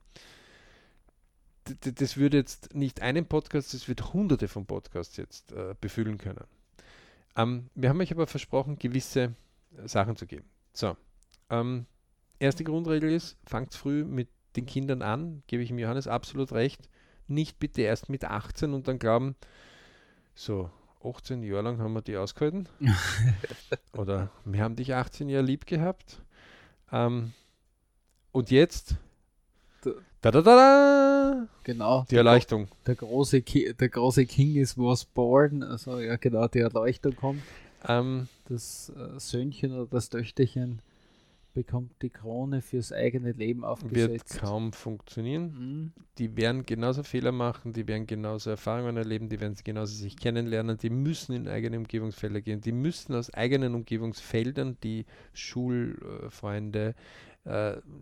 D- 1.67 1.91
Das 1.91 2.15
würde 2.15 2.37
jetzt 2.37 2.73
nicht 2.73 3.01
einen 3.01 3.25
Podcast, 3.25 3.73
das 3.73 3.89
wird 3.89 4.13
hunderte 4.13 4.47
von 4.47 4.65
Podcasts 4.65 5.17
jetzt 5.17 5.51
äh, 5.51 5.75
befüllen 5.81 6.17
können. 6.17 6.45
Ähm, 7.35 7.69
wir 7.75 7.89
haben 7.89 7.99
euch 7.99 8.11
aber 8.11 8.27
versprochen, 8.27 8.77
gewisse 8.77 9.35
äh, 9.77 9.87
Sachen 9.87 10.15
zu 10.15 10.27
geben. 10.27 10.45
So, 10.73 10.95
ähm, 11.49 11.85
erste 12.39 12.63
Grundregel 12.63 13.11
ist, 13.11 13.37
fangt 13.45 13.73
früh 13.73 14.03
mit 14.03 14.29
den 14.55 14.65
Kindern 14.65 15.01
an, 15.01 15.43
gebe 15.47 15.63
ich 15.63 15.69
ihm 15.69 15.79
Johannes 15.79 16.07
absolut 16.07 16.51
recht. 16.51 16.89
Nicht 17.27 17.59
bitte 17.59 17.81
erst 17.81 18.09
mit 18.09 18.25
18 18.25 18.73
und 18.73 18.87
dann 18.87 18.99
glauben, 18.99 19.35
so 20.35 20.69
18 21.03 21.43
Jahre 21.43 21.63
lang 21.63 21.79
haben 21.79 21.93
wir 21.93 22.01
die 22.01 22.17
ausgehalten. 22.17 22.67
Oder 23.93 24.31
wir 24.45 24.61
haben 24.61 24.75
dich 24.75 24.93
18 24.93 25.29
Jahre 25.29 25.45
lieb 25.45 25.65
gehabt. 25.65 26.21
Ähm, 26.91 27.33
und 28.31 28.51
jetzt, 28.51 28.97
da 30.23 30.31
da 30.31 30.41
da 30.41 30.55
da, 30.55 31.47
Genau. 31.63 32.05
die 32.09 32.15
Erleuchtung. 32.15 32.67
Der 32.87 32.95
große, 32.95 33.41
Ki 33.41 33.73
der 33.79 33.89
große 33.89 34.25
King 34.25 34.55
is 34.55 34.77
was 34.77 35.05
born. 35.05 35.63
Also 35.63 35.99
ja 35.99 36.15
genau, 36.15 36.47
die 36.47 36.59
Erleuchtung 36.59 37.15
kommt. 37.15 37.41
Ähm, 37.87 38.27
Das 38.47 38.91
äh, 38.95 39.19
Söhnchen 39.19 39.73
oder 39.73 39.87
das 39.91 40.09
Töchterchen 40.09 40.79
bekommt 41.53 41.91
die 42.01 42.09
Krone 42.09 42.61
fürs 42.61 42.91
eigene 42.91 43.31
Leben 43.31 43.61
wird 43.61 43.69
aufgesetzt. 43.71 44.39
kaum 44.39 44.73
funktionieren. 44.73 45.43
Mhm. 45.53 45.91
Die 46.17 46.35
werden 46.35 46.65
genauso 46.65 47.03
Fehler 47.03 47.31
machen, 47.31 47.73
die 47.73 47.87
werden 47.87 48.07
genauso 48.07 48.49
Erfahrungen 48.49 48.97
erleben, 48.97 49.29
die 49.29 49.39
werden 49.39 49.55
genauso 49.63 49.93
sich 49.93 50.17
kennenlernen, 50.17 50.77
die 50.79 50.89
müssen 50.89 51.33
in 51.35 51.47
eigene 51.47 51.77
Umgebungsfelder 51.77 52.41
gehen, 52.41 52.61
die 52.61 52.71
müssen 52.71 53.13
aus 53.13 53.31
eigenen 53.33 53.75
Umgebungsfeldern 53.75 54.77
die 54.83 55.05
Schulfreunde, 55.33 56.89
äh, 56.89 56.93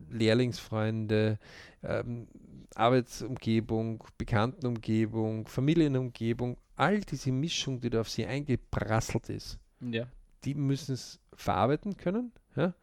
Lehrlingsfreunde, 0.10 1.40
ähm, 1.84 2.28
Arbeitsumgebung, 2.76 4.04
Bekanntenumgebung, 4.18 5.48
Familienumgebung, 5.48 6.58
all 6.76 7.02
diese 7.02 7.32
Mischung, 7.32 7.80
die 7.82 7.90
da 7.90 8.02
auf 8.02 8.10
sie 8.10 8.26
eingeprasselt 8.26 9.30
ist, 9.30 9.60
Ja. 9.80 10.08
die 10.44 10.54
müssen 10.54 10.94
es 10.94 11.20
verarbeiten 11.34 11.98
können. 11.98 12.32
Ja? 12.56 12.74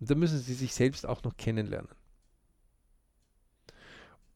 Und 0.00 0.10
da 0.10 0.14
müssen 0.14 0.38
sie 0.38 0.54
sich 0.54 0.74
selbst 0.74 1.06
auch 1.06 1.22
noch 1.22 1.36
kennenlernen. 1.36 1.90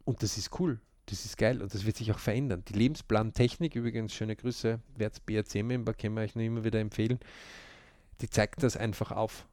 Und 0.04 0.22
das 0.22 0.36
ist 0.36 0.58
cool. 0.60 0.80
Das 1.06 1.24
ist 1.26 1.36
geil 1.36 1.60
und 1.60 1.74
das 1.74 1.84
wird 1.84 1.96
sich 1.96 2.10
auch 2.12 2.18
verändern. 2.18 2.62
Die 2.66 2.72
Lebensplantechnik, 2.72 3.74
übrigens, 3.74 4.14
schöne 4.14 4.36
Grüße, 4.36 4.80
Werts 4.96 5.20
BRC-Member, 5.20 5.92
können 5.92 6.14
wir 6.16 6.22
euch 6.22 6.34
nur 6.34 6.44
immer 6.44 6.64
wieder 6.64 6.80
empfehlen, 6.80 7.18
die 8.20 8.30
zeigt 8.30 8.62
das 8.62 8.76
einfach 8.76 9.12
auf. 9.12 9.46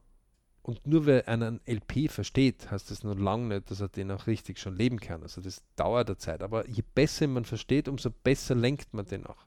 Und 0.62 0.86
nur 0.86 1.06
wer 1.06 1.26
einen 1.26 1.60
LP 1.66 2.08
versteht, 2.08 2.70
heißt 2.70 2.90
das 2.90 3.02
noch 3.02 3.18
lange 3.18 3.48
nicht, 3.48 3.70
dass 3.70 3.80
er 3.80 3.88
den 3.88 4.12
auch 4.12 4.28
richtig 4.28 4.60
schon 4.60 4.76
leben 4.76 5.00
kann. 5.00 5.22
Also 5.22 5.40
das 5.40 5.62
dauert 5.74 6.08
der 6.08 6.18
Zeit. 6.18 6.42
Aber 6.42 6.68
je 6.68 6.84
besser 6.94 7.26
man 7.26 7.44
versteht, 7.44 7.88
umso 7.88 8.10
besser 8.10 8.54
lenkt 8.54 8.94
man 8.94 9.04
den 9.04 9.26
auch. 9.26 9.44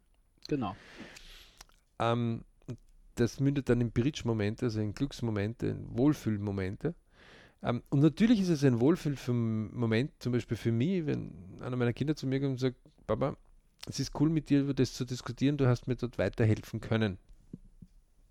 Genau. 0.49 0.75
Ähm, 1.99 2.43
und 2.67 2.77
das 3.15 3.39
mündet 3.39 3.69
dann 3.69 3.79
in 3.79 3.91
Bridge-Momente, 3.91 4.65
also 4.65 4.81
in 4.81 4.93
Glücksmomente, 4.93 5.67
in 5.67 5.97
Wohlfühlmomente. 5.97 6.95
Ähm, 7.63 7.81
und 7.89 8.01
natürlich 8.01 8.41
ist 8.41 8.49
es 8.49 8.65
ein 8.65 8.81
Wohlfühlmoment, 8.81 10.11
zum 10.19 10.33
Beispiel 10.33 10.57
für 10.57 10.73
mich, 10.73 11.05
wenn 11.05 11.31
einer 11.61 11.77
meiner 11.77 11.93
Kinder 11.93 12.17
zu 12.17 12.27
mir 12.27 12.41
kommt 12.41 12.51
und 12.51 12.59
sagt, 12.59 12.77
Papa, 13.07 13.37
es 13.87 14.01
ist 14.01 14.19
cool 14.19 14.29
mit 14.29 14.49
dir 14.49 14.61
über 14.61 14.73
das 14.73 14.93
zu 14.93 15.05
diskutieren, 15.05 15.55
du 15.55 15.65
hast 15.65 15.87
mir 15.87 15.95
dort 15.95 16.17
weiterhelfen 16.17 16.81
können. 16.81 17.17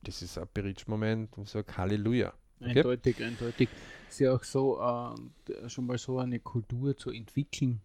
Das 0.03 0.21
ist 0.21 0.37
ein 0.37 0.47
Bridge-Moment 0.53 1.39
und 1.39 1.49
sage 1.49 1.77
Halleluja. 1.79 2.35
Okay. 2.65 2.79
Eindeutig, 2.79 3.23
eindeutig. 3.23 3.69
Ist 4.09 4.21
ja 4.21 4.35
auch 4.35 4.45
so, 4.45 4.81
äh, 4.81 5.69
schon 5.69 5.87
mal 5.87 5.99
so 5.99 6.19
eine 6.19 6.41
Kultur 6.41 6.97
zu 6.97 7.11
entwickeln, 7.11 7.81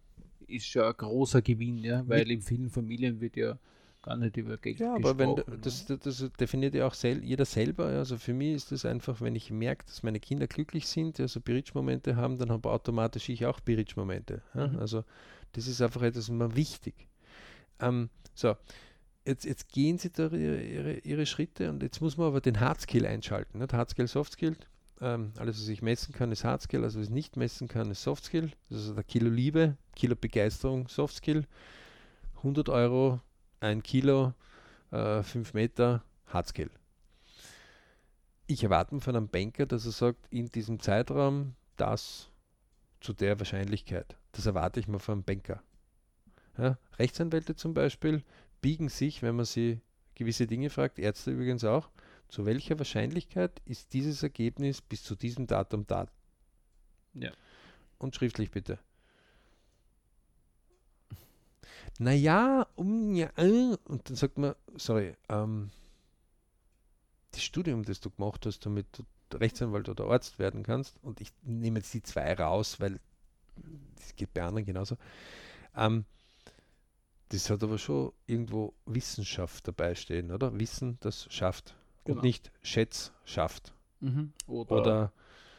ist 0.46 0.66
schon 0.66 0.82
ein 0.82 0.96
großer 0.96 1.42
Gewinn, 1.42 1.78
ja, 1.78 2.06
weil 2.08 2.30
in 2.30 2.42
vielen 2.42 2.70
Familien 2.70 3.20
wird 3.20 3.36
ja 3.36 3.58
gar 4.02 4.16
nicht 4.16 4.36
über 4.36 4.56
Geld 4.56 4.80
Ja, 4.80 4.94
aber 4.94 5.18
wenn 5.18 5.34
ne? 5.34 5.44
das, 5.60 5.86
das, 5.86 6.00
das 6.00 6.30
definiert 6.38 6.74
ja 6.74 6.86
auch 6.86 6.94
sel 6.94 7.22
jeder 7.22 7.44
selber. 7.44 7.92
ja. 7.92 7.98
Also 7.98 8.16
für 8.16 8.32
mich 8.32 8.54
ist 8.54 8.72
das 8.72 8.84
einfach, 8.84 9.20
wenn 9.20 9.34
ich 9.34 9.50
merke, 9.50 9.84
dass 9.86 10.02
meine 10.02 10.20
Kinder 10.20 10.46
glücklich 10.46 10.86
sind, 10.86 11.20
also 11.20 11.40
Bridge-Momente 11.40 12.16
haben, 12.16 12.38
dann 12.38 12.50
habe 12.50 12.70
automatisch 12.70 13.28
ich 13.28 13.46
auch 13.46 13.60
Bridge-Momente. 13.60 14.42
Ja? 14.54 14.68
Mhm. 14.68 14.78
Also 14.78 15.04
das 15.52 15.66
ist 15.66 15.82
einfach 15.82 16.02
etwas 16.02 16.28
immer 16.28 16.56
wichtig. 16.56 16.94
Ähm, 17.80 18.08
so, 18.34 18.56
jetzt, 19.24 19.44
jetzt 19.44 19.68
gehen 19.70 19.98
sie 19.98 20.10
da 20.10 20.28
ihre, 20.28 20.62
ihre, 20.62 20.98
ihre 20.98 21.26
Schritte 21.26 21.68
und 21.70 21.82
jetzt 21.82 22.00
muss 22.00 22.16
man 22.16 22.28
aber 22.28 22.40
den 22.40 22.60
Hardskill 22.60 23.06
einschalten. 23.06 23.58
Nicht? 23.58 23.72
Hardskill, 23.72 24.06
Softskill. 24.06 24.56
Ähm, 25.00 25.32
alles, 25.38 25.60
was 25.60 25.68
ich 25.68 25.82
messen 25.82 26.14
kann, 26.14 26.30
ist 26.30 26.44
Hardskill. 26.44 26.84
Also 26.84 26.98
was 27.00 27.06
ich 27.06 27.12
nicht 27.12 27.36
messen 27.36 27.68
kann, 27.68 27.90
ist 27.90 28.02
Softskill. 28.02 28.50
Das 28.68 28.84
ist 28.84 28.96
der 28.96 29.04
Kilo 29.04 29.30
Liebe, 29.30 29.76
Kilo 29.96 30.14
Begeisterung, 30.14 30.88
Softskill. 30.88 31.46
100 32.38 32.68
Euro, 32.68 33.20
ein 33.60 33.82
Kilo, 33.82 34.34
äh, 34.90 35.22
5 35.22 35.54
Meter, 35.54 36.02
Hardskill. 36.26 36.70
Ich 38.46 38.64
erwarte 38.64 39.00
von 39.00 39.16
einem 39.16 39.28
Banker, 39.28 39.66
dass 39.66 39.86
er 39.86 39.92
sagt, 39.92 40.26
in 40.30 40.48
diesem 40.48 40.80
Zeitraum 40.80 41.54
das 41.76 42.30
zu 43.00 43.12
der 43.12 43.38
Wahrscheinlichkeit. 43.38 44.16
Das 44.32 44.46
erwarte 44.46 44.80
ich 44.80 44.88
mir 44.88 44.98
von 44.98 45.14
einem 45.14 45.24
Banker. 45.24 45.62
Ja, 46.58 46.76
Rechtsanwälte 46.98 47.54
zum 47.54 47.74
Beispiel 47.74 48.22
biegen 48.60 48.88
sich, 48.88 49.22
wenn 49.22 49.36
man 49.36 49.44
sie 49.44 49.80
gewisse 50.14 50.46
Dinge 50.46 50.68
fragt, 50.68 50.98
Ärzte 50.98 51.30
übrigens 51.30 51.64
auch, 51.64 51.88
zu 52.30 52.46
welcher 52.46 52.78
Wahrscheinlichkeit 52.78 53.60
ist 53.64 53.92
dieses 53.92 54.22
Ergebnis 54.22 54.80
bis 54.80 55.02
zu 55.02 55.16
diesem 55.16 55.46
Datum 55.46 55.86
da? 55.86 56.06
Ja. 57.14 57.32
Und 57.98 58.14
schriftlich 58.14 58.50
bitte. 58.50 58.78
Naja, 61.98 62.66
um 62.76 63.14
ja, 63.14 63.30
äh, 63.36 63.76
und 63.84 64.08
dann 64.08 64.16
sagt 64.16 64.38
man, 64.38 64.54
sorry, 64.76 65.16
ähm, 65.28 65.70
das 67.32 67.42
Studium, 67.42 67.84
das 67.84 68.00
du 68.00 68.10
gemacht 68.10 68.46
hast, 68.46 68.64
damit 68.64 68.86
du 68.92 69.04
Rechtsanwalt 69.36 69.88
oder 69.88 70.06
Arzt 70.06 70.38
werden 70.38 70.62
kannst, 70.62 70.98
und 71.02 71.20
ich 71.20 71.32
nehme 71.42 71.80
jetzt 71.80 71.92
die 71.92 72.02
zwei 72.02 72.32
raus, 72.32 72.80
weil 72.80 73.00
das 73.96 74.16
geht 74.16 74.32
bei 74.32 74.42
anderen 74.42 74.64
genauso, 74.64 74.96
ähm, 75.76 76.04
das 77.28 77.50
hat 77.50 77.62
aber 77.62 77.78
schon 77.78 78.12
irgendwo 78.26 78.74
Wissenschaft 78.86 79.68
dabei 79.68 79.94
stehen, 79.94 80.32
oder? 80.32 80.58
Wissen, 80.58 80.98
das 81.00 81.32
schafft. 81.32 81.76
Genau. 82.10 82.20
Und 82.20 82.24
nicht 82.24 82.50
Schätz 82.62 83.12
schafft. 83.24 83.72
Mhm. 84.00 84.32
Oder, 84.48 84.72
Oder 84.72 85.12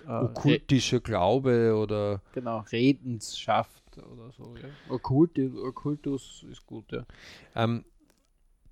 äh, 0.05 0.11
Re 0.11 0.23
okkultischer 0.25 0.99
Glaube 0.99 1.75
oder 1.75 2.21
genau, 2.33 2.59
Redenschaft 2.71 3.97
oder 3.97 4.31
so. 4.31 4.53
Ja. 4.57 4.67
Okkult, 4.93 5.39
Okkultus 5.39 6.45
ist 6.49 6.65
gut, 6.65 6.91
ja. 6.91 7.05
Ähm, 7.55 7.85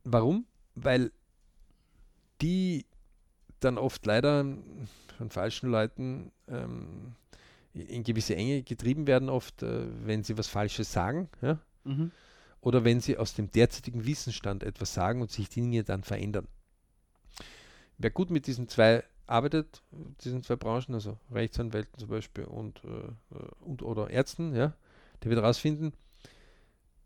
warum? 0.03 0.45
Weil 0.75 1.11
die 2.41 2.85
dann 3.61 3.77
oft 3.77 4.05
leider 4.05 4.45
von 5.17 5.29
falschen 5.29 5.69
Leuten 5.69 6.31
ähm, 6.47 7.15
in 7.73 8.03
gewisse 8.03 8.35
Enge 8.35 8.63
getrieben 8.63 9.07
werden, 9.07 9.29
oft, 9.29 9.63
äh, 9.63 9.85
wenn 10.05 10.23
sie 10.23 10.37
was 10.37 10.47
Falsches 10.47 10.91
sagen, 10.91 11.29
ja? 11.41 11.59
Mhm. 11.85 12.11
oder 12.59 12.83
wenn 12.83 12.99
sie 12.99 13.17
aus 13.17 13.35
dem 13.35 13.51
derzeitigen 13.51 14.05
Wissensstand 14.05 14.63
etwas 14.63 14.93
sagen 14.93 15.21
und 15.21 15.31
sich 15.31 15.47
die 15.47 15.61
Dinge 15.61 15.83
dann 15.83 16.03
verändern. 16.03 16.47
Wer 17.99 18.09
gut 18.11 18.31
mit 18.31 18.47
diesen 18.47 18.69
zwei 18.69 19.03
arbeitet, 19.27 19.83
diesen 20.23 20.41
zwei 20.41 20.55
Branchen, 20.55 20.95
also 20.95 21.19
Rechtsanwälten 21.31 21.99
zum 21.99 22.09
Beispiel 22.09 22.45
und, 22.45 22.81
äh, 22.85 22.87
äh, 22.87 23.11
und 23.59 23.83
oder 23.83 24.09
Ärzten, 24.09 24.55
ja, 24.55 24.73
der 25.21 25.29
wird 25.29 25.41
herausfinden, 25.41 25.91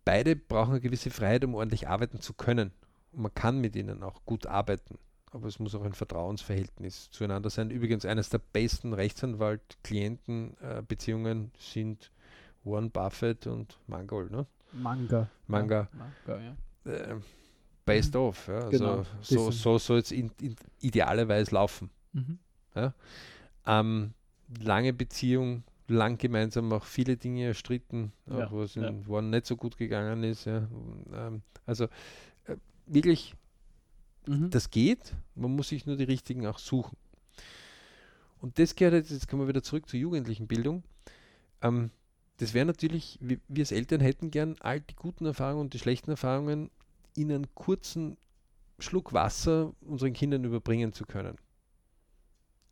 beide 0.05 0.35
brauchen 0.35 0.69
eine 0.71 0.81
gewisse 0.81 1.09
Freiheit, 1.09 1.43
um 1.43 1.55
ordentlich 1.55 1.87
arbeiten 1.87 2.21
zu 2.21 2.33
können. 2.33 2.71
Und 3.11 3.23
man 3.23 3.33
kann 3.33 3.59
mit 3.59 3.75
ihnen 3.75 4.03
auch 4.03 4.23
gut 4.25 4.45
arbeiten. 4.45 4.99
Aber 5.31 5.47
es 5.47 5.57
muss 5.57 5.73
auch 5.73 5.83
ein 5.83 5.93
Vertrauensverhältnis 5.93 7.09
zueinander 7.09 7.49
sein. 7.49 7.71
Übrigens, 7.71 8.05
eines 8.05 8.29
der 8.29 8.37
besten 8.37 8.93
Rechtsanwalt-Klienten-Beziehungen 8.93 11.51
sind 11.57 12.11
Warren 12.63 12.91
Buffett 12.91 13.47
und 13.47 13.79
Mangold. 13.87 14.29
Ne? 14.29 14.45
Manga. 14.73 15.27
Manga. 15.47 15.89
Ja, 15.91 16.11
Manga, 16.27 16.39
ja. 16.39 16.55
Äh, 16.91 17.15
based 17.86 18.15
off. 18.15 18.47
Ja? 18.47 18.55
Also 18.55 18.69
Genau, 18.69 19.03
so, 19.21 19.51
so 19.51 19.77
soll 19.77 19.99
es 19.99 20.13
idealerweise 20.81 21.53
laufen. 21.53 21.89
Mhm. 22.13 22.39
Ähm, 23.65 24.13
lange 24.61 24.93
Beziehung, 24.93 25.63
lang 25.88 26.17
gemeinsam 26.17 26.71
auch 26.73 26.86
viele 26.86 27.17
Dinge 27.17 27.45
erstritten, 27.45 28.11
Ja, 28.27 28.51
was 28.51 28.75
in 28.75 29.03
ja. 29.07 29.21
Nicht 29.21 29.45
so 29.45 29.55
gut 29.55 29.77
gegangen 29.77 30.23
ist. 30.23 30.45
Ja. 30.45 30.67
Ähm, 31.13 31.41
also 31.65 31.86
äh, 32.45 32.57
wirklich 32.86 33.36
Mhm. 34.25 34.49
das 34.49 34.69
geht, 34.69 35.13
man 35.36 35.53
muss 35.55 35.69
sich 35.69 35.86
nur 35.86 35.97
die 35.97 36.05
richtigen 36.05 36.47
auch 36.47 36.59
suchen. 36.59 36.95
Und 38.39 38.57
das 38.59 38.75
gehört 38.75 38.93
jetzt, 38.93 39.11
jetzt 39.11 39.27
kommen 39.27 39.41
wir 39.43 39.47
wieder 39.49 39.63
zurück 39.63 39.88
zur 39.89 39.99
jugendlichen 39.99 40.47
Bildung. 40.47 40.84
Ähm, 41.61 41.91
das 42.38 42.53
wäre 42.53 42.65
natürlich, 42.65 43.17
wir, 43.21 43.38
wir 43.47 43.61
als 43.63 43.71
Eltern 43.71 44.01
hätten 44.01 44.31
gern 44.31 44.55
all 44.59 44.81
die 44.81 44.95
guten 44.95 45.25
Erfahrungen 45.25 45.61
und 45.61 45.73
die 45.73 45.79
schlechten 45.79 46.11
Erfahrungen 46.11 46.69
in 47.16 47.32
einen 47.32 47.53
kurzen 47.55 48.18
Schluck 48.80 49.14
Wasser 49.14 49.74
unseren 49.82 50.14
Kindern 50.14 50.43
überbringen 50.43 50.93
zu 50.93 51.05
können. 51.05 51.38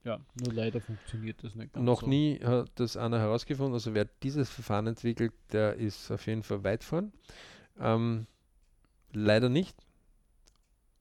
Ja, 0.04 0.20
nur 0.34 0.52
leider 0.52 0.82
funktioniert 0.82 1.44
das 1.44 1.54
nicht 1.54 1.74
ganz 1.74 1.86
Noch 1.86 2.02
so. 2.02 2.08
nie 2.08 2.40
hat 2.44 2.72
das 2.76 2.98
einer 2.98 3.20
herausgefunden. 3.20 3.74
Also 3.74 3.94
wer 3.94 4.06
dieses 4.24 4.50
Verfahren 4.50 4.88
entwickelt, 4.88 5.34
der 5.52 5.76
ist 5.76 6.10
auf 6.12 6.26
jeden 6.26 6.42
Fall 6.42 6.64
weit 6.64 6.84
vorn. 6.84 7.14
Ähm, 7.80 8.26
leider 9.14 9.50
nicht. 9.50 9.78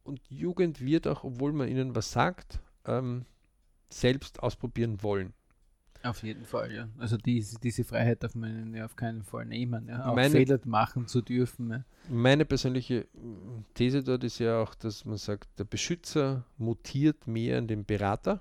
Und 0.02 0.20
Jugend 0.28 0.80
wird 0.80 1.06
auch, 1.06 1.24
obwohl 1.24 1.52
man 1.52 1.68
ihnen 1.68 1.94
was 1.94 2.12
sagt, 2.12 2.60
ähm, 2.84 3.24
selbst 3.88 4.42
ausprobieren 4.42 5.02
wollen. 5.02 5.32
Auf 6.02 6.22
jeden 6.22 6.44
Fall, 6.46 6.72
ja. 6.72 6.88
Also 6.98 7.18
diese, 7.18 7.58
diese 7.58 7.84
Freiheit 7.84 8.22
darf 8.22 8.34
man 8.34 8.74
ja 8.74 8.86
auf 8.86 8.96
keinen 8.96 9.22
Fall 9.22 9.44
nehmen. 9.44 9.86
Ja. 9.88 10.06
Auch 10.06 10.14
Meine- 10.14 10.30
Fehler 10.30 10.58
machen 10.64 11.06
zu 11.06 11.20
dürfen. 11.20 11.70
Ja. 11.70 11.84
Meine 12.08 12.44
persönliche 12.46 13.06
mm, 13.12 13.64
These 13.74 14.02
dort 14.02 14.24
ist 14.24 14.38
ja 14.38 14.62
auch, 14.62 14.74
dass 14.74 15.04
man 15.04 15.18
sagt, 15.18 15.48
der 15.58 15.64
Beschützer 15.64 16.44
mutiert 16.56 17.26
mehr 17.26 17.58
in 17.58 17.66
den 17.68 17.84
Berater, 17.84 18.40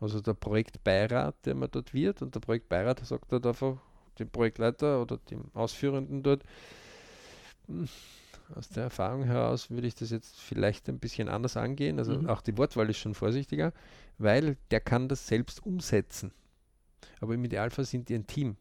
also 0.00 0.22
der 0.22 0.32
Projektbeirat, 0.32 1.34
der 1.44 1.54
man 1.54 1.68
dort 1.70 1.92
wird. 1.92 2.22
Und 2.22 2.34
der 2.34 2.40
Projektbeirat 2.40 3.04
sagt 3.04 3.30
dort 3.30 3.44
einfach 3.44 3.76
dem 4.18 4.30
Projektleiter 4.30 5.02
oder 5.02 5.18
dem 5.18 5.44
Ausführenden 5.52 6.22
dort, 6.22 6.42
"Hm, 7.66 7.86
aus 8.54 8.70
der 8.70 8.84
Erfahrung 8.84 9.24
heraus 9.24 9.68
würde 9.70 9.86
ich 9.86 9.94
das 9.94 10.10
jetzt 10.10 10.40
vielleicht 10.40 10.88
ein 10.88 10.98
bisschen 10.98 11.28
anders 11.28 11.56
angehen. 11.58 11.98
Also 11.98 12.18
Mhm. 12.18 12.28
auch 12.30 12.40
die 12.40 12.56
Wortwahl 12.56 12.88
ist 12.88 12.96
schon 12.98 13.14
vorsichtiger, 13.14 13.72
weil 14.18 14.56
der 14.70 14.80
kann 14.80 15.08
das 15.08 15.26
selbst 15.26 15.64
umsetzen. 15.64 16.32
Aber 17.20 17.34
im 17.34 17.44
Idealfall 17.44 17.84
sind 17.84 18.08
die 18.08 18.14
ein 18.14 18.26
Team. 18.26 18.56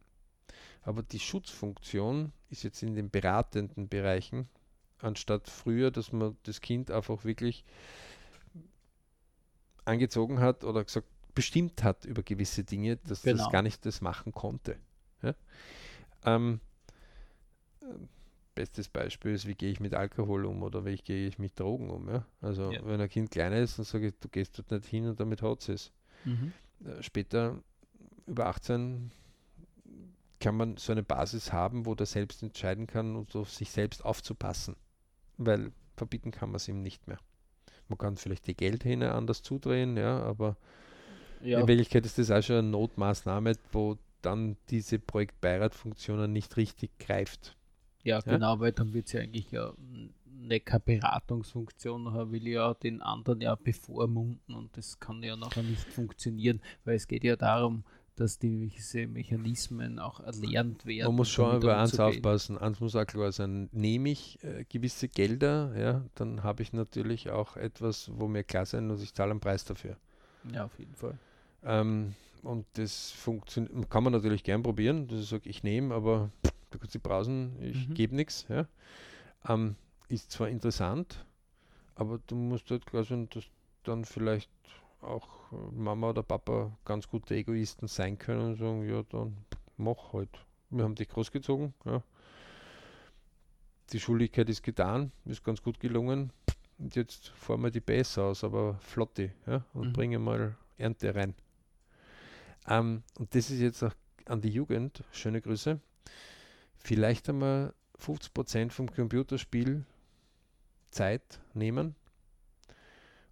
Aber 0.82 1.03
die 1.03 1.20
Schutzfunktion 1.20 2.32
ist 2.49 2.64
jetzt 2.64 2.82
in 2.84 2.95
den 2.95 3.10
beratenden 3.10 3.88
Bereichen, 3.89 4.47
anstatt 5.01 5.47
früher, 5.49 5.91
dass 5.91 6.12
man 6.12 6.38
das 6.43 6.62
Kind 6.62 6.91
einfach 6.91 7.24
wirklich 7.26 7.64
angezogen 9.86 10.39
hat 10.39 10.64
oder 10.64 10.84
gesagt, 10.84 11.07
bestimmt 11.34 11.84
hat 11.84 12.05
über 12.05 12.24
gewisse 12.24 12.64
Dinge, 12.64 12.97
dass 12.97 13.24
Genau. 13.24 13.43
das 13.43 13.51
gar 13.51 13.62
nicht 13.62 13.86
das 13.86 14.01
machen 14.01 14.32
konnte. 14.34 14.78
Ja? 15.22 15.36
Ähm, 16.26 16.60
äh, 17.82 17.86
bestes 18.55 18.89
Beispiel 18.89 19.34
ist, 19.34 19.47
wie 19.47 19.55
gehe 19.55 19.72
ich 19.72 19.80
mit 19.80 19.93
Alkohol 19.93 20.45
um 20.45 20.64
oder 20.64 20.86
wie 20.86 20.95
gehe 20.97 21.28
ich 21.28 21.39
mit 21.39 21.57
Drogen 21.60 21.89
um. 21.89 22.10
Ja? 22.10 22.26
Also 22.41 22.72
Ja. 22.72 22.86
wenn 22.86 22.99
ein 22.99 23.10
Kind 23.10 23.32
kleiner 23.32 23.57
ist, 23.57 23.78
dann 23.80 23.86
sage 23.86 24.07
ich, 24.07 24.14
du 24.20 24.28
gehst 24.28 24.57
dort 24.57 24.72
nicht 24.72 24.86
hin 24.86 25.07
und 25.07 25.20
damit 25.20 25.41
hat 25.41 25.68
es. 25.70 25.91
Mhm. 26.26 26.51
Äh, 26.86 27.01
Später 27.01 27.62
über 28.30 28.47
18 28.47 29.11
kann 30.39 30.55
man 30.55 30.77
so 30.77 30.91
eine 30.93 31.03
Basis 31.03 31.51
haben, 31.51 31.86
wo 31.86 31.95
der 31.95 32.05
selbst 32.05 32.41
entscheiden 32.43 32.88
kann 32.88 33.15
und 33.15 33.36
auf 33.36 33.51
sich 33.51 33.71
selbst 33.71 34.05
aufzupassen. 34.05 34.75
Weil 35.38 35.71
verbieten 35.97 36.32
kann 36.32 36.49
man 36.49 36.57
es 36.57 36.67
ihm 36.67 36.82
nicht 36.82 37.07
mehr. 37.07 37.19
Man 37.89 37.97
kann 37.97 38.17
vielleicht 38.17 38.47
die 38.47 38.55
Geldhähne 38.55 39.13
anders 39.13 39.41
zudrehen, 39.41 39.97
ja, 39.97 40.21
aber 40.21 40.55
Ja, 41.41 41.59
in 41.61 41.67
Wirklichkeit 41.67 42.05
ist 42.05 42.17
das 42.17 42.32
auch 42.32 42.41
schon 42.43 42.57
eine 42.57 42.69
Notmaßnahme, 42.69 43.53
wo 43.71 43.97
dann 44.21 44.57
diese 44.69 44.99
Projektbeiratfunktion 44.99 46.32
nicht 46.32 46.57
richtig 46.57 46.97
greift. 46.99 47.55
ja, 48.03 48.21
genau, 48.21 48.59
weil 48.59 48.71
dann 48.73 48.93
wird 48.93 49.07
es 49.07 49.13
ja 49.13 49.21
eigentlich 49.21 49.51
ja 49.51 49.73
keine 50.65 50.80
Beratungsfunktion, 50.80 52.03
nachher 52.03 52.32
will 52.32 52.47
ja 52.47 52.73
den 52.73 53.01
anderen 53.01 53.41
ja 53.41 53.55
bevormunden 53.55 54.55
und 54.55 54.75
das 54.77 54.99
kann 54.99 55.21
ja 55.23 55.36
nachher 55.36 55.63
nicht 55.63 55.88
funktionieren, 55.91 56.61
weil 56.86 56.95
es 56.95 57.07
geht 57.07 57.23
ja 57.23 57.36
darum, 57.36 57.84
dass 58.20 58.38
diese 58.38 59.07
Mechanismen 59.07 59.99
auch 59.99 60.20
erlernt 60.20 60.86
werden. 60.86 61.07
Man 61.07 61.15
muss 61.15 61.30
schon 61.30 61.55
über 61.57 61.78
eins 61.78 61.99
aufpassen. 61.99 62.57
Eins 62.57 62.80
muss 62.80 62.95
auch 62.95 63.05
klar 63.05 63.32
sein. 63.32 63.70
Nehme 63.72 64.09
ich 64.09 64.43
äh, 64.43 64.65
gewisse 64.67 65.07
Gelder, 65.07 65.74
ja, 65.78 66.05
dann 66.15 66.43
habe 66.43 66.63
ich 66.63 66.74
natürlich 66.74 67.30
auch 67.30 67.55
etwas, 67.55 68.11
wo 68.13 68.28
mir 68.28 68.43
klar 68.43 68.65
sein 68.65 68.88
muss, 68.88 69.01
ich 69.01 69.13
zahle 69.13 69.32
einen 69.32 69.39
Preis 69.39 69.63
dafür. 69.63 69.97
Ja, 70.53 70.65
auf 70.65 70.78
jeden 70.78 70.95
Fall. 70.95 71.17
Ähm, 71.63 72.15
und 72.43 72.65
das 72.74 73.11
funktioniert, 73.11 73.89
kann 73.89 74.03
man 74.03 74.13
natürlich 74.13 74.43
gern 74.43 74.63
probieren, 74.63 75.07
dass 75.07 75.20
ich 75.22 75.30
sage, 75.30 75.49
ich 75.49 75.63
nehme, 75.63 75.93
aber 75.93 76.32
da 76.70 76.78
kannst 76.78 76.95
du 76.95 76.99
brausen, 76.99 77.55
ich 77.61 77.89
Mhm. 77.89 77.93
gebe 77.93 78.15
nichts. 78.15 78.45
Ja. 78.49 78.67
Ähm, 79.47 79.76
ist 80.09 80.32
zwar 80.32 80.49
interessant, 80.49 81.26
aber 81.95 82.20
du 82.28 82.36
musst 82.36 82.70
halt 82.72 82.86
klar 82.86 83.03
sein, 83.03 83.30
dass 83.30 83.45
dann 83.84 84.05
vielleicht 84.05 84.49
auch 85.02 85.52
äh, 85.52 85.56
Mama 85.74 86.10
oder 86.10 86.24
Papa 86.24 86.72
ganz 86.86 87.08
gute 87.08 87.36
Egoisten 87.36 87.88
sein 87.88 88.18
können 88.18 88.41
und 88.52 88.56
sagen, 88.58 88.88
ja, 88.89 89.04
dann 89.04 89.38
mach 89.78 90.14
halt. 90.14 90.30
Wir 90.70 90.84
haben 90.84 90.95
dich 90.95 91.10
großgezogen. 91.10 91.74
Ja. 91.86 92.04
Die 93.91 94.00
Schuldigkeit 94.00 94.47
ist 94.50 94.62
getan, 94.62 95.12
ist 95.26 95.43
ganz 95.43 95.62
gut 95.64 95.80
gelungen. 95.80 96.32
Und 96.78 96.95
jetzt 96.95 97.30
fahren 97.30 97.62
wir 97.62 97.72
die 97.72 97.80
besser 97.80 98.24
aus, 98.26 98.43
aber 98.43 98.76
flotti, 98.82 99.32
ja, 99.47 99.66
und 99.74 99.89
Mhm. 99.89 99.93
bringen 99.93 100.24
mal 100.24 100.56
Ernte 100.78 101.14
rein. 101.14 101.34
Ähm, 102.68 103.04
und 103.18 103.34
das 103.36 103.50
ist 103.50 103.60
jetzt 103.60 103.84
auch 103.84 103.93
an 104.26 104.41
die 104.41 104.50
Jugend, 104.50 105.04
schöne 105.12 105.41
Grüße. 105.41 105.80
Vielleicht 106.78 107.28
einmal 107.30 107.74
50% 107.97 108.72
vom 108.72 108.89
Computerspiel 108.91 109.86
Zeit 110.91 111.41
nehmen 111.54 111.95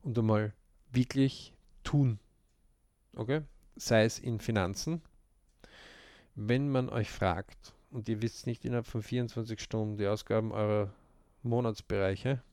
und 0.02 0.18
einmal 0.18 0.54
wirklich 0.92 1.54
tun. 1.88 2.20
Okay? 3.16 3.44
Sei 3.78 4.04
es 4.04 4.20
in 4.20 4.40
Finanzen. 4.40 5.02
Wenn 6.36 6.70
man 6.70 6.90
euch 6.90 7.10
fragt 7.10 7.74
und 7.92 8.10
ihr 8.10 8.22
wisst 8.22 8.46
nicht 8.46 8.66
innerhalb 8.66 8.88
von 8.88 9.02
24 9.02 9.60
Stunden 9.62 9.98
die 9.98 10.08
Ausgaben 10.08 10.52
eurer 10.52 10.94
Monatsbereiche 11.44 12.44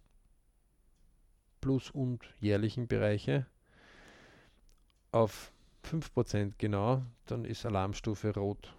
plus 1.61 1.91
und 1.91 2.22
jährlichen 2.41 2.87
Bereiche 2.87 3.47
auf 5.11 5.53
5% 5.85 6.53
genau, 6.59 7.03
dann 7.26 7.45
ist 7.45 7.66
Alarmstufe 7.66 8.35
rot. 8.35 8.74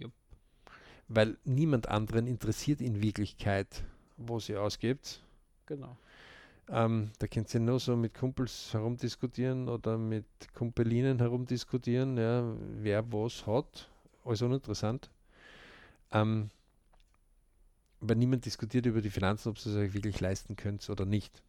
Ja. 0.00 0.08
Weil 1.08 1.38
niemand 1.44 1.88
anderen 1.88 2.26
interessiert 2.26 2.80
in 2.80 3.00
Wirklichkeit, 3.00 3.84
wo 4.16 4.40
sie 4.40 4.56
ausgibt. 4.56 5.22
Genau. 5.66 5.96
Ähm, 6.68 7.12
da 7.18 7.26
könnt 7.28 7.52
ihr 7.54 7.60
nur 7.60 7.78
so 7.78 7.96
mit 7.96 8.14
Kumpels 8.14 8.72
herumdiskutieren 8.72 9.68
oder 9.68 9.98
mit 9.98 10.26
Kumpelinen 10.52 11.18
herumdiskutieren, 11.18 12.16
ja, 12.16 12.44
wer 12.80 13.12
was 13.12 13.46
hat. 13.46 13.88
Alles 14.24 14.42
uninteressant. 14.42 15.08
Ähm, 16.10 16.50
aber 18.00 18.14
niemand 18.14 18.44
diskutiert 18.44 18.86
über 18.86 19.00
die 19.00 19.10
Finanzen, 19.10 19.48
ob 19.50 19.56
ihr 19.58 19.66
es 19.66 19.76
euch 19.76 19.94
wirklich 19.94 20.20
leisten 20.20 20.56
könnt 20.56 20.88
oder 20.90 21.04
nicht. 21.04 21.42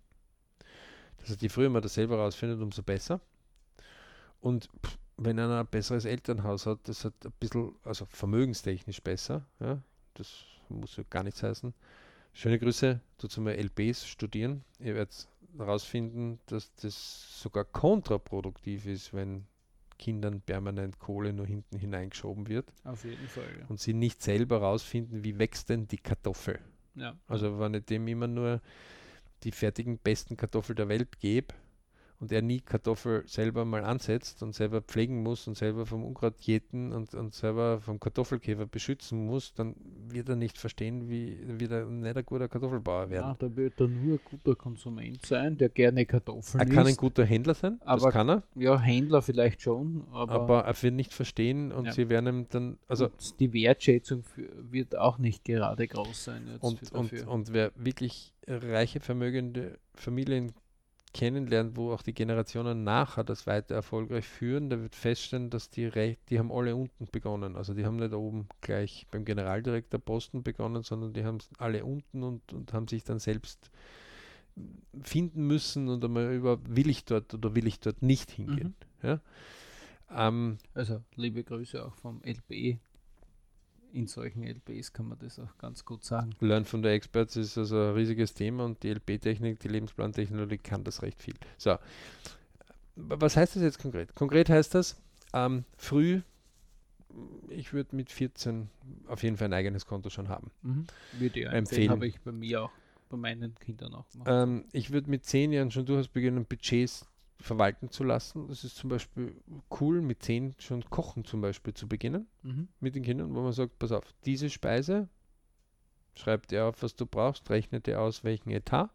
Das 1.18 1.30
heißt, 1.30 1.42
je 1.42 1.50
früher 1.50 1.70
man 1.70 1.82
das 1.82 1.96
selber 1.96 2.18
rausfindet, 2.18 2.62
umso 2.62 2.84
besser. 2.84 3.20
Und 4.40 4.70
pff, 4.86 4.98
wenn 5.18 5.40
einer 5.40 5.60
ein 5.60 5.68
besseres 5.68 6.06
Elternhaus 6.06 6.66
hat, 6.68 6.80
das 6.84 7.04
hat 7.04 7.14
ein 7.26 7.34
bisschen, 7.40 7.76
also 7.84 8.06
vermögenstechnisch 8.06 9.02
besser, 9.02 9.46
ja, 9.60 9.82
das 10.14 10.46
muss 10.70 10.96
ja 10.96 11.04
gar 11.10 11.24
nichts 11.24 11.42
heißen. 11.42 11.74
Schöne 12.38 12.60
Grüße, 12.60 13.00
tut 13.18 13.36
mal 13.40 13.56
LBs 13.56 14.08
studieren. 14.08 14.64
Ihr 14.78 14.94
werdet 14.94 15.28
herausfinden, 15.58 16.38
dass 16.46 16.72
das 16.76 17.42
sogar 17.42 17.66
kontraproduktiv 17.66 18.86
ist, 18.86 19.12
wenn 19.12 19.48
Kindern 19.98 20.42
permanent 20.42 21.00
Kohle 21.00 21.34
nur 21.34 21.48
hinten 21.48 21.80
hineingeschoben 21.80 22.48
wird 22.48 22.72
Auf 22.84 23.06
jeden 23.06 23.28
Fall, 23.28 23.50
ja. 23.60 23.66
und 23.70 23.80
sie 23.80 23.96
nicht 23.96 24.22
selber 24.22 24.62
herausfinden, 24.62 25.24
wie 25.24 25.40
wächst 25.40 25.70
denn 25.70 25.88
die 25.88 25.98
Kartoffel. 25.98 26.60
ja. 26.94 27.18
Also 27.28 27.60
wenn 27.60 27.74
ich 27.74 27.86
dem 27.86 28.08
immer 28.08 28.28
nur 28.28 28.62
die 29.42 29.52
fertigen 29.52 29.98
besten 29.98 30.38
Kartoffeln 30.38 30.76
der 30.76 30.90
Welt 30.90 31.20
gebe 31.20 31.56
und 32.20 32.32
er 32.32 32.42
nie 32.42 32.62
Kartoffel 32.62 33.24
selber 33.28 33.64
mal 33.64 33.84
ansetzt 33.84 34.42
und 34.42 34.56
selber 34.56 34.82
pflegen 34.82 35.22
muss 35.22 35.48
und 35.48 35.56
selber 35.56 35.86
vom 35.86 36.04
Unkraut 36.04 36.40
jäten 36.42 36.92
und, 36.92 37.14
und 37.14 37.34
selber 37.36 37.80
vom 37.80 38.00
Kartoffelkäfer 38.00 38.66
beschützen 38.66 39.26
muss, 39.26 39.54
dann 39.54 39.76
wird 40.10 40.28
er 40.30 40.36
nicht 40.36 40.58
verstehen, 40.58 41.10
wie 41.10 41.38
wird 41.60 41.72
er 41.72 41.86
nicht 41.86 42.18
ein 42.18 42.26
guter 42.26 42.48
Kartoffelbauer 42.48 43.10
werden. 43.12 43.24
ja, 43.28 43.36
da 43.38 43.56
wird 43.56 43.80
er 43.80 43.88
nur 43.88 44.16
ein 44.16 44.20
guter 44.24 44.56
Konsument 44.56 45.24
sein, 45.26 45.58
der 45.58 45.70
gerne 45.70 46.06
Kartoffeln 46.08 46.60
er 46.60 46.66
kann 46.74 46.88
ein 46.88 46.96
guter 46.96 47.24
Händler 47.24 47.54
sein, 47.54 47.80
Aber- 47.86 48.02
das 48.06 48.14
kann 48.14 48.30
er, 48.30 48.44
Ja, 48.56 48.80
Händler 48.80 49.22
vielleicht 49.22 49.62
schon, 49.62 50.08
aber, 50.12 50.32
aber 50.34 50.60
er 50.62 50.82
wird 50.82 50.96
nicht 50.96 51.14
verstehen 51.14 51.72
und 51.72 51.86
Ja. 51.86 51.92
sie 51.94 52.10
werden 52.10 52.28
ihm 52.28 52.48
dann, 52.50 52.78
also 52.88 53.06
und 53.06 53.40
die 53.40 53.54
Wertschätzung 53.54 54.24
für, 54.24 54.50
wird 54.72 54.98
auch 54.98 55.20
nicht 55.20 55.46
gerade 55.46 55.88
groß 55.88 56.24
sein. 56.24 56.48
Jetzt 56.52 56.64
Und, 56.64 56.92
und, 56.94 57.28
und 57.28 57.54
wer 57.54 57.72
wirklich 57.76 58.34
reiche, 58.48 59.02
vermögende 59.02 59.78
Familien 59.94 60.54
kennenlernt, 61.18 61.76
wo 61.76 61.92
auch 61.92 62.02
die 62.04 62.14
Generationen 62.14 62.84
nachher 62.84 63.24
das 63.24 63.48
weiter 63.48 63.76
erfolgreich 63.76 64.26
führen, 64.26 64.70
der 64.70 64.82
wird 64.82 64.96
feststellen, 64.96 65.50
dass 65.50 65.70
die, 65.70 65.88
rei- 65.88 66.18
die 66.30 66.40
haben 66.40 66.52
alle 66.52 66.76
unten 66.76 67.08
begonnen. 67.12 67.56
Also 67.56 67.74
die 67.74 67.86
haben 67.86 67.98
nicht 67.98 68.14
oben 68.14 68.48
gleich 68.62 69.08
beim 69.12 69.26
Generaldirektor 69.26 70.00
Posten 70.00 70.44
begonnen, 70.44 70.84
sondern 70.84 71.14
die 71.14 71.26
haben 71.26 71.40
alle 71.58 71.84
unten 71.86 72.24
und, 72.24 72.54
und 72.54 72.74
haben 72.74 72.88
sich 72.88 73.04
dann 73.04 73.20
selbst 73.20 73.72
finden 75.02 75.46
müssen 75.48 75.90
und 75.90 76.04
einmal 76.04 76.34
über, 76.34 76.60
will 76.68 76.90
ich 76.90 77.06
dort 77.06 77.34
oder 77.34 77.56
will 77.56 77.68
ich 77.68 77.80
dort 77.80 78.02
nicht 78.02 78.32
hingehen. 78.32 78.76
Ja? 79.04 79.20
Ähm, 80.12 80.58
Also 80.74 81.04
liebe 81.16 81.44
Grüße 81.44 81.84
auch 81.86 81.96
vom 81.96 82.22
LP. 82.24 82.80
In 83.94 84.08
solchen 84.08 84.44
LPs 84.44 84.94
kann 84.94 85.08
man 85.08 85.18
das 85.20 85.40
auch 85.40 85.58
ganz 85.58 85.84
gut 85.86 86.04
sagen. 86.04 86.32
Learn 86.40 86.66
von 86.66 86.84
the 86.84 86.90
Experts 86.90 87.36
ist 87.36 87.58
also 87.58 87.78
ein 87.78 87.94
riesiges 87.94 88.34
Thema 88.34 88.66
und 88.66 88.84
die 88.84 88.90
LP-Technik, 88.90 89.60
die 89.60 89.70
Lebensplantechnologie 89.70 90.58
kann 90.58 90.84
das 90.84 91.02
recht 91.02 91.22
viel. 91.22 91.36
So, 91.58 91.78
was 92.96 93.38
heißt 93.38 93.56
das 93.56 93.64
jetzt 93.64 93.80
konkret? 93.80 94.14
Konkret 94.14 94.50
heißt 94.50 94.76
das, 94.76 95.02
ähm, 95.34 95.64
früh, 95.78 96.22
ich 97.50 97.74
würde 97.74 97.96
mit 97.96 98.12
14 98.12 98.70
auf 99.08 99.24
jeden 99.24 99.38
Fall 99.38 99.48
ein 99.48 99.54
eigenes 99.54 99.86
Konto 99.86 100.10
schon 100.10 100.30
haben. 100.30 100.52
Würde 101.14 101.40
ich 101.40 101.46
Empfehlen. 101.48 101.90
Habe 101.90 102.08
ich 102.08 102.20
bei 102.22 102.32
mir 102.32 102.64
auch, 102.64 102.72
bei 103.10 103.18
meinen 103.18 103.56
Kindern 103.56 103.94
auch. 103.94 104.06
Ähm, 104.26 104.66
ich 104.74 104.92
würde 104.92 105.10
mit 105.10 105.26
10 105.26 105.54
Jahren 105.54 105.72
schon 105.72 105.86
durchaus 105.86 106.08
beginnen, 106.08 106.46
Budgets 106.46 107.06
verwalten 107.40 107.90
zu 107.92 108.04
lassen. 108.04 108.48
Das 108.48 108.64
ist 108.64 108.76
zum 108.76 108.90
Beispiel 108.90 109.36
cool, 109.80 110.02
mit 110.02 110.24
10 110.24 110.56
schon 110.58 110.84
kochen 110.90 111.24
zum 111.26 111.42
Beispiel 111.42 111.74
zu 111.74 111.88
beginnen 111.88 112.28
Mhm. 112.44 112.68
mit 112.80 112.96
den 112.96 113.04
Kindern, 113.04 113.34
wo 113.36 113.42
man 113.42 113.54
sagt, 113.54 113.78
pass 113.80 113.92
auf, 113.92 114.06
diese 114.26 114.50
Speise, 114.50 115.08
schreib 116.16 116.48
dir 116.48 116.66
auf, 116.66 116.82
was 116.82 116.96
du 116.96 117.06
brauchst, 117.06 117.50
rechne 117.50 117.80
dir 117.80 118.02
aus, 118.02 118.24
welchen 118.24 118.50
Etat. 118.50 118.90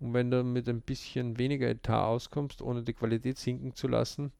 Und 0.00 0.12
wenn 0.12 0.30
du 0.30 0.42
mit 0.44 0.68
ein 0.68 0.80
bisschen 0.80 1.38
weniger 1.38 1.68
Etat 1.68 2.06
auskommst, 2.06 2.62
ohne 2.62 2.82
die 2.82 2.92
Qualität 2.92 3.38
sinken 3.38 3.74
zu 3.74 3.88
lassen, 3.88 4.32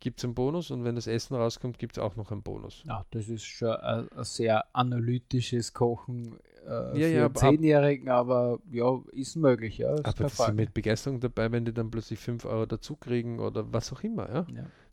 gibt 0.00 0.18
es 0.18 0.24
einen 0.24 0.34
Bonus 0.34 0.70
und 0.70 0.84
wenn 0.84 0.94
das 0.94 1.06
Essen 1.06 1.36
rauskommt, 1.36 1.78
gibt 1.78 1.96
es 1.96 2.02
auch 2.02 2.16
noch 2.16 2.32
einen 2.32 2.42
Bonus. 2.42 2.82
Ja, 2.86 3.04
das 3.10 3.28
ist 3.28 3.44
schon 3.44 3.76
ein, 3.76 4.08
ein 4.12 4.24
sehr 4.24 4.64
analytisches 4.74 5.72
Kochen 5.72 6.38
äh, 6.66 6.98
Ja, 6.98 7.08
für 7.08 7.08
ja, 7.08 7.34
Zehnjährigen, 7.34 8.08
aber 8.08 8.58
ja, 8.70 9.00
ist 9.12 9.36
möglich, 9.36 9.78
ja. 9.78 9.94
Ist 9.94 10.06
Aber 10.06 10.28
Frage. 10.30 10.54
mit 10.54 10.74
Begeisterung 10.74 11.20
dabei, 11.20 11.52
wenn 11.52 11.64
die 11.64 11.72
dann 11.72 11.90
plötzlich 11.90 12.18
5 12.18 12.44
Euro 12.44 12.66
dazu 12.66 12.96
kriegen 12.96 13.40
oder 13.40 13.72
was 13.72 13.92
auch 13.92 14.02
immer. 14.02 14.28
Ja? 14.32 14.46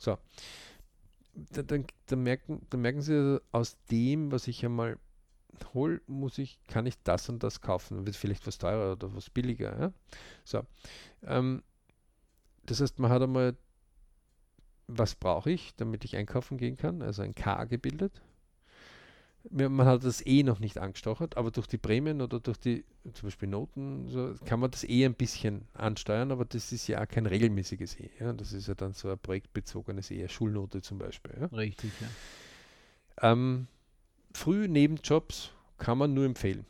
ja. 0.05 0.17
da, 1.33 1.63
dann, 1.63 1.85
dann, 2.07 2.23
merken, 2.23 2.61
dann 2.69 2.81
merken 2.81 3.01
sie, 3.01 3.13
also, 3.15 3.39
aus 3.51 3.77
dem, 3.89 4.31
was 4.31 4.47
ich 4.47 4.65
einmal 4.65 4.97
hole, 5.73 6.01
muss 6.07 6.37
ich, 6.37 6.59
kann 6.67 6.85
ich 6.85 7.01
das 7.03 7.29
und 7.29 7.43
das 7.43 7.61
kaufen. 7.61 7.97
Dann 7.97 8.05
wird 8.05 8.15
vielleicht 8.15 8.45
was 8.45 8.57
teurer 8.57 8.93
oder 8.93 9.13
was 9.15 9.29
billiger. 9.29 9.79
Ja? 9.79 9.93
So. 10.43 10.63
Ähm, 11.25 11.63
das 12.65 12.81
heißt, 12.81 12.99
man 12.99 13.11
hat 13.11 13.21
einmal, 13.21 13.55
was 14.87 15.15
brauche 15.15 15.51
ich, 15.51 15.75
damit 15.75 16.05
ich 16.05 16.15
einkaufen 16.15 16.57
gehen 16.57 16.77
kann, 16.77 17.01
also 17.01 17.21
ein 17.21 17.35
K 17.35 17.65
gebildet. 17.65 18.21
Man 19.49 19.85
hat 19.85 20.03
das 20.03 20.25
eh 20.25 20.43
noch 20.43 20.59
nicht 20.59 20.77
angestochert, 20.77 21.37
aber 21.37 21.51
durch 21.51 21.67
die 21.67 21.77
Prämien 21.77 22.21
oder 22.21 22.39
durch 22.39 22.57
die 22.57 22.83
zum 23.13 23.27
Beispiel 23.27 23.47
Noten 23.47 24.09
so, 24.09 24.35
kann 24.45 24.59
man 24.59 24.71
das 24.71 24.83
eh 24.83 25.05
ein 25.05 25.13
bisschen 25.13 25.67
ansteuern, 25.73 26.31
aber 26.33 26.43
das 26.43 26.73
ist 26.73 26.87
ja 26.87 27.01
auch 27.01 27.07
kein 27.07 27.25
regelmäßiges 27.25 27.97
E. 27.99 28.09
Ja? 28.19 28.33
Das 28.33 28.51
ist 28.51 28.67
ja 28.67 28.75
dann 28.75 28.91
so 28.91 29.09
ein 29.09 29.17
projektbezogenes 29.17 30.11
E, 30.11 30.27
Schulnote 30.27 30.81
zum 30.81 30.97
Beispiel. 30.97 31.33
Ja? 31.39 31.45
Richtig, 31.47 31.91
ja. 32.01 33.31
Ähm, 33.31 33.67
früh 34.33 34.67
Nebenjobs 34.67 35.51
kann 35.77 35.97
man 35.97 36.13
nur 36.13 36.25
empfehlen. 36.25 36.65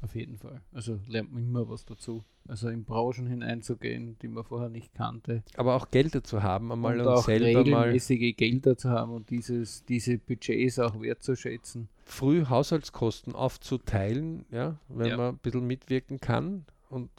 Auf 0.00 0.14
jeden 0.14 0.38
Fall. 0.38 0.60
Also 0.72 1.00
lernt 1.06 1.32
man 1.32 1.44
immer 1.44 1.68
was 1.68 1.84
dazu. 1.84 2.24
Also 2.48 2.68
in 2.70 2.84
Branchen 2.84 3.26
hineinzugehen, 3.26 4.16
die 4.22 4.28
man 4.28 4.42
vorher 4.42 4.70
nicht 4.70 4.94
kannte. 4.94 5.42
Aber 5.56 5.74
auch 5.74 5.90
Gelder 5.90 6.24
zu 6.24 6.42
haben, 6.42 6.72
einmal 6.72 6.94
und 6.98 7.06
und, 7.06 7.12
auch 7.12 7.24
selber 7.26 7.64
mal 7.70 7.82
regelmäßige 7.82 8.34
Gelder 8.36 8.76
zu 8.76 8.88
haben 8.90 9.12
und 9.12 9.28
dieses, 9.30 9.84
diese 9.84 10.16
Budgets 10.18 10.78
auch 10.78 10.98
wertzuschätzen. 11.00 11.88
früh 12.06 12.46
Haushaltskosten 12.46 13.34
aufzuteilen, 13.34 14.46
ja, 14.50 14.76
wenn 14.88 15.08
Ja. 15.08 15.16
man 15.16 15.34
ein 15.34 15.38
bisschen 15.38 15.66
mitwirken 15.66 16.20
kann. 16.20 16.64
Und 16.88 17.10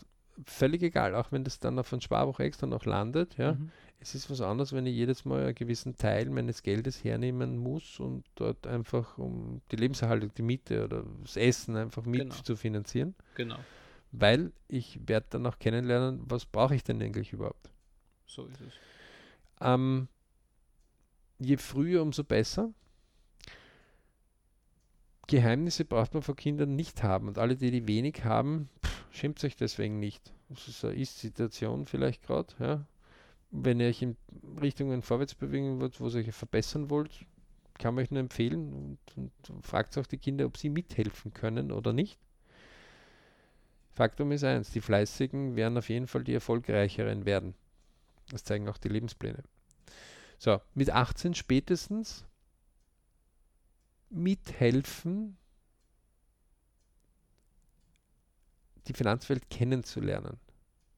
völlig 0.46 0.82
egal, 0.82 1.14
auch 1.16 1.32
wenn 1.32 1.44
das 1.44 1.60
dann 1.60 1.78
auf 1.78 1.94
ein 1.94 2.02
Sparbuch 2.02 2.40
extra 2.40 2.66
noch 2.66 2.86
landet, 2.86 3.38
ja. 3.38 3.54
Mhm. 3.54 3.70
Es 4.02 4.16
ist 4.16 4.32
was 4.32 4.40
anderes, 4.40 4.72
wenn 4.72 4.86
ich 4.86 4.96
jedes 4.96 5.26
Mal 5.26 5.44
einen 5.48 5.56
gewissen 5.56 5.98
Teil 5.98 6.30
meines 6.30 6.64
Geldes 6.64 7.04
hernehmen 7.04 7.58
muss 7.58 8.00
und 8.00 8.24
dort 8.36 8.66
einfach 8.66 9.18
um 9.18 9.60
die 9.72 9.76
Lebenserhaltung, 9.76 10.32
die 10.38 10.42
Miete 10.42 10.86
oder 10.86 11.04
das 11.22 11.36
Essen 11.36 11.76
einfach 11.76 12.06
mit 12.06 12.22
Genau. 12.22 12.36
zu 12.36 12.56
finanzieren. 12.56 13.14
Genau, 13.36 13.58
Weil 14.12 14.52
ich 14.68 15.00
werde 15.08 15.28
dann 15.30 15.46
auch 15.46 15.60
kennenlernen, 15.60 16.22
was 16.26 16.46
brauche 16.46 16.76
ich 16.76 16.84
denn 16.84 17.02
eigentlich 17.02 17.34
überhaupt. 17.34 17.72
so 18.26 18.46
ist 18.46 18.62
es. 18.62 18.74
Ähm, 19.62 20.08
je 21.38 21.58
früher, 21.58 22.02
umso 22.02 22.24
besser. 22.24 22.74
Geheimnisse 25.28 25.86
braucht 25.86 26.14
man 26.14 26.24
von 26.24 26.36
Kindern 26.36 26.76
nicht 26.76 27.04
haben. 27.04 27.28
Und 27.28 27.38
alle, 27.38 27.56
die 27.56 27.70
die 27.70 27.88
wenig 27.88 28.24
haben, 28.24 28.70
pff, 28.84 29.06
schämt 29.12 29.44
euch 29.44 29.56
deswegen 29.56 30.00
nicht. 30.00 30.34
Das 30.50 30.68
ist 30.68 30.84
eine 30.84 30.96
Ist-Situation 30.96 31.86
vielleicht 31.86 32.24
gerade. 32.24 32.54
Ja. 32.60 32.86
Wenn 33.52 33.80
ihr 33.80 33.88
euch 33.88 34.02
in 34.02 34.18
Richtungen 34.60 35.04
vorwärts 35.04 35.36
bewegen 35.36 35.80
wollt, 35.80 36.00
wo 36.00 36.08
ihr 36.08 36.16
euch 36.16 36.34
verbessern 36.34 36.90
wollt, 36.90 37.12
kann 37.78 37.94
man 37.94 38.04
euch 38.04 38.12
nur 38.12 38.20
empfehlen 38.20 38.74
und, 38.74 39.50
und 39.50 39.66
fragt 39.66 39.98
auch 39.98 40.08
die 40.08 40.18
Kinder, 40.18 40.46
ob 40.46 40.58
sie 40.58 40.70
mithelfen 40.70 41.34
können 41.34 41.72
oder 41.72 41.94
nicht. 41.94 42.20
Faktum 44.00 44.32
ist 44.32 44.46
eins, 44.46 44.72
die 44.72 44.80
Fleißigen 44.80 45.58
werden 45.58 45.78
auf 45.78 45.90
jeden 45.90 46.08
Fall 46.08 46.24
die 46.24 46.34
Erfolgreicheren 46.34 47.26
werden. 47.26 47.54
Das 48.32 48.46
zeigen 48.46 48.70
auch 48.70 48.78
die 48.78 48.88
Lebenspläne. 48.88 49.44
So, 50.38 50.62
mit 50.74 50.90
18 50.90 51.34
spätestens 51.34 52.24
mithelfen, 54.10 55.36
die 58.88 58.94
Finanzwelt 58.94 59.50
kennenzulernen. 59.50 60.40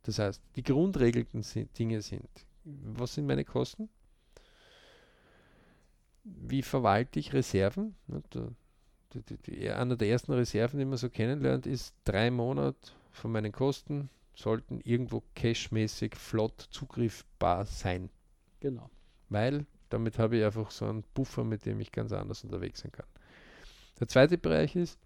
Das 0.03 0.19
heißt, 0.19 0.39
die 0.55 0.61
grundregelten 0.61 1.43
Dinge 1.79 2.03
sind, 2.03 2.29
was 2.65 3.15
sind 3.15 3.25
meine 3.25 3.45
Kosten? 3.45 3.89
Wie 6.23 6.61
verwalte 6.61 7.19
ich 7.19 7.33
Reserven? 7.33 7.95
Die, 9.13 9.21
die, 9.21 9.37
die, 9.37 9.69
einer 9.69 9.95
der 9.95 10.09
ersten 10.09 10.33
Reserven, 10.33 10.79
die 10.79 10.85
man 10.85 10.97
so 10.97 11.09
kennenlernt, 11.09 11.65
ist 11.65 11.93
drei 12.05 12.31
Monate 12.31 12.91
von 13.11 13.31
meinen 13.31 13.51
Kosten 13.51 14.09
sollten 14.33 14.79
irgendwo 14.81 15.23
cashmäßig 15.35 16.15
flott 16.15 16.67
zugriffbar 16.71 17.65
sein. 17.65 18.09
Genau. 18.59 18.89
Weil 19.29 19.65
damit 19.89 20.17
habe 20.17 20.37
ich 20.37 20.43
einfach 20.43 20.71
so 20.71 20.85
einen 20.85 21.03
Puffer, 21.13 21.43
mit 21.43 21.65
dem 21.65 21.79
ich 21.79 21.91
ganz 21.91 22.11
anders 22.13 22.43
unterwegs 22.43 22.79
sein 22.79 22.91
kann. 22.91 23.05
Der 23.99 24.07
zweite 24.07 24.37
Bereich 24.37 24.75
ist, 24.75 24.97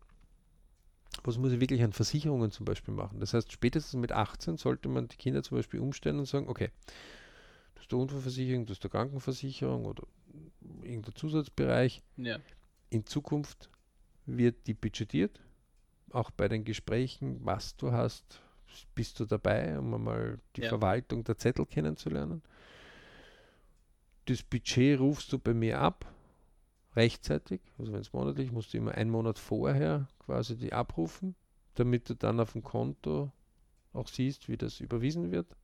was 1.24 1.38
muss 1.38 1.52
ich 1.52 1.60
wirklich 1.60 1.84
an 1.84 1.92
Versicherungen 1.92 2.52
zum 2.52 2.66
Beispiel 2.66 2.94
machen? 2.94 3.20
Das 3.20 3.34
heißt, 3.34 3.52
spätestens 3.52 4.00
mit 4.00 4.12
18 4.12 4.58
sollte 4.58 4.90
man 4.90 5.08
die 5.08 5.18
Kinder 5.18 5.44
zum 5.44 5.58
Beispiel 5.58 5.80
umstellen 5.80 6.20
und 6.20 6.26
sagen, 6.26 6.48
okay, 6.48 6.70
das 7.74 7.86
ist 7.86 7.92
der 7.92 8.00
Unfallversicherung, 8.00 8.66
das 8.66 8.78
ist 8.78 8.84
der 8.84 8.92
Krankenversicherung 8.92 9.86
oder 9.86 10.04
irgendein 10.84 11.16
Zusatzbereich. 11.16 12.04
Ja. 12.18 12.40
In 12.90 13.06
Zukunft 13.06 13.70
wird 14.26 14.68
die 14.68 14.74
budgetiert, 14.74 15.40
auch 16.12 16.32
bei 16.32 16.48
den 16.48 16.64
Gesprächen, 16.64 17.40
was 17.44 17.76
du 17.76 17.92
hast, 17.92 18.42
bist 18.96 19.20
du 19.20 19.26
dabei, 19.26 19.78
um 19.78 19.94
einmal 19.94 20.40
die 20.56 20.62
Ja. 20.62 20.70
Verwaltung 20.70 21.24
der 21.24 21.38
Zettel 21.38 21.66
kennenzulernen. 21.66 22.42
Das 24.26 24.42
Budget 24.42 25.00
rufst 25.00 25.32
du 25.32 25.40
bei 25.40 25.54
mir 25.54 25.80
ab, 25.80 26.12
rechtzeitig, 26.96 27.62
also 27.78 27.92
wenn 27.94 28.02
es 28.02 28.14
monatlich, 28.14 28.52
musst 28.52 28.74
du 28.74 28.78
immer 28.78 28.94
einen 28.94 29.12
Monat 29.12 29.38
vorher 29.38 30.08
quasi 30.20 30.58
die 30.58 30.74
abrufen, 30.74 31.36
damit 31.76 32.10
du 32.10 32.16
dann 32.16 32.40
auf 32.40 32.54
dem 32.54 32.64
Konto 32.64 33.32
auch 33.94 34.08
siehst, 34.08 34.50
wie 34.50 34.58
das 34.58 34.80
überwiesen 34.80 35.32
wird. 35.32 35.56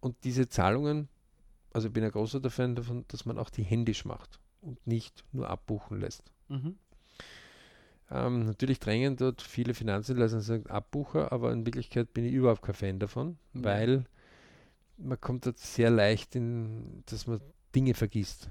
Und 0.00 0.24
diese 0.24 0.48
Zahlungen, 0.48 1.08
also 1.72 1.88
ich 1.88 1.94
bin 1.94 2.04
ein 2.04 2.10
großer 2.10 2.48
Fan 2.50 2.74
davon, 2.74 3.04
dass 3.08 3.26
man 3.26 3.38
auch 3.38 3.50
die 3.50 3.62
händisch 3.64 4.04
macht 4.04 4.40
und 4.60 4.84
nicht 4.86 5.24
nur 5.32 5.50
abbuchen 5.50 6.00
lässt. 6.00 6.32
Mhm. 6.48 6.78
Ähm, 8.10 8.46
natürlich 8.46 8.78
drängen 8.78 9.16
dort 9.16 9.42
viele 9.42 9.74
Finanzdienstleister 9.74 10.36
und 10.36 10.42
sagen 10.42 10.66
Abbucher, 10.68 11.32
aber 11.32 11.52
in 11.52 11.66
Wirklichkeit 11.66 12.12
bin 12.14 12.24
ich 12.24 12.32
überhaupt 12.32 12.62
kein 12.62 12.74
Fan 12.74 12.98
davon, 13.00 13.36
Ja. 13.54 13.64
weil 13.64 14.04
man 14.96 15.20
kommt 15.20 15.44
dort 15.46 15.58
sehr 15.58 15.90
leicht 15.90 16.36
in, 16.36 17.02
dass 17.06 17.26
man 17.26 17.40
Dinge 17.74 17.94
vergisst. 17.94 18.50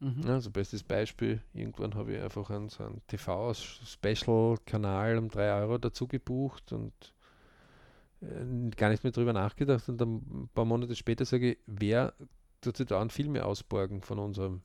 Mhm. 0.00 0.26
Also 0.26 0.50
bestes 0.50 0.82
Beispiel, 0.82 1.40
irgendwann 1.54 1.94
habe 1.94 2.16
ich 2.16 2.22
einfach 2.22 2.50
einen, 2.50 2.68
so 2.68 2.82
einen 2.84 3.00
TV-Special-Kanal 3.06 5.16
um 5.18 5.28
3 5.28 5.52
Euro 5.60 5.78
dazu 5.78 6.08
gebucht 6.08 6.72
und 6.72 6.92
äh, 8.20 8.70
gar 8.76 8.88
nicht 8.90 9.04
mehr 9.04 9.12
drüber 9.12 9.32
nachgedacht 9.32 9.88
und 9.88 9.98
dann 9.98 10.16
ein 10.16 10.50
paar 10.54 10.64
Monate 10.64 10.96
später 10.96 11.24
sage 11.24 11.52
ich, 11.52 11.58
wer 11.66 12.14
tut 12.60 12.76
sich 12.76 12.88
da 12.88 13.00
an 13.00 13.10
Filme 13.10 13.44
ausborgen 13.44 14.02
von 14.02 14.18
unserem 14.18 14.62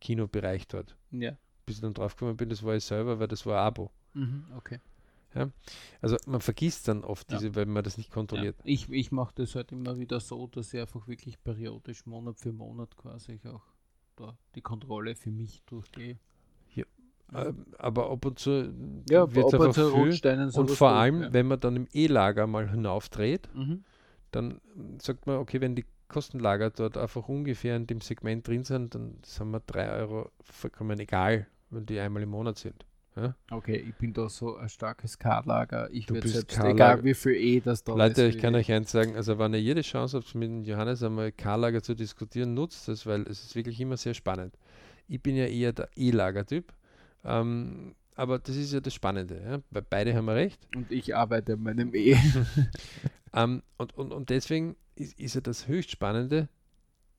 Kinobereich 0.00 0.68
dort? 0.68 0.94
Ja. 1.10 1.32
Bis 1.66 1.76
ich 1.76 1.80
dann 1.82 1.94
draufgekommen 1.94 2.36
bin, 2.36 2.48
das 2.48 2.62
war 2.62 2.74
ich 2.74 2.84
selber, 2.84 3.18
weil 3.18 3.28
das 3.28 3.44
war 3.46 3.60
ein 3.62 3.66
Abo. 3.66 3.90
Mhm. 4.14 4.44
Okay. 4.56 4.78
Also 6.00 6.16
man 6.26 6.40
vergisst 6.40 6.86
dann 6.86 7.02
oft 7.02 7.30
Ja. 7.32 7.38
diese, 7.38 7.56
weil 7.56 7.66
man 7.66 7.82
das 7.82 7.96
nicht 7.96 8.10
Ja. 8.10 8.14
kontrolliert. 8.14 8.56
Ich, 8.62 8.88
ich 8.90 9.10
mache 9.10 9.32
das 9.34 9.56
halt 9.56 9.72
immer 9.72 9.98
wieder 9.98 10.20
so, 10.20 10.46
dass 10.46 10.72
ich 10.72 10.80
einfach 10.80 11.08
wirklich 11.08 11.42
periodisch, 11.42 12.06
Monat 12.06 12.38
für 12.38 12.52
Monat 12.52 12.96
quasi 12.96 13.40
auch 13.52 13.62
da 14.14 14.38
die 14.54 14.60
Kontrolle 14.60 15.16
für 15.16 15.32
mich 15.32 15.62
durchgehe. 15.66 16.18
Ja. 16.76 16.84
Ähm, 17.34 17.66
aber 17.78 18.10
ab 18.10 18.24
und 18.24 18.38
zu 18.38 18.72
Ja, 19.10 19.34
wird 19.34 19.46
es 19.48 19.54
einfach 19.54 19.72
zu 19.72 19.90
viel. 19.90 20.50
Und 20.60 20.70
vor 20.70 20.90
allem, 20.90 21.22
ja. 21.22 21.32
wenn 21.32 21.48
man 21.48 21.58
dann 21.58 21.74
im 21.74 21.88
E-Lager 21.92 22.46
mal 22.46 22.70
hinaufdreht, 22.70 23.48
Mhm. 23.54 23.82
dann 24.30 24.60
sagt 25.02 25.26
man, 25.26 25.38
okay, 25.38 25.60
wenn 25.60 25.74
die 25.74 25.84
Kostenlager 26.06 26.70
dort 26.70 26.96
einfach 26.96 27.28
ungefähr 27.28 27.74
in 27.74 27.88
dem 27.88 28.00
Segment 28.00 28.46
drin 28.46 28.62
sind, 28.62 28.94
dann 28.94 29.18
sind 29.24 29.50
wir 29.50 29.60
3 29.66 29.90
Euro 29.90 30.30
vollkommen 30.42 31.00
egal, 31.00 31.48
wenn 31.74 31.86
die 31.86 31.98
einmal 31.98 32.22
im 32.22 32.30
Monat 32.30 32.58
sind. 32.58 32.84
Ja? 33.16 33.34
Okay, 33.50 33.76
ich 33.76 33.94
bin 33.94 34.12
da 34.12 34.28
so 34.28 34.56
ein 34.56 34.68
starkes 34.68 35.18
K-Lager. 35.18 35.88
Ich 35.92 36.06
bist 36.06 36.34
selbst, 36.34 36.58
egal 36.58 37.04
wie 37.04 37.14
viel 37.14 37.34
E 37.34 37.60
das 37.60 37.84
da 37.84 37.94
Leute, 37.94 38.22
ist. 38.22 38.34
ich 38.34 38.42
kann 38.42 38.54
euch 38.54 38.72
eins 38.72 38.90
sagen, 38.90 39.14
also 39.16 39.38
wenn 39.38 39.54
ihr 39.54 39.60
jede 39.60 39.82
Chance 39.82 40.18
habt, 40.18 40.34
mit 40.34 40.66
Johannes 40.66 41.02
einmal 41.02 41.30
K-Lager 41.30 41.82
zu 41.82 41.94
diskutieren, 41.94 42.54
nutzt 42.54 42.88
das, 42.88 43.06
weil 43.06 43.22
es 43.22 43.44
ist 43.44 43.54
wirklich 43.54 43.80
immer 43.80 43.96
sehr 43.96 44.14
spannend. 44.14 44.58
Ich 45.06 45.22
bin 45.22 45.36
ja 45.36 45.46
eher 45.46 45.72
der 45.72 45.88
E-Lager-Typ, 45.94 46.72
ähm, 47.24 47.94
aber 48.16 48.38
das 48.38 48.56
ist 48.56 48.72
ja 48.72 48.80
das 48.80 48.94
Spannende, 48.94 49.40
ja? 49.44 49.60
weil 49.70 49.82
beide 49.88 50.14
haben 50.14 50.24
wir 50.24 50.34
recht. 50.34 50.60
Und 50.74 50.90
ich 50.90 51.14
arbeite 51.14 51.54
an 51.54 51.62
meinem 51.62 51.94
E. 51.94 52.16
Ähm, 53.34 53.62
und, 53.78 53.96
und, 53.98 54.12
und 54.12 54.30
deswegen 54.30 54.76
ist, 54.94 55.18
ist 55.18 55.34
ja 55.34 55.40
das 55.40 55.66
höchst 55.66 55.90
Spannende, 55.90 56.48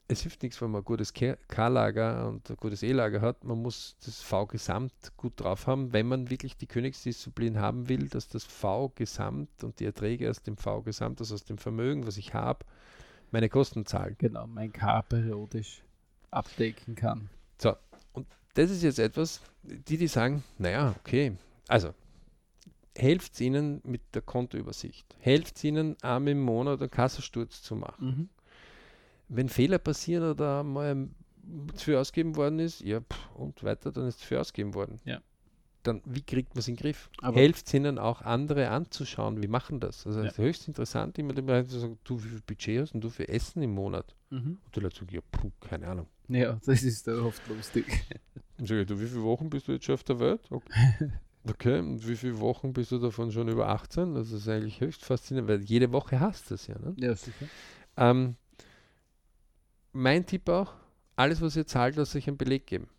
es 0.08 0.22
hilft 0.22 0.44
nichts, 0.44 0.62
wenn 0.62 0.72
man 0.72 0.82
ein 0.82 0.86
gutes 0.86 1.14
K-Lager 1.14 2.28
und 2.28 2.50
ein 2.50 2.58
gutes 2.58 2.84
E-Lager 2.84 3.22
hat. 3.22 3.44
Man 3.44 3.62
muss 3.62 3.96
das 4.06 4.22
V-Gesamt 4.22 4.94
gut 5.18 5.34
drauf 5.38 5.68
haben, 5.68 5.94
wenn 5.94 6.08
man 6.08 6.30
wirklich 6.30 6.58
die 6.58 6.68
Königsdisziplin 6.68 7.60
haben 7.60 7.90
will, 7.90 8.08
dass 8.08 8.28
das 8.28 8.44
V-Gesamt 8.44 9.64
und 9.64 9.80
die 9.80 9.86
Erträge 9.86 10.30
aus 10.30 10.44
dem 10.44 10.58
V-Gesamt, 10.58 11.20
also 11.20 11.34
aus 11.34 11.44
dem 11.46 11.58
Vermögen, 11.58 12.06
was 12.06 12.18
ich 12.18 12.34
habe, 12.34 12.66
meine 13.32 13.50
Kosten 13.50 13.86
zahlen. 13.86 14.16
genau, 14.18 14.46
mein 14.48 14.72
K 14.72 15.02
periodisch 15.02 15.82
abdecken 16.30 16.96
kann. 16.96 17.30
Das 18.56 18.72
ist 18.72 18.84
jetzt 18.84 19.00
etwas, 19.00 19.42
die, 19.64 19.98
die 19.98 20.08
sagen, 20.08 20.44
naja, 20.58 20.96
okay, 21.00 21.36
also 21.68 21.94
helft 22.96 23.40
ihnen 23.42 23.82
mit 23.84 24.02
der 24.14 24.22
Kontoübersicht, 24.22 25.14
helft 25.20 25.62
ihnen 25.66 26.02
einmal 26.02 26.32
im 26.32 26.40
Monat 26.42 26.80
einen 26.80 26.90
Kassensturz 26.90 27.62
zu 27.62 27.76
machen. 27.76 28.06
Mhm. 28.06 28.30
Wenn 29.28 29.50
Fehler 29.50 29.78
passieren 29.78 30.30
oder 30.30 30.64
mal 30.64 31.10
zu 31.76 31.86
viel 31.86 31.96
ausgegeben 31.96 32.36
worden 32.36 32.60
ist, 32.60 32.82
ja, 32.82 33.02
pff, 33.02 33.36
und 33.36 33.64
weiter, 33.64 33.92
dann 33.92 34.08
ist 34.08 34.20
zu 34.20 34.28
viel 34.28 34.38
ausgegeben 34.38 34.74
worden. 34.74 35.00
Ja. 35.06 35.22
Dann, 35.84 36.02
wie 36.06 36.24
kriegt 36.24 36.56
man 36.56 36.60
es 36.60 36.68
in 36.68 36.76
den 36.76 36.82
Griff? 36.82 37.12
Helft 37.22 37.72
ihnen 37.76 38.00
auch 38.00 38.24
andere 38.24 38.70
anzuschauen, 38.70 39.44
wie 39.44 39.48
machen 39.48 39.80
das? 39.80 40.08
Also, 40.08 40.22
Ja. 40.22 40.26
es 40.26 40.32
ist 40.34 40.38
höchst 40.40 40.68
interessant, 40.68 41.20
immer 41.20 41.34
dem 41.34 41.46
Leuten 41.46 41.70
zu 41.70 41.80
sagen, 41.80 42.00
du, 42.04 42.24
wie 42.24 42.30
viel 42.30 42.42
Budget 42.42 42.82
hast 42.82 42.96
und 42.96 43.04
du 43.04 43.10
für 43.10 43.28
Essen 43.30 43.62
im 43.62 43.76
Monat? 43.76 44.16
Mhm. 44.32 44.58
Und 44.66 44.76
Leute 44.76 44.96
sagen, 45.00 45.14
ja, 45.14 45.22
puh, 45.32 45.52
keine 45.62 45.88
Ahnung. 45.88 46.08
Ja, 46.28 46.60
das 46.66 46.82
ist 46.82 47.08
da 47.08 47.22
oft 47.22 47.48
lustig. 47.48 47.86
Und 48.58 48.68
sage 48.68 48.82
ich, 48.82 48.88
du, 48.88 49.00
wie 49.00 49.06
viele 49.06 49.24
Wochen 49.24 49.50
bist 49.50 49.68
du 49.68 49.74
jetzt 49.74 49.84
schon 49.86 49.96
auf 49.96 50.04
der 50.06 50.18
Welt? 50.20 50.40
Okay. 50.50 51.12
okay, 51.44 51.78
und 51.80 52.08
wie 52.08 52.16
viele 52.16 52.40
Wochen 52.40 52.72
bist 52.72 52.90
du 52.92 53.00
davon 53.00 53.30
schon 53.34 53.50
über 53.50 53.68
18? 53.68 54.14
Das 54.16 54.32
ist 54.32 54.48
eigentlich 54.48 54.80
höchst 54.80 55.04
faszinierend, 55.04 55.50
weil 55.50 55.62
jede 55.62 55.92
Woche 55.92 56.22
hast 56.22 56.50
du 56.50 56.56
es 56.56 56.66
ja. 56.68 56.80
Ne? 56.80 56.96
Ja, 56.98 57.14
sicher. 57.16 57.48
Ähm, 57.98 58.38
mein 59.96 60.26
Tipp 60.26 60.48
auch, 60.50 60.74
alles, 61.16 61.42
was 61.42 61.56
ihr 61.56 61.66
zahlt, 61.66 61.96
lasst 61.96 62.16
euch 62.16 62.28
einen 62.28 62.38
Beleg 62.38 62.68
geben. 62.68 62.90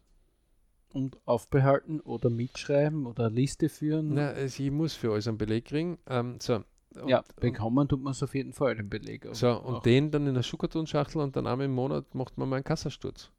Und 0.88 1.18
aufbehalten 1.26 2.00
oder 2.00 2.30
mitschreiben 2.30 3.06
oder 3.06 3.28
Liste 3.28 3.68
führen. 3.68 4.14
Na, 4.14 4.28
also 4.30 4.62
ich 4.62 4.70
muss 4.70 4.94
für 4.94 5.12
alles 5.12 5.28
einen 5.28 5.36
Beleg 5.36 5.66
kriegen. 5.66 5.98
Ähm, 6.06 6.38
so, 6.40 6.64
und, 6.94 7.08
ja, 7.08 7.22
bekommen 7.38 7.86
tut 7.86 8.02
man 8.02 8.12
es 8.12 8.22
auf 8.22 8.34
jeden 8.34 8.54
Fall, 8.54 8.74
den 8.76 8.88
Beleg. 8.88 9.28
so, 9.32 9.48
Auch- 9.50 9.64
und 9.64 9.84
den 9.84 10.10
dann 10.10 10.26
in 10.26 10.34
der 10.34 10.42
Schuhkartonschachtel 10.42 11.20
und 11.20 11.36
dann 11.36 11.46
einmal 11.46 11.66
im 11.66 11.74
Monat 11.74 12.14
macht 12.14 12.38
man 12.38 12.48
mal 12.48 12.56
einen 12.56 12.64
Kassasturz. 12.64 13.30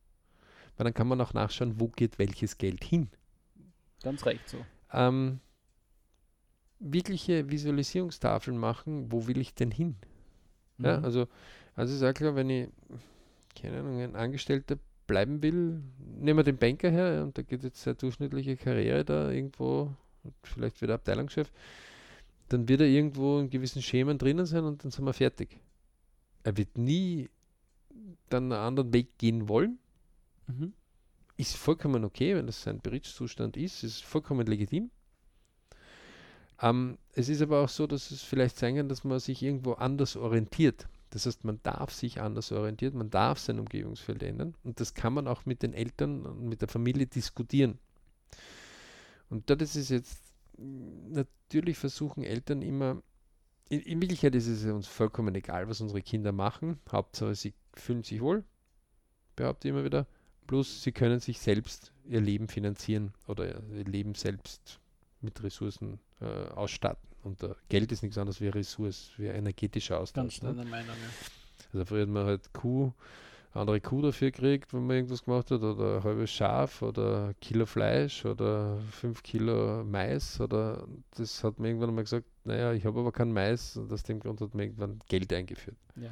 Weil 0.76 0.84
dann 0.84 0.93
kann 0.93 1.08
man 1.08 1.20
auch 1.20 1.34
nachschauen, 1.34 1.80
wo 1.80 1.88
geht 1.88 2.20
welches 2.20 2.60
Geld 2.60 2.84
hin. 2.84 3.10
Ganz 4.03 4.24
recht 4.28 4.47
so. 4.47 4.58
Ähm, 4.93 5.39
wirkliche 6.80 7.49
Visualisierungstafeln 7.49 8.58
machen, 8.58 9.12
wo 9.12 9.26
will 9.26 9.39
ich 9.39 9.55
denn 9.55 9.72
hin? 9.72 9.95
Ja, 10.78 10.99
Mhm. 10.99 11.05
also, 11.05 11.28
also 11.76 11.95
ist 11.95 12.03
auch 12.03 12.14
klar, 12.14 12.36
wenn 12.36 12.51
ich, 12.51 12.70
keine 13.60 13.80
Ahnung, 13.80 14.01
ein 14.01 14.16
Angestellter 14.16 14.78
bleiben 15.08 15.41
will, 15.41 15.82
nehmen 15.99 16.38
wir 16.38 16.43
den 16.43 16.58
Banker 16.58 16.89
her 16.89 17.24
und 17.24 17.38
da 17.38 17.41
geht 17.41 17.64
jetzt 17.64 17.82
seine 17.82 17.95
durchschnittliche 17.95 18.58
Karriere 18.58 19.05
da 19.05 19.32
irgendwo, 19.32 19.93
vielleicht 20.43 20.82
wieder 20.82 20.95
Abteilungschef, 20.95 21.51
dann 22.49 22.68
wird 22.68 22.82
er 22.82 22.88
irgendwo 22.88 23.39
in 23.39 23.49
gewissen 23.49 23.82
Schemen 23.82 24.18
drinnen 24.18 24.45
sein 24.45 24.64
und 24.64 24.84
dann 24.84 24.91
sind 24.91 25.05
wir 25.05 25.14
fertig. 25.14 25.60
Er 26.43 26.55
wird 26.58 26.78
nie 26.78 27.30
dann 28.30 28.51
einen 28.51 28.62
anderen 28.62 28.93
Weg 28.93 29.18
gehen 29.18 29.49
wollen. 29.49 29.80
Mhm. 30.47 30.74
Ist 31.36 31.55
vollkommen 31.55 32.03
okay, 32.03 32.36
wenn 32.36 32.47
das 32.47 32.64
sein 32.64 32.80
Berichtszustand 32.80 33.58
ist, 33.58 33.84
ist 33.84 34.03
vollkommen 34.03 34.47
legitim. 34.47 34.89
Ähm, 36.62 36.97
es 37.14 37.30
ist 37.30 37.41
aber 37.41 37.62
auch 37.64 37.70
so, 37.70 37.86
dass 37.86 38.12
es 38.12 38.24
vielleicht 38.24 38.58
sein 38.58 38.76
kann, 38.76 38.89
dass 38.89 39.03
man 39.03 39.20
sich 39.20 39.43
irgendwo 39.43 39.74
anders 39.74 40.16
orientiert. 40.16 40.88
Das 41.10 41.26
heißt, 41.26 41.45
man 41.45 41.60
darf 41.64 41.93
sich 41.93 42.20
anders 42.20 42.51
orientieren, 42.51 42.97
man 42.97 43.10
darf 43.10 43.39
sein 43.39 43.60
Umgebungsfeld 43.60 44.24
ändern 44.24 44.55
und 44.64 44.80
das 44.80 44.93
kann 44.93 45.14
man 45.14 45.28
auch 45.28 45.45
mit 45.45 45.64
den 45.64 45.74
Eltern 45.74 46.26
und 46.26 46.47
mit 46.49 46.62
der 46.62 46.68
Familie 46.68 47.08
diskutieren. 47.08 47.80
Und 49.30 49.49
das 49.49 49.76
ist 49.76 49.89
jetzt 49.89 50.20
mm, 50.58 51.12
natürlich 51.12 51.78
versuchen 51.78 52.24
Eltern 52.24 52.62
immer, 52.62 53.01
in, 53.70 53.82
in 53.82 54.01
Wirklichkeit 54.01 54.36
ist 54.36 54.47
es 54.47 54.66
uns 54.66 54.88
vollkommen 54.88 55.36
egal, 55.36 55.68
was 55.68 55.82
unsere 55.82 56.01
Kinder 56.01 56.32
machen. 56.32 56.80
Hauptsache, 56.91 57.36
sie 57.36 57.53
fühlen 57.74 58.03
sich 58.03 58.22
wohl, 58.22 58.43
behaupte 59.36 59.68
ich 59.68 59.74
immer 59.74 59.84
wieder. 59.84 60.08
Plus, 60.45 60.84
sie 60.84 60.93
können 60.93 61.20
sich 61.20 61.39
selbst 61.39 61.91
ihr 62.05 62.22
Leben 62.22 62.47
finanzieren 62.47 63.14
oder 63.28 63.62
ihr 63.70 63.84
Leben 63.84 64.16
selbst 64.16 64.80
mit 65.20 65.43
Ressourcen 65.43 65.99
äh, 66.22 66.26
ausstatten. 66.26 67.05
Und 67.28 67.43
äh, 67.43 67.53
Geld 67.69 67.91
ist 67.91 68.01
nichts 68.03 68.17
anderes 68.17 68.39
wie 68.41 68.45
eine 68.45 68.55
Ressource, 68.55 69.11
wie 69.17 69.25
energetischer 69.25 69.99
Austausch. 69.99 70.39
Ganz 70.39 70.55
Ne? 70.55 70.63
Meinung. 70.65 70.88
Ja. 70.88 71.73
Also 71.73 71.86
früher 71.86 72.03
hat 72.03 72.09
man 72.09 72.25
halt 72.25 72.53
Kuh, 72.53 72.93
andere 73.53 73.82
Kuh 73.82 74.01
dafür 74.01 74.32
gekriegt, 74.32 74.73
wenn 74.73 74.86
man 74.88 74.95
irgendwas 74.97 75.25
gemacht 75.25 75.51
hat, 75.51 75.61
oder 75.61 75.97
ein 75.97 76.03
halbes 76.03 76.32
Schaf 76.32 76.82
oder 76.82 77.30
ein 77.30 77.36
Kilo 77.41 77.65
Fleisch 77.65 78.23
oder 78.25 78.78
fünf 78.91 79.23
Kilo 79.23 79.84
Mais 79.84 80.39
oder 80.39 80.88
das 81.17 81.43
hat 81.43 81.59
man 81.59 81.67
irgendwann 81.67 81.93
mal 81.95 82.03
gesagt, 82.03 82.25
naja, 82.45 82.71
ich 82.73 82.86
habe 82.86 82.99
aber 82.99 83.11
kein 83.11 83.32
Mais 83.34 83.75
und 83.75 83.91
aus 83.91 84.03
dem 84.03 84.19
Grund 84.19 84.39
hat 84.41 84.53
man 84.53 84.63
irgendwann 84.65 84.99
Geld 85.07 85.34
eingeführt. 85.34 85.78
Ja. 85.95 86.09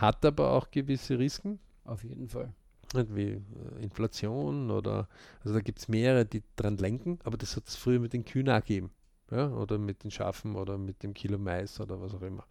Hat 0.00 0.24
aber 0.24 0.52
auch 0.52 0.70
gewisse 0.70 1.18
Risiken, 1.18 1.58
Auf 1.84 2.04
jeden 2.04 2.28
Fall. 2.28 2.52
wie 2.94 3.30
äh, 3.32 3.40
Inflation 3.80 4.70
oder, 4.70 5.08
also 5.42 5.54
da 5.54 5.60
gibt 5.60 5.78
es 5.80 5.88
mehrere, 5.88 6.26
die 6.26 6.42
dran 6.56 6.76
lenken, 6.76 7.18
aber 7.24 7.36
das 7.36 7.56
hat 7.56 7.66
es 7.66 7.74
früher 7.74 7.98
mit 7.98 8.12
den 8.12 8.24
Kühen 8.24 8.48
auch 8.50 8.60
gegeben. 8.60 8.90
Ja, 9.32 9.48
oder 9.48 9.78
mit 9.78 10.04
den 10.04 10.10
Schafen 10.10 10.56
oder 10.56 10.76
mit 10.76 11.02
dem 11.02 11.14
Kilo 11.14 11.38
Mais 11.38 11.80
oder 11.80 12.00
was 12.00 12.12
auch 12.14 12.20
immer. 12.20 12.46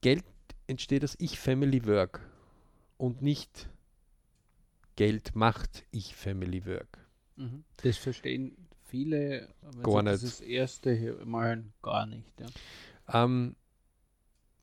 Geld 0.00 0.24
entsteht 0.66 1.04
aus 1.04 1.16
Ich-Family-Work 1.18 2.20
und 2.96 3.20
nicht 3.20 3.68
Geld 4.96 5.34
macht 5.34 5.84
Ich-Family 5.90 6.64
Work. 6.64 6.98
Mhm. 7.36 7.64
Das 7.78 7.98
verstehen 7.98 8.56
viele, 8.84 9.48
wenn 9.60 9.82
Gar 9.82 10.02
nicht. 10.02 10.22
das 10.22 10.40
erste 10.40 10.94
hier 10.94 11.22
mal 11.26 11.62
gar 11.82 12.06
nicht. 12.06 12.32
Ja. 12.40 13.24
Ähm, 13.24 13.56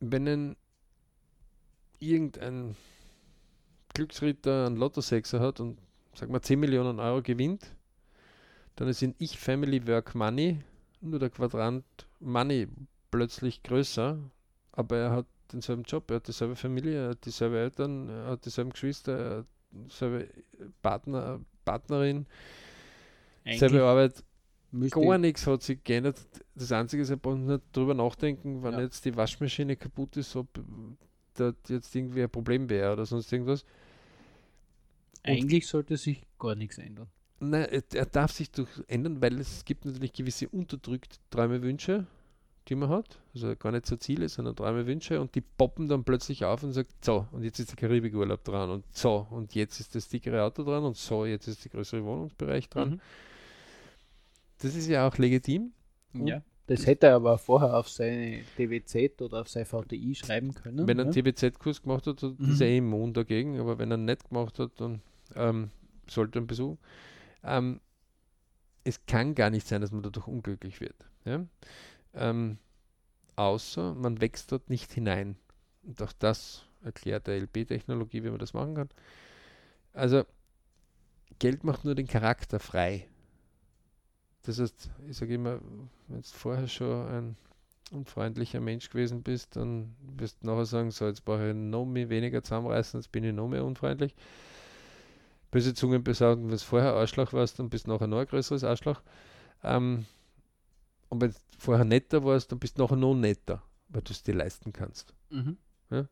wenn 0.00 0.26
ein, 0.26 0.56
irgendein 2.00 2.74
Glücksritter 3.94 4.66
einen 4.66 4.76
Lottosechser 4.76 5.38
hat 5.38 5.60
und 5.60 5.78
sagen 6.14 6.32
wir 6.32 6.42
10 6.42 6.58
Millionen 6.58 6.98
Euro 6.98 7.22
gewinnt, 7.22 7.76
dann 8.76 8.88
ist 8.88 9.02
in 9.02 9.14
Ich 9.18 9.38
Family 9.38 9.86
Work 9.86 10.14
Money 10.14 10.58
nur 11.00 11.18
der 11.18 11.30
Quadrant 11.30 11.84
Money 12.20 12.68
plötzlich 13.10 13.62
größer, 13.62 14.18
aber 14.72 14.96
er 14.96 15.10
hat 15.10 15.26
denselben 15.52 15.82
Job, 15.82 16.10
er 16.10 16.16
hat 16.16 16.28
dieselbe 16.28 16.56
Familie, 16.56 17.04
er 17.04 17.10
hat 17.10 17.24
dieselbe 17.26 17.58
Eltern, 17.58 18.08
er 18.08 18.26
hat 18.26 18.44
dieselben 18.44 18.70
Geschwister, 18.70 19.18
er 19.18 19.38
hat 19.38 19.46
dieselbe 19.70 20.28
Partner, 20.80 21.40
Partnerin, 21.64 22.26
dieselbe 23.44 23.74
Eigentlich 23.76 23.82
Arbeit, 23.82 24.24
müsste 24.70 25.00
Gar 25.00 25.18
nichts 25.18 25.46
hat 25.46 25.62
sich 25.62 25.82
geändert. 25.84 26.20
Das 26.54 26.72
Einzige 26.72 27.02
ist, 27.02 27.10
er 27.10 27.16
braucht 27.16 27.38
nicht 27.38 27.62
drüber 27.72 27.94
nachdenken, 27.94 28.62
wenn 28.62 28.74
Ja. 28.74 28.80
jetzt 28.80 29.04
die 29.04 29.14
Waschmaschine 29.14 29.76
kaputt 29.76 30.16
ist, 30.16 30.34
ob 30.36 30.48
das 31.34 31.54
jetzt 31.68 31.94
irgendwie 31.94 32.22
ein 32.22 32.30
Problem 32.30 32.68
wäre 32.70 32.92
oder 32.94 33.06
sonst 33.06 33.30
irgendwas. 33.32 33.64
eigentlich 35.22 35.66
sollte 35.66 35.96
sich 35.96 36.22
gar 36.38 36.54
nichts 36.54 36.78
ändern. 36.78 37.08
Nein, 37.44 37.66
er, 37.70 37.82
er 37.92 38.06
darf 38.06 38.30
sich 38.32 38.50
durch 38.50 38.68
ändern, 38.86 39.20
weil 39.20 39.40
es 39.40 39.64
gibt 39.64 39.84
natürlich 39.84 40.12
gewisse 40.12 40.48
unterdrückte 40.48 41.16
Träume, 41.30 41.60
Wünsche, 41.62 42.06
die 42.68 42.76
man 42.76 42.88
hat. 42.88 43.18
Also 43.34 43.56
gar 43.56 43.72
nicht 43.72 43.86
so 43.86 43.96
Ziele, 43.96 44.28
sondern 44.28 44.54
Träume, 44.54 44.86
Wünsche 44.86 45.20
und 45.20 45.34
die 45.34 45.40
poppen 45.40 45.88
dann 45.88 46.04
plötzlich 46.04 46.44
auf 46.44 46.62
und 46.62 46.72
sagt, 46.72 47.04
so, 47.04 47.26
und 47.32 47.42
jetzt 47.42 47.58
ist 47.58 47.70
der 47.70 47.76
Karibikurlaub 47.76 48.44
dran 48.44 48.70
und 48.70 48.84
so, 48.92 49.26
und 49.30 49.54
jetzt 49.56 49.80
ist 49.80 49.94
das 49.94 50.08
dickere 50.08 50.44
Auto 50.44 50.62
dran 50.62 50.84
und 50.84 50.96
so, 50.96 51.26
jetzt 51.26 51.48
ist 51.48 51.64
der 51.64 51.72
größere 51.72 52.04
Wohnungsbereich 52.04 52.68
dran. 52.68 52.90
Mhm. 52.90 53.00
Das 54.60 54.76
ist 54.76 54.86
ja 54.86 55.08
auch 55.08 55.18
legitim. 55.18 55.72
Und 56.14 56.26
Ja. 56.28 56.42
Das 56.68 56.86
hätte 56.86 57.08
er 57.08 57.16
aber 57.16 57.38
vorher 57.38 57.76
auf 57.76 57.88
seine 57.88 58.38
DWZ 58.56 59.20
oder 59.20 59.40
auf 59.40 59.48
sein 59.48 59.66
VTI 59.66 60.14
schreiben 60.14 60.54
können. 60.54 60.86
Wenn 60.86 60.96
er 60.98 61.06
einen 61.06 61.12
ja. 61.12 61.22
TBZ-Kurs 61.22 61.82
gemacht 61.82 62.06
hat, 62.06 62.22
dann 62.22 62.36
ist 62.38 62.38
Mhm. 62.38 62.62
er 62.62 62.68
eh 62.68 62.76
immun 62.78 63.12
dagegen, 63.12 63.58
aber 63.58 63.78
wenn 63.78 63.90
er 63.90 63.98
ihn 63.98 64.04
nicht 64.04 64.28
gemacht 64.28 64.60
hat, 64.60 64.70
dann 64.80 65.02
ähm, 65.34 65.70
sollte 66.08 66.38
er 66.38 66.42
ihn 66.42 66.46
besuchen. 66.46 66.78
Ähm, 67.44 67.80
es 68.84 69.04
kann 69.06 69.34
gar 69.34 69.50
nicht 69.50 69.66
sein, 69.66 69.80
dass 69.80 69.92
man 69.92 70.02
dadurch 70.02 70.26
unglücklich 70.26 70.80
wird. 70.80 70.96
Ja? 71.24 71.44
Ähm, 72.14 72.58
außer 73.36 73.94
man 73.94 74.20
wächst 74.20 74.52
dort 74.52 74.68
nicht 74.70 74.92
hinein. 74.92 75.36
Und 75.82 76.02
auch 76.02 76.12
das 76.12 76.64
erklärt 76.82 77.26
der 77.26 77.36
LP-Technologie, 77.36 78.24
wie 78.24 78.30
man 78.30 78.38
das 78.38 78.54
machen 78.54 78.74
kann. 78.74 78.88
Also 79.92 80.24
Geld 81.38 81.64
macht 81.64 81.84
nur 81.84 81.94
den 81.94 82.06
Charakter 82.06 82.58
frei. 82.58 83.08
Das 84.42 84.58
heißt, 84.58 84.90
ich 85.08 85.16
sage 85.16 85.34
immer, 85.34 85.60
wenn 86.08 86.20
du 86.20 86.26
vorher 86.28 86.68
schon 86.68 87.06
ein 87.08 87.36
unfreundlicher 87.92 88.60
Mensch 88.60 88.90
gewesen 88.90 89.22
bist, 89.22 89.54
dann 89.56 89.94
wirst 90.16 90.42
du 90.42 90.46
nachher 90.46 90.66
sagen, 90.66 90.90
so 90.90 91.06
jetzt 91.06 91.24
brauche 91.24 91.50
ich 91.50 91.54
noch 91.54 91.84
mehr 91.84 92.08
weniger 92.08 92.42
zusammenreißen, 92.42 93.00
jetzt 93.00 93.12
bin 93.12 93.24
ich 93.24 93.32
noch 93.32 93.48
mehr 93.48 93.64
unfreundlich. 93.64 94.14
Böse 95.52 95.74
Zungen 95.74 96.02
besagen, 96.02 96.44
wenn 96.44 96.50
du 96.50 96.58
vorher 96.58 96.94
Arschloch 96.94 97.32
warst, 97.34 97.58
dann 97.58 97.68
bist 97.68 97.86
du 97.86 97.90
nachher 97.90 98.08
noch 98.08 98.18
ein 98.18 98.26
größeres 98.26 98.64
Arschloch. 98.64 99.02
Ähm, 99.62 100.06
und 101.10 101.20
wenn 101.20 101.30
du 101.30 101.36
vorher 101.58 101.84
netter 101.84 102.24
warst, 102.24 102.50
dann 102.50 102.58
bist 102.58 102.78
du 102.78 102.82
nachher 102.82 102.96
noch 102.96 103.14
netter, 103.14 103.62
weil 103.88 104.00
du 104.00 104.12
es 104.12 104.22
dir 104.22 104.34
leisten 104.34 104.72
kannst. 104.72 105.12
Mhm. 105.28 105.58
Ja? 105.90 106.08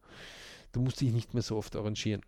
Du 0.72 0.80
musst 0.80 1.00
dich 1.00 1.10
nicht 1.10 1.32
mehr 1.32 1.42
so 1.42 1.56
oft 1.56 1.74
arrangieren. 1.74 2.20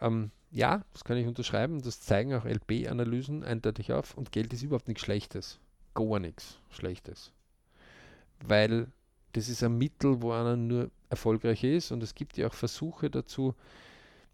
Ähm, 0.00 0.32
ja, 0.50 0.84
das 0.92 1.04
kann 1.04 1.16
ich 1.16 1.26
unterschreiben. 1.26 1.82
Das 1.82 2.00
zeigen 2.00 2.34
auch 2.34 2.44
LP-Analysen 2.44 3.44
eindeutig 3.44 3.92
auf. 3.92 4.16
Und 4.16 4.32
Geld 4.32 4.52
ist 4.52 4.64
überhaupt 4.64 4.88
nichts 4.88 5.04
Schlechtes. 5.04 5.60
Gar 5.94 6.18
nichts 6.18 6.58
Schlechtes. 6.70 7.32
Weil 8.44 8.88
das 9.34 9.48
ist 9.48 9.62
ein 9.62 9.78
Mittel, 9.78 10.20
wo 10.20 10.32
einer 10.32 10.56
nur 10.56 10.90
erfolgreich 11.10 11.62
ist. 11.62 11.92
Und 11.92 12.02
es 12.02 12.16
gibt 12.16 12.36
ja 12.36 12.48
auch 12.48 12.54
Versuche 12.54 13.08
dazu, 13.08 13.54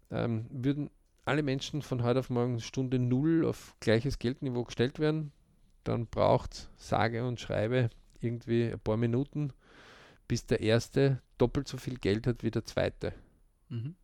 ähm, 0.09 0.47
würden 0.49 0.89
alle 1.25 1.43
Menschen 1.43 1.81
von 1.81 2.03
heute 2.03 2.19
auf 2.19 2.29
morgen 2.29 2.59
Stunde 2.59 2.99
Null 2.99 3.45
auf 3.45 3.75
gleiches 3.79 4.19
Geldniveau 4.19 4.63
gestellt 4.63 4.99
werden, 4.99 5.31
dann 5.83 6.07
braucht 6.07 6.69
sage 6.77 7.27
und 7.27 7.39
schreibe 7.39 7.89
irgendwie 8.19 8.71
ein 8.71 8.79
paar 8.79 8.97
Minuten, 8.97 9.51
bis 10.27 10.45
der 10.45 10.61
erste 10.61 11.21
doppelt 11.37 11.67
so 11.67 11.77
viel 11.77 11.97
Geld 11.97 12.27
hat 12.27 12.43
wie 12.43 12.51
der 12.51 12.65
zweite. 12.65 13.13
Mhm. 13.69 13.95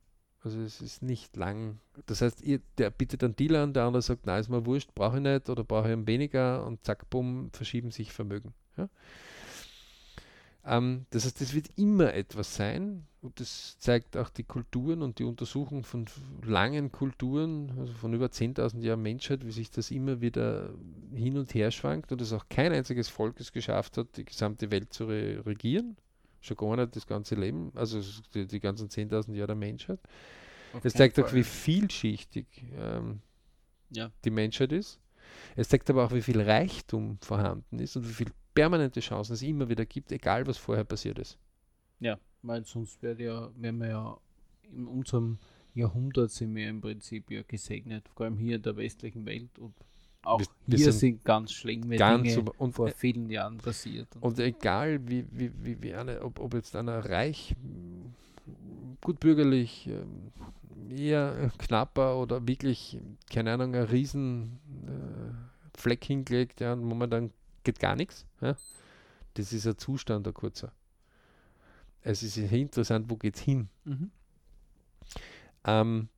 Also 0.43 0.59
es 0.61 0.81
ist 0.81 1.03
nicht 1.03 1.35
lang. 1.37 1.79
Das 2.07 2.21
heißt, 2.21 2.41
ihr, 2.41 2.61
der 2.79 2.89
bittet 2.89 3.23
einen 3.23 3.35
Dealer 3.35 3.61
an, 3.61 3.73
der 3.73 3.83
andere 3.83 4.01
sagt, 4.01 4.25
nein, 4.25 4.41
ist 4.41 4.49
mir 4.49 4.65
wurscht, 4.65 4.93
brauche 4.95 5.17
ich 5.17 5.23
nicht 5.23 5.49
oder 5.49 5.63
brauche 5.63 5.91
ich 5.91 6.07
weniger 6.07 6.65
und 6.65 6.83
zack, 6.83 7.09
bumm, 7.11 7.51
verschieben 7.53 7.91
sich 7.91 8.11
Vermögen. 8.11 8.53
Ja? 8.75 8.89
Ähm, 10.65 11.05
das 11.09 11.25
heißt, 11.25 11.41
es 11.41 11.53
wird 11.53 11.69
immer 11.75 12.13
etwas 12.13 12.55
sein 12.55 13.07
und 13.21 13.39
das 13.39 13.77
zeigt 13.79 14.17
auch 14.17 14.29
die 14.29 14.43
Kulturen 14.43 15.01
und 15.01 15.19
die 15.19 15.23
Untersuchung 15.23 15.83
von 15.83 16.05
langen 16.43 16.91
Kulturen, 16.91 17.71
also 17.79 17.93
von 17.93 18.13
über 18.13 18.27
10.000 18.27 18.81
Jahren 18.81 19.01
Menschheit, 19.01 19.45
wie 19.45 19.51
sich 19.51 19.71
das 19.71 19.91
immer 19.91 20.21
wieder 20.21 20.73
hin 21.13 21.37
und 21.37 21.53
her 21.53 21.71
schwankt 21.71 22.11
und 22.11 22.21
dass 22.21 22.33
auch 22.33 22.45
kein 22.49 22.71
einziges 22.73 23.09
Volk 23.09 23.39
es 23.39 23.51
geschafft 23.51 23.97
hat, 23.97 24.17
die 24.17 24.25
gesamte 24.25 24.71
Welt 24.71 24.93
zu 24.93 25.05
re 25.05 25.43
regieren 25.45 25.97
schon 26.41 26.57
gar 26.57 26.75
nicht 26.75 26.95
das 26.95 27.07
ganze 27.07 27.35
Leben, 27.35 27.71
also 27.75 28.01
die, 28.33 28.47
die 28.47 28.59
ganzen 28.59 28.89
10.000 28.89 29.33
Jahre 29.33 29.47
der 29.47 29.55
Menschheit. 29.55 29.99
Auf 30.73 30.83
es 30.83 30.93
zeigt 30.93 31.15
Fall. 31.15 31.25
auch, 31.25 31.33
wie 31.33 31.43
vielschichtig 31.43 32.47
ähm, 32.77 33.21
ja. 33.91 34.11
die 34.25 34.31
Menschheit 34.31 34.71
ist. 34.71 34.99
Es 35.55 35.69
zeigt 35.69 35.89
aber 35.89 36.05
auch, 36.05 36.11
wie 36.11 36.21
viel 36.21 36.41
Reichtum 36.41 37.17
vorhanden 37.21 37.79
ist 37.79 37.95
und 37.95 38.07
wie 38.07 38.13
viele 38.13 38.31
permanente 38.53 38.99
Chancen 38.99 39.33
es 39.33 39.41
immer 39.41 39.69
wieder 39.69 39.85
gibt, 39.85 40.11
egal 40.11 40.45
was 40.47 40.57
vorher 40.57 40.83
passiert 40.83 41.19
ist. 41.19 41.37
Ja, 41.99 42.17
weil 42.41 42.65
sonst 42.65 43.01
wäre 43.01 43.21
ja, 43.21 43.49
wären 43.55 43.77
wir 43.77 43.87
ja 43.87 44.17
in 44.73 44.87
unserem 44.87 45.37
Jahrhundert 45.73 46.31
sind 46.31 46.53
wir 46.55 46.67
im 46.69 46.81
Prinzip 46.81 47.31
ja 47.31 47.43
gesegnet, 47.47 48.09
vor 48.09 48.25
allem 48.25 48.37
hier 48.37 48.57
in 48.57 48.61
der 48.61 48.75
westlichen 48.75 49.25
Welt 49.25 49.57
und 49.59 49.73
auch 50.23 50.39
wir, 50.39 50.47
wir 50.67 50.77
hier 50.77 50.91
sind, 50.91 50.99
sind, 50.99 51.25
ganz 51.25 51.51
schlimme 51.51 51.95
ganz 51.95 52.23
Dinge 52.23 52.35
super. 52.35 52.51
Und, 52.57 52.73
vor 52.73 52.87
äh, 52.89 52.91
vielen 52.91 53.29
Jahren 53.29 53.57
passiert. 53.57 54.07
Und, 54.17 54.23
und 54.23 54.39
egal, 54.39 54.99
wie, 55.07 55.25
wie, 55.31 55.51
wie, 55.63 55.81
wie 55.81 55.93
eine, 55.93 56.21
ob, 56.21 56.39
ob 56.39 56.53
jetzt 56.53 56.75
einer 56.75 57.09
reich, 57.09 57.55
gut 59.01 59.19
bürgerlich, 59.19 59.87
ähm, 59.87 60.31
eher 60.89 61.51
knapper 61.57 62.17
oder 62.17 62.47
wirklich, 62.47 62.99
keine 63.31 63.53
Ahnung, 63.53 63.73
ein 63.73 63.83
riesen 63.83 64.59
äh, 64.85 65.77
Fleck 65.79 66.03
hingelegt, 66.03 66.61
ja, 66.61 66.73
und 66.73 66.83
momentan 66.83 67.31
geht 67.63 67.79
gar 67.79 67.95
nichts. 67.95 68.25
Ja. 68.41 68.55
Das 69.35 69.53
ist 69.53 69.67
ein 69.67 69.77
Zustand, 69.77 70.27
ein 70.27 70.33
kurzer. 70.33 70.73
Es 72.01 72.23
ist 72.23 72.37
interessant, 72.37 73.09
wo 73.09 73.15
geht 73.15 73.35
es 73.35 73.41
hin? 73.41 73.69
Mhm. 73.85 74.11
Ähm, 75.63 76.09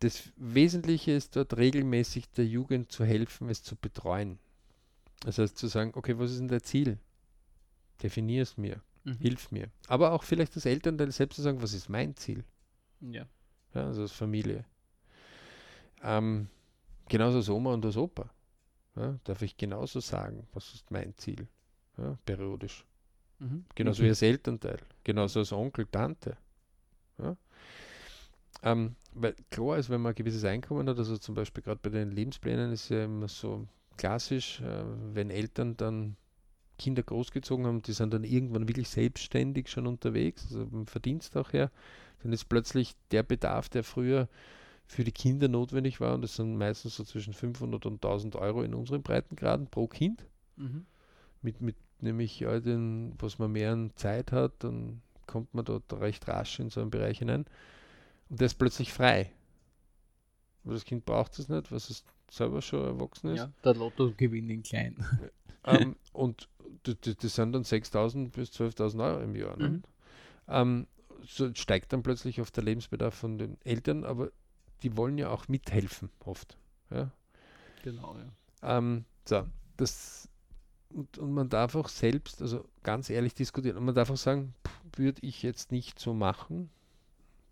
das 0.00 0.30
Wesentliche 0.36 1.12
ist 1.12 1.36
dort 1.36 1.56
regelmäßig 1.56 2.30
der 2.30 2.46
Jugend 2.46 2.92
zu 2.92 3.04
helfen, 3.04 3.48
es 3.48 3.62
zu 3.62 3.76
betreuen. 3.76 4.38
Das 5.20 5.38
heißt 5.38 5.56
zu 5.56 5.66
sagen, 5.66 5.92
okay, 5.94 6.18
was 6.18 6.30
ist 6.32 6.40
denn 6.40 6.48
dein 6.48 6.62
Ziel? 6.62 6.98
Definier 8.02 8.42
es 8.42 8.56
mir, 8.56 8.80
mhm. 9.04 9.18
hilf 9.18 9.50
mir. 9.50 9.70
Aber 9.88 10.12
auch 10.12 10.22
vielleicht 10.22 10.54
das 10.54 10.66
Elternteil 10.66 11.10
selbst 11.10 11.36
zu 11.36 11.42
sagen, 11.42 11.62
was 11.62 11.72
ist 11.72 11.88
mein 11.88 12.14
Ziel? 12.16 12.44
Ja. 13.00 13.26
ja 13.74 13.86
also 13.86 14.02
als 14.02 14.12
Familie. 14.12 14.64
Ähm, 16.02 16.48
genauso 17.08 17.38
als 17.38 17.48
Oma 17.48 17.74
und 17.74 17.84
als 17.84 17.96
Opa. 17.96 18.30
Ja, 18.96 19.18
darf 19.24 19.42
ich 19.42 19.56
genauso 19.56 20.00
sagen, 20.00 20.46
was 20.52 20.74
ist 20.74 20.90
mein 20.90 21.16
Ziel? 21.16 21.46
Ja, 21.96 22.18
periodisch. 22.24 22.84
Mhm. 23.38 23.64
Genauso 23.74 24.00
okay. 24.00 24.06
wie 24.06 24.10
als 24.10 24.22
Elternteil, 24.22 24.78
genauso 25.04 25.40
als 25.40 25.52
Onkel, 25.52 25.86
Tante. 25.86 26.36
Ja? 27.18 27.36
Ähm, 28.62 28.96
weil 29.12 29.34
klar 29.50 29.78
ist, 29.78 29.90
wenn 29.90 30.00
man 30.00 30.12
ein 30.12 30.16
gewisses 30.16 30.44
Einkommen 30.44 30.88
hat, 30.88 30.98
also 30.98 31.16
zum 31.16 31.34
Beispiel 31.34 31.62
gerade 31.62 31.80
bei 31.82 31.90
den 31.90 32.10
Lebensplänen 32.10 32.72
ist 32.72 32.88
ja 32.88 33.04
immer 33.04 33.28
so 33.28 33.68
klassisch, 33.96 34.60
äh, 34.60 34.84
wenn 35.12 35.30
Eltern 35.30 35.76
dann 35.76 36.16
Kinder 36.78 37.02
großgezogen 37.02 37.66
haben, 37.66 37.82
die 37.82 37.92
sind 37.92 38.14
dann 38.14 38.24
irgendwann 38.24 38.68
wirklich 38.68 38.88
selbstständig 38.88 39.68
schon 39.68 39.86
unterwegs, 39.86 40.44
also 40.44 40.66
beim 40.66 40.86
Verdienst 40.86 41.36
auch 41.36 41.52
her, 41.52 41.70
dann 42.22 42.32
ist 42.32 42.48
plötzlich 42.48 42.94
der 43.10 43.22
Bedarf, 43.22 43.68
der 43.68 43.84
früher 43.84 44.28
für 44.88 45.04
die 45.04 45.12
Kinder 45.12 45.48
notwendig 45.48 46.00
war, 46.00 46.14
und 46.14 46.22
das 46.22 46.34
sind 46.34 46.56
meistens 46.56 46.96
so 46.96 47.04
zwischen 47.04 47.34
500 47.34 47.84
und 47.86 47.96
1000 47.96 48.36
Euro 48.36 48.62
in 48.62 48.74
unseren 48.74 49.02
Breitengraden 49.02 49.66
pro 49.66 49.86
Kind, 49.86 50.24
mhm. 50.56 50.86
mit, 51.42 51.60
mit 51.60 51.76
nämlich 52.00 52.46
all 52.46 52.62
den, 52.62 53.14
was 53.18 53.38
man 53.38 53.52
mehr 53.52 53.72
an 53.72 53.92
Zeit 53.96 54.32
hat, 54.32 54.64
dann 54.64 55.02
kommt 55.26 55.52
man 55.52 55.66
dort 55.66 55.92
recht 55.92 56.26
rasch 56.26 56.58
in 56.58 56.70
so 56.70 56.80
einen 56.80 56.90
Bereich 56.90 57.18
hinein. 57.18 57.44
Und 58.30 58.40
der 58.40 58.46
ist 58.46 58.54
plötzlich 58.54 58.92
frei. 58.92 59.30
Aber 60.64 60.72
das 60.72 60.86
Kind 60.86 61.04
braucht 61.04 61.38
es 61.38 61.50
nicht, 61.50 61.70
was 61.70 61.90
es 61.90 62.02
selber 62.30 62.62
schon 62.62 62.84
erwachsen 62.84 63.30
ist. 63.30 63.38
Ja, 63.38 63.52
der 63.62 63.74
Lottogewinn 63.74 64.48
in 64.48 64.62
klein. 64.62 65.04
ähm, 65.64 65.96
und 66.12 66.48
das, 66.84 66.96
das, 67.00 67.34
sind 67.34 67.52
dann 67.52 67.62
6.000 67.62 68.30
bis 68.30 68.50
12.000 68.52 69.04
Euro 69.04 69.22
im 69.22 69.36
Jahr. 69.36 69.56
Ne? 69.58 69.68
Mhm. 69.68 69.82
Ähm, 70.48 70.86
so 71.26 71.52
steigt 71.54 71.92
dann 71.92 72.02
plötzlich 72.02 72.40
auf 72.40 72.50
der 72.50 72.64
Lebensbedarf 72.64 73.14
von 73.14 73.36
den 73.36 73.58
Eltern, 73.64 74.04
aber 74.04 74.30
die 74.82 74.96
wollen 74.96 75.18
ja 75.18 75.30
auch 75.30 75.48
mithelfen, 75.48 76.10
oft. 76.24 76.56
Ja? 76.90 77.10
Genau, 77.82 78.16
ja. 78.16 78.78
Ähm, 78.78 79.04
so, 79.24 79.46
das, 79.76 80.28
und, 80.90 81.18
und 81.18 81.32
man 81.32 81.48
darf 81.48 81.74
auch 81.74 81.88
selbst, 81.88 82.42
also 82.42 82.68
ganz 82.82 83.10
ehrlich 83.10 83.34
diskutieren, 83.34 83.76
und 83.76 83.84
man 83.84 83.94
darf 83.94 84.10
auch 84.10 84.16
sagen, 84.16 84.54
würde 84.96 85.20
ich 85.22 85.42
jetzt 85.42 85.72
nicht 85.72 85.98
so 85.98 86.14
machen, 86.14 86.70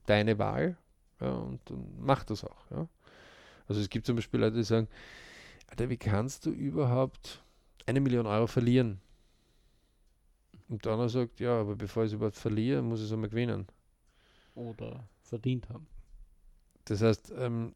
deine 0.07 0.39
Wahl 0.39 0.77
ja, 1.21 1.31
und, 1.31 1.71
und 1.71 2.01
mach 2.01 2.25
das 2.25 2.45
auch. 2.45 2.71
Ja. 2.71 2.89
Also 3.69 3.81
es 3.81 3.89
gibt 3.89 4.07
zum 4.07 4.17
Beispiel 4.17 4.41
Leute, 4.41 4.57
die 4.57 4.65
sagen, 4.65 4.89
Alter, 5.69 5.89
wie 5.89 5.97
kannst 5.97 6.47
du 6.47 6.51
überhaupt 6.51 7.43
eine 7.87 8.01
Million 8.01 8.27
Euro 8.27 8.47
verlieren? 8.47 9.01
Und 10.69 10.85
der 10.85 10.93
andere 10.93 11.09
sagt, 11.09 11.41
ja, 11.41 11.61
aber 11.61 11.77
bevor 11.77 12.05
ich 12.05 12.09
es 12.09 12.15
überhaupt 12.15 12.37
verliere, 12.37 12.83
muss 12.83 13.01
ich 13.01 13.07
es 13.07 13.13
einmal 13.13 13.31
gewinnen. 13.31 13.67
Oder 14.55 15.09
verdient 15.23 15.69
haben. 15.69 15.87
Das 16.87 17.03
heißt, 17.03 17.33
ähm, 17.37 17.75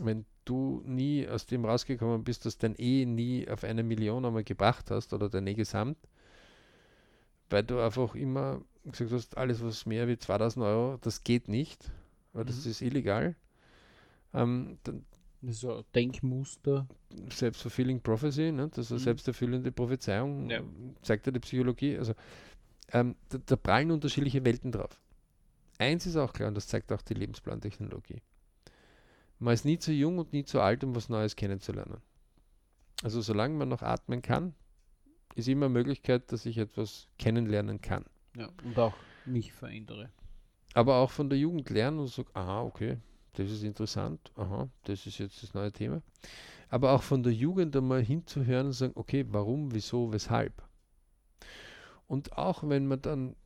wenn 0.00 0.24
du 0.44 0.82
nie 0.86 1.28
aus 1.28 1.46
dem 1.46 1.64
rausgekommen 1.64 2.24
bist, 2.24 2.46
dass 2.46 2.58
dein 2.58 2.74
E 2.78 3.04
nie 3.04 3.48
auf 3.48 3.64
eine 3.64 3.82
Million 3.82 4.24
einmal 4.24 4.44
gebracht 4.44 4.90
hast 4.90 5.12
oder 5.12 5.28
dein 5.28 5.46
E 5.46 5.54
gesamt, 5.54 5.98
weil 7.50 7.62
du 7.62 7.80
einfach 7.80 8.14
immer 8.14 8.62
gesagt 8.84 9.12
hast, 9.12 9.36
alles 9.36 9.62
was 9.62 9.86
mehr 9.86 10.08
wie 10.08 10.18
2000 10.18 10.64
Euro, 10.64 10.98
das 11.02 11.24
geht 11.24 11.48
nicht, 11.48 11.90
weil 12.32 12.44
mhm. 12.44 12.48
das 12.48 12.64
ist 12.64 12.80
illegal. 12.80 13.36
Ähm, 14.32 14.78
dann, 14.84 15.04
so 15.42 15.76
ein 15.76 15.84
Denkmuster. 15.94 16.88
Self-fulfilling 17.30 18.00
Prophecy, 18.00 18.50
ne? 18.52 18.68
das 18.68 18.86
ist 18.86 18.92
eine 18.92 19.00
mhm. 19.00 19.04
selbsterfüllende 19.04 19.72
Prophezeiung, 19.72 20.50
ja. 20.50 20.60
zeigt 21.02 21.26
ja 21.26 21.32
die 21.32 21.40
Psychologie. 21.40 21.96
Also 21.96 22.14
ähm, 22.92 23.14
da, 23.28 23.38
da, 23.44 23.56
prallen 23.56 23.90
unterschiedliche 23.90 24.44
Welten 24.44 24.72
drauf. 24.72 25.00
Eins 25.78 26.06
ist 26.06 26.16
auch 26.16 26.32
klar, 26.32 26.48
und 26.48 26.56
das 26.56 26.66
zeigt 26.66 26.92
auch 26.92 27.02
die 27.02 27.14
Lebensplantechnologie. 27.14 28.20
Man 29.38 29.54
ist 29.54 29.64
nie 29.64 29.78
zu 29.78 29.92
jung 29.92 30.18
und 30.18 30.32
nie 30.32 30.44
zu 30.44 30.60
alt, 30.60 30.82
um 30.82 30.94
was 30.96 31.08
Neues 31.08 31.36
kennenzulernen. 31.36 32.02
Also 33.04 33.20
solange 33.20 33.54
man 33.54 33.68
noch 33.68 33.82
atmen 33.82 34.20
kann, 34.20 34.54
ist 35.36 35.46
immer 35.46 35.68
Möglichkeit, 35.68 36.32
dass 36.32 36.46
ich 36.46 36.58
etwas 36.58 37.06
kennenlernen 37.18 37.80
kann. 37.80 38.04
Ja, 38.36 38.48
und 38.64 38.76
auch 38.78 38.94
mich 39.24 39.52
verändere. 39.52 40.10
Aber 40.74 40.96
auch 40.96 41.10
von 41.10 41.30
der 41.30 41.38
Jugend 41.38 41.70
lernen 41.70 42.00
und 42.00 42.08
sagen, 42.08 42.28
aha, 42.34 42.62
okay, 42.62 42.98
das 43.34 43.50
ist 43.50 43.62
interessant, 43.62 44.32
aha, 44.34 44.68
das 44.84 45.06
ist 45.06 45.18
jetzt 45.18 45.42
das 45.44 45.54
neue 45.54 45.70
Thema. 45.70 46.02
Aber 46.70 46.92
auch 46.92 47.02
von 47.02 47.22
der 47.22 47.32
Jugend 47.32 47.76
einmal 47.76 48.02
hinzuhören 48.02 48.66
und 48.66 48.72
sagen, 48.72 48.92
okay, 48.96 49.24
warum, 49.28 49.72
wieso, 49.72 50.12
weshalb. 50.12 50.62
Und 52.08 52.36
auch 52.36 52.68
wenn 52.68 52.86
man 52.86 53.00
dann 53.00 53.36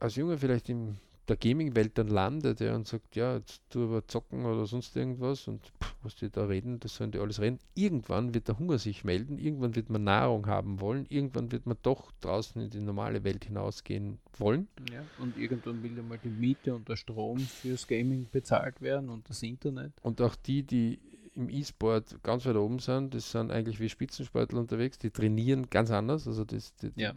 als 0.00 0.16
Junge 0.16 0.36
vielleicht 0.38 0.68
in 0.68 0.98
der 1.30 1.36
Gaming-Welt 1.36 1.96
dann 1.96 2.08
landet 2.08 2.60
ja, 2.60 2.74
und 2.74 2.88
sagt, 2.88 3.14
ja, 3.14 3.36
jetzt 3.36 3.62
tu 3.70 3.84
aber 3.84 4.06
zocken 4.06 4.44
oder 4.44 4.66
sonst 4.66 4.96
irgendwas 4.96 5.46
und 5.46 5.64
pff, 5.64 5.94
was 6.02 6.16
die 6.16 6.28
da 6.28 6.44
reden, 6.44 6.80
das 6.80 6.96
sollen 6.96 7.12
die 7.12 7.18
alles 7.20 7.40
reden. 7.40 7.58
Irgendwann 7.74 8.34
wird 8.34 8.48
der 8.48 8.58
Hunger 8.58 8.78
sich 8.78 9.04
melden, 9.04 9.38
irgendwann 9.38 9.76
wird 9.76 9.90
man 9.90 10.02
Nahrung 10.02 10.46
haben 10.48 10.80
wollen, 10.80 11.06
irgendwann 11.08 11.52
wird 11.52 11.66
man 11.66 11.76
doch 11.82 12.10
draußen 12.20 12.60
in 12.60 12.70
die 12.70 12.80
normale 12.80 13.22
Welt 13.22 13.44
hinausgehen 13.44 14.18
wollen. 14.38 14.66
Ja, 14.92 15.06
und 15.18 15.36
irgendwann 15.38 15.82
will 15.82 15.96
ja 15.96 16.02
mal 16.02 16.18
die 16.18 16.30
Miete 16.30 16.74
und 16.74 16.88
der 16.88 16.96
Strom 16.96 17.38
fürs 17.38 17.86
Gaming 17.86 18.26
bezahlt 18.32 18.80
werden 18.80 19.08
und 19.08 19.28
das 19.30 19.42
Internet. 19.42 19.92
Und 20.02 20.20
auch 20.20 20.34
die, 20.34 20.64
die 20.64 20.98
im 21.34 21.48
E-Sport 21.48 22.22
ganz 22.24 22.44
weit 22.44 22.56
oben 22.56 22.80
sind, 22.80 23.14
das 23.14 23.30
sind 23.30 23.52
eigentlich 23.52 23.78
wie 23.78 23.88
Spitzensportler 23.88 24.58
unterwegs, 24.58 24.98
die 24.98 25.10
trainieren 25.10 25.70
ganz 25.70 25.92
anders. 25.92 26.26
Also 26.26 26.44
das, 26.44 26.74
die, 26.76 26.90
Ja. 26.96 27.14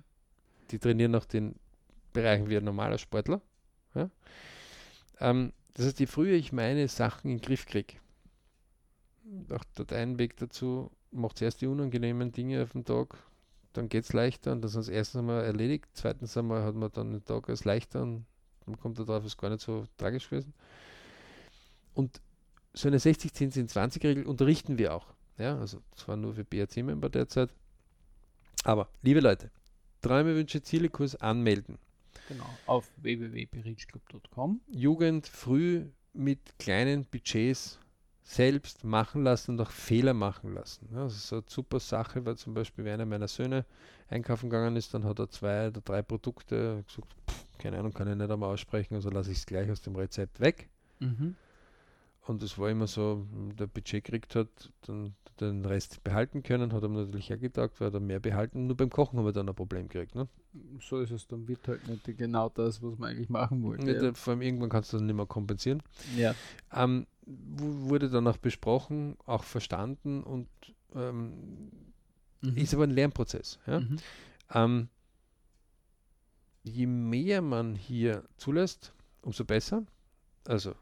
die 0.69 0.77
trainieren 0.77 1.11
nach 1.11 1.25
den 1.25 1.55
Bereichen 2.13 2.47
wie 2.47 2.57
ein 2.57 2.63
normaler 2.63 2.99
Sportler. 2.99 3.41
Ja? 3.95 4.09
Ähm, 5.19 5.53
das 5.73 5.87
heißt, 5.87 5.99
je 5.99 6.05
früher 6.05 6.33
ich 6.33 6.51
meine 6.51 6.87
Sachen 6.87 7.31
in 7.31 7.37
den 7.37 7.45
Griff 7.45 7.65
kriege, 7.65 7.95
auch 9.49 9.63
ein 9.91 10.19
Weg 10.19 10.37
dazu, 10.37 10.91
macht 11.11 11.37
zuerst 11.37 11.61
die 11.61 11.67
unangenehmen 11.67 12.31
Dinge 12.31 12.63
auf 12.63 12.71
dem 12.71 12.85
Tag, 12.85 13.17
dann 13.73 13.89
geht 13.89 14.03
es 14.03 14.13
leichter 14.13 14.51
und 14.51 14.61
das 14.61 14.75
ist 14.75 14.89
erstens 14.89 15.19
einmal 15.19 15.43
erledigt, 15.43 15.85
zweitens 15.93 16.37
einmal 16.37 16.63
hat 16.63 16.75
man 16.75 16.91
dann 16.91 17.11
den 17.11 17.25
Tag 17.25 17.49
als 17.49 17.65
leichter 17.65 18.03
und 18.03 18.25
dann 18.65 18.77
kommt 18.77 18.99
drauf, 18.99 19.25
ist 19.25 19.37
gar 19.37 19.49
nicht 19.49 19.61
so 19.61 19.85
tragisch 19.97 20.29
gewesen. 20.29 20.53
Und 21.93 22.21
so 22.73 22.87
eine 22.87 22.99
60, 22.99 23.33
10, 23.33 23.51
10, 23.51 23.67
20 23.67 24.03
Regel 24.03 24.25
unterrichten 24.25 24.77
wir 24.77 24.93
auch. 24.93 25.07
Ja, 25.37 25.57
also 25.57 25.81
zwar 25.95 26.15
nur 26.15 26.33
für 26.33 26.43
BRC-Member 26.43 27.09
derzeit. 27.09 27.53
Aber, 28.63 28.87
liebe 29.01 29.19
Leute, 29.19 29.51
Träume, 30.01 30.35
Wünsche, 30.35 30.61
Ziele, 30.61 30.89
Kurs 30.89 31.15
anmelden. 31.15 31.77
Genau. 32.27 32.45
Auf 32.65 32.91
www.berichclub.com. 32.97 34.61
Jugend 34.67 35.27
früh 35.27 35.85
mit 36.13 36.57
kleinen 36.59 37.05
Budgets 37.05 37.79
selbst 38.23 38.83
machen 38.83 39.23
lassen 39.23 39.51
und 39.51 39.61
auch 39.61 39.71
Fehler 39.71 40.13
machen 40.13 40.53
lassen. 40.53 40.87
Ja, 40.93 41.03
das 41.03 41.15
ist 41.15 41.27
so 41.27 41.37
eine 41.37 41.45
super 41.47 41.79
Sache, 41.79 42.25
weil 42.25 42.37
zum 42.37 42.53
Beispiel, 42.53 42.85
wenn 42.85 42.93
einer 42.93 43.05
meiner 43.05 43.27
Söhne 43.27 43.65
einkaufen 44.09 44.49
gegangen 44.49 44.75
ist, 44.77 44.93
dann 44.93 45.03
hat 45.03 45.19
er 45.19 45.29
zwei 45.29 45.67
oder 45.67 45.81
drei 45.81 46.01
Produkte 46.01 46.83
gesagt, 46.87 47.13
pff, 47.29 47.45
keine 47.57 47.79
Ahnung, 47.79 47.93
kann 47.93 48.07
ich 48.07 48.15
nicht 48.15 48.31
einmal 48.31 48.53
aussprechen, 48.53 48.95
also 48.95 49.09
lasse 49.09 49.31
ich 49.31 49.39
es 49.39 49.45
gleich 49.45 49.69
aus 49.69 49.81
dem 49.81 49.95
Rezept 49.95 50.39
weg. 50.39 50.69
Mhm. 50.99 51.35
Und 52.25 52.41
es 52.41 52.57
war 52.57 52.69
immer 52.69 52.87
so, 52.87 53.27
der 53.59 53.67
Budget 53.67 54.03
gekriegt 54.05 54.35
hat, 54.35 54.71
dann 54.87 55.13
den 55.39 55.65
Rest 55.65 56.03
behalten 56.03 56.41
können, 56.43 56.71
hat 56.71 56.83
ihm 56.83 56.93
natürlich 56.93 57.29
hergetaugt, 57.29 57.81
weil 57.81 57.93
er 57.93 57.99
mehr 57.99 58.19
behalten. 58.19 58.67
Nur 58.67 58.77
beim 58.77 58.89
Kochen 58.89 59.17
haben 59.19 59.25
wir 59.25 59.33
dann 59.33 59.49
ein 59.49 59.55
Problem 59.55 59.89
gekriegt. 59.89 60.15
Ne? 60.15 60.27
So 60.79 60.99
ist 60.99 61.11
es, 61.11 61.27
dann 61.27 61.47
wird 61.47 61.67
halt 61.67 61.85
nicht 61.87 62.17
genau 62.17 62.49
das, 62.49 62.81
was 62.81 62.97
man 62.97 63.09
eigentlich 63.09 63.29
machen 63.29 63.61
wollte. 63.63 63.83
Nicht, 63.83 64.01
äh, 64.01 64.13
Vor 64.13 64.31
allem 64.31 64.41
irgendwann 64.41 64.69
kannst 64.69 64.93
du 64.93 64.97
das 64.97 65.05
nicht 65.05 65.15
mehr 65.15 65.25
kompensieren. 65.25 65.81
Ja. 66.15 66.33
Ähm, 66.71 67.07
wu- 67.25 67.89
wurde 67.89 68.09
dann 68.09 68.27
auch 68.27 68.37
besprochen, 68.37 69.17
auch 69.25 69.43
verstanden 69.43 70.23
und 70.23 70.47
ähm, 70.95 71.71
Mhm. 72.41 72.57
ist 72.57 72.73
aber 72.73 72.83
ein 72.83 72.91
Lernprozess. 72.91 73.57
Ja? 73.65 73.79
Mhm. 73.79 73.97
Ähm, 74.53 74.89
je 76.63 76.85
mehr 76.85 77.41
man 77.41 77.75
hier 77.75 78.23
zulässt, 78.37 78.93
umso 79.21 79.45
besser. 79.45 79.85
Also 80.45 80.73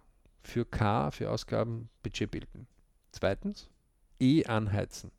für 0.43 0.65
K, 0.65 1.11
für 1.11 1.29
Ausgaben 1.29 1.89
Budget 2.03 2.31
bilden. 2.31 2.67
Zweitens, 3.11 3.69
E 4.19 4.45
anheizen. 4.45 5.11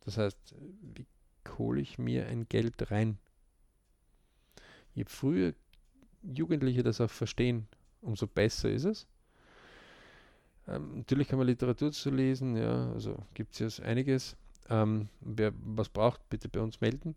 Das 0.00 0.18
heißt, 0.18 0.54
wie 0.94 1.06
hole 1.58 1.80
ich 1.80 1.98
mir 1.98 2.26
ein 2.26 2.48
Geld 2.48 2.90
rein? 2.90 3.18
Je 4.94 5.04
früher 5.06 5.54
Jugendliche 6.22 6.82
das 6.82 7.00
auch 7.00 7.10
verstehen, 7.10 7.66
umso 8.00 8.26
besser 8.26 8.70
ist 8.70 8.84
es. 8.84 9.06
Ähm, 10.66 10.98
natürlich 10.98 11.28
kann 11.28 11.38
man 11.38 11.46
Literatur 11.46 11.92
zu 11.92 12.10
lesen, 12.10 12.56
ja, 12.56 12.92
also 12.92 13.16
gibt 13.34 13.52
es 13.52 13.58
jetzt 13.58 13.80
einiges. 13.80 14.36
Ähm, 14.70 15.08
wer 15.20 15.52
was 15.56 15.88
braucht, 15.88 16.28
bitte 16.30 16.48
bei 16.48 16.60
uns 16.60 16.80
melden. 16.80 17.14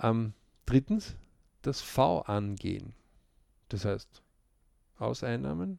Ähm, 0.00 0.34
drittens, 0.66 1.16
das 1.62 1.80
V 1.80 2.20
angehen. 2.22 2.92
Das 3.68 3.84
heißt, 3.84 4.22
Auseinnahmen, 4.98 5.78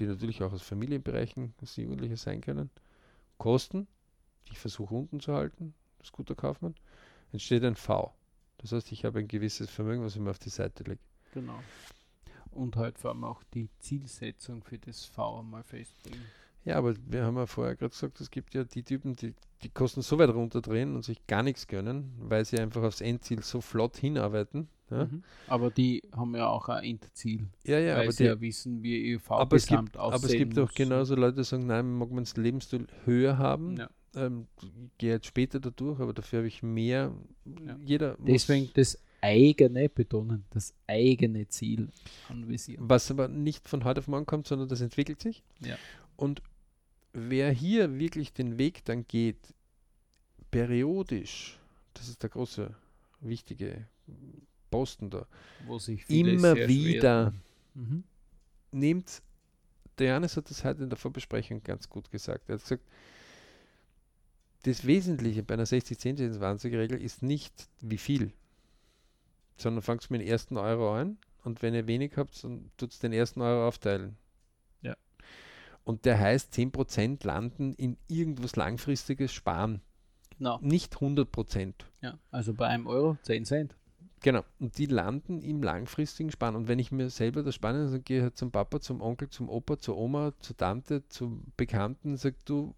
die 0.00 0.06
natürlich 0.06 0.42
auch 0.42 0.52
aus 0.52 0.62
Familienbereichen 0.62 1.54
des 1.60 1.76
Jugendliche 1.76 2.16
sein 2.16 2.40
können, 2.40 2.70
Kosten, 3.38 3.86
die 4.48 4.52
ich 4.52 4.58
versuche 4.58 4.94
unten 4.94 5.20
zu 5.20 5.32
halten, 5.32 5.74
als 5.98 6.12
guter 6.12 6.34
Kaufmann, 6.34 6.74
entsteht 7.32 7.64
ein 7.64 7.76
V. 7.76 8.12
Das 8.58 8.72
heißt, 8.72 8.90
ich 8.92 9.04
habe 9.04 9.20
ein 9.20 9.28
gewisses 9.28 9.70
Vermögen, 9.70 10.02
was 10.02 10.16
ich 10.16 10.20
mir 10.20 10.30
auf 10.30 10.38
die 10.38 10.50
Seite 10.50 10.84
lege. 10.84 11.00
Genau. 11.32 11.58
Und 12.50 12.76
halt 12.76 12.98
vor 12.98 13.10
allem 13.10 13.24
auch 13.24 13.42
die 13.54 13.70
Zielsetzung 13.78 14.62
für 14.64 14.78
das 14.78 15.04
V 15.04 15.40
einmal 15.40 15.62
festlegen. 15.62 16.24
Ja, 16.64 16.76
aber 16.76 16.94
wir 17.06 17.24
haben 17.24 17.36
ja 17.36 17.46
vorher 17.46 17.74
gerade 17.76 17.90
gesagt, 17.90 18.20
es 18.20 18.30
gibt 18.30 18.54
ja 18.54 18.64
die 18.64 18.82
Typen, 18.82 19.16
die 19.16 19.34
die 19.62 19.68
Kosten 19.68 20.02
so 20.02 20.18
weit 20.18 20.30
runterdrehen 20.30 20.94
und 20.94 21.04
sich 21.04 21.26
gar 21.26 21.42
nichts 21.42 21.66
gönnen, 21.66 22.12
weil 22.18 22.44
sie 22.44 22.58
einfach 22.58 22.82
aufs 22.82 23.00
Endziel 23.00 23.42
so 23.42 23.60
flott 23.60 23.96
hinarbeiten. 23.96 24.68
Ja, 24.90 25.04
Mhm. 25.04 25.22
Aber 25.46 25.70
die 25.70 26.02
haben 26.12 26.34
ja 26.34 26.48
auch 26.48 26.68
ein 26.68 26.82
Endziel, 26.82 27.46
ja, 27.64 27.78
ja 27.78 27.94
weil 27.96 28.02
aber, 28.04 28.12
sie 28.12 28.24
die, 28.24 28.28
ja 28.28 28.40
wissen, 28.40 28.82
wie 28.82 29.10
ihr 29.12 29.20
V 29.20 29.36
aber, 29.36 29.56
es 29.56 29.66
gibt, 29.66 29.96
aber 29.96 30.16
es 30.16 30.32
gibt 30.32 30.58
auch 30.58 30.62
muss. 30.66 30.74
genauso 30.74 31.14
Leute, 31.14 31.36
die 31.36 31.44
sagen, 31.44 31.66
nein, 31.66 31.92
mag 31.96 32.10
man 32.10 32.24
das 32.24 32.36
Lebensstil 32.36 32.88
höher 33.04 33.38
haben. 33.38 33.76
Ja. 33.76 33.88
Ähm, 34.16 34.48
gehe 34.98 35.12
jetzt 35.12 35.26
später 35.26 35.60
da 35.60 35.70
durch, 35.70 36.00
aber 36.00 36.12
dafür 36.12 36.40
habe 36.40 36.48
ich 36.48 36.64
mehr. 36.64 37.14
Ja. 37.64 37.76
Jeder 37.84 38.16
muss, 38.18 38.26
Deswegen 38.32 38.70
das 38.74 39.00
eigene 39.20 39.88
betonen, 39.88 40.44
das 40.50 40.74
eigene 40.88 41.46
Ziel 41.46 41.90
anvisieren. 42.28 42.88
was 42.88 43.10
aber 43.12 43.28
nicht 43.28 43.68
von 43.68 43.84
heute 43.84 44.00
auf 44.00 44.08
morgen 44.08 44.26
kommt, 44.26 44.48
sondern 44.48 44.68
das 44.68 44.80
entwickelt 44.80 45.20
sich. 45.20 45.44
Ja. 45.60 45.76
Und 46.16 46.42
wer 47.12 47.50
hier 47.50 47.98
wirklich 47.98 48.32
den 48.32 48.58
Weg 48.58 48.84
dann 48.84 49.06
geht, 49.06 49.54
periodisch, 50.50 51.58
das 51.94 52.08
ist 52.08 52.22
der 52.22 52.30
große, 52.30 52.74
wichtige 53.20 53.86
Posten 54.70 55.10
da, 55.10 55.26
Wo 55.66 55.78
sich 55.78 56.08
immer 56.08 56.56
wieder. 56.56 57.34
Mhm. 57.74 58.04
nehmt, 58.72 59.22
der 59.98 60.08
Janis 60.08 60.36
hat 60.36 60.50
das 60.50 60.64
heute 60.64 60.82
in 60.82 60.90
der 60.90 60.98
Vorbesprechung 60.98 61.62
ganz 61.62 61.88
gut 61.88 62.10
gesagt. 62.10 62.48
Er 62.48 62.54
hat 62.54 62.62
gesagt, 62.62 62.84
das 64.62 64.86
Wesentliche 64.86 65.42
bei 65.42 65.54
einer 65.54 65.66
60-10-20-Regel 65.66 67.00
ist 67.00 67.22
nicht 67.22 67.68
wie 67.80 67.98
viel, 67.98 68.32
sondern 69.56 69.82
fangt 69.82 70.10
mit 70.10 70.20
den 70.20 70.28
ersten 70.28 70.56
Euro 70.56 70.94
an 70.94 71.18
und 71.44 71.62
wenn 71.62 71.74
ihr 71.74 71.86
wenig 71.86 72.12
habt, 72.16 72.42
dann 72.44 72.70
tut 72.76 72.92
es 72.92 72.98
den 72.98 73.12
ersten 73.12 73.40
Euro 73.40 73.66
aufteilen. 73.66 74.16
Und 75.84 76.04
der 76.04 76.18
heißt 76.18 76.52
10% 76.54 77.26
landen 77.26 77.74
in 77.74 77.96
irgendwas 78.08 78.56
langfristiges 78.56 79.32
Sparen, 79.32 79.80
Genau. 80.38 80.58
nicht 80.62 80.96
100%. 80.96 81.74
Ja. 82.00 82.18
Also 82.30 82.54
bei 82.54 82.66
einem 82.68 82.86
Euro 82.86 83.16
10 83.22 83.44
Cent. 83.44 83.76
Genau. 84.22 84.44
Und 84.58 84.76
die 84.76 84.86
landen 84.86 85.40
im 85.40 85.62
langfristigen 85.62 86.30
Sparen. 86.30 86.54
Und 86.54 86.68
wenn 86.68 86.78
ich 86.78 86.92
mir 86.92 87.08
selber 87.08 87.42
das 87.42 87.54
Spannende 87.54 87.88
sage, 87.88 88.02
gehe 88.02 88.22
halt 88.22 88.36
zum 88.36 88.50
Papa, 88.50 88.80
zum 88.80 89.00
Onkel, 89.00 89.30
zum 89.30 89.48
Opa, 89.48 89.78
zur 89.78 89.96
Oma, 89.96 90.32
zur 90.40 90.56
Tante, 90.56 91.06
zum 91.08 91.44
Bekannten, 91.56 92.16
sag 92.16 92.34
du, 92.44 92.74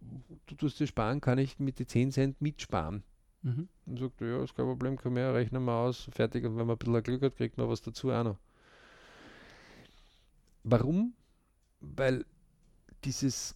du 0.47 0.55
tust 0.55 0.79
dir 0.79 0.87
sparen, 0.87 1.21
kann 1.21 1.39
ich 1.39 1.59
mit 1.59 1.79
die 1.79 1.87
10 1.87 2.13
Cent 2.13 2.41
mitsparen. 2.41 3.03
Mhm. 3.43 3.69
Und 3.87 3.99
sagt, 3.99 4.21
er, 4.21 4.29
ja, 4.29 4.45
ist 4.45 4.55
kein 4.55 4.67
Problem, 4.67 4.97
komm 4.97 5.17
her, 5.17 5.35
rechnen 5.35 5.65
wir 5.65 5.73
aus, 5.73 6.09
fertig. 6.13 6.45
Und 6.45 6.57
wenn 6.57 6.67
man 6.67 6.77
ein 6.77 6.79
bisschen 6.79 7.03
Glück 7.03 7.23
hat, 7.23 7.37
kriegt 7.37 7.59
man 7.59 7.69
was 7.69 7.83
dazu 7.83 8.11
auch 8.11 8.23
noch. 8.23 8.39
Warum? 10.63 11.15
Weil 11.81 12.25
dieses 13.05 13.55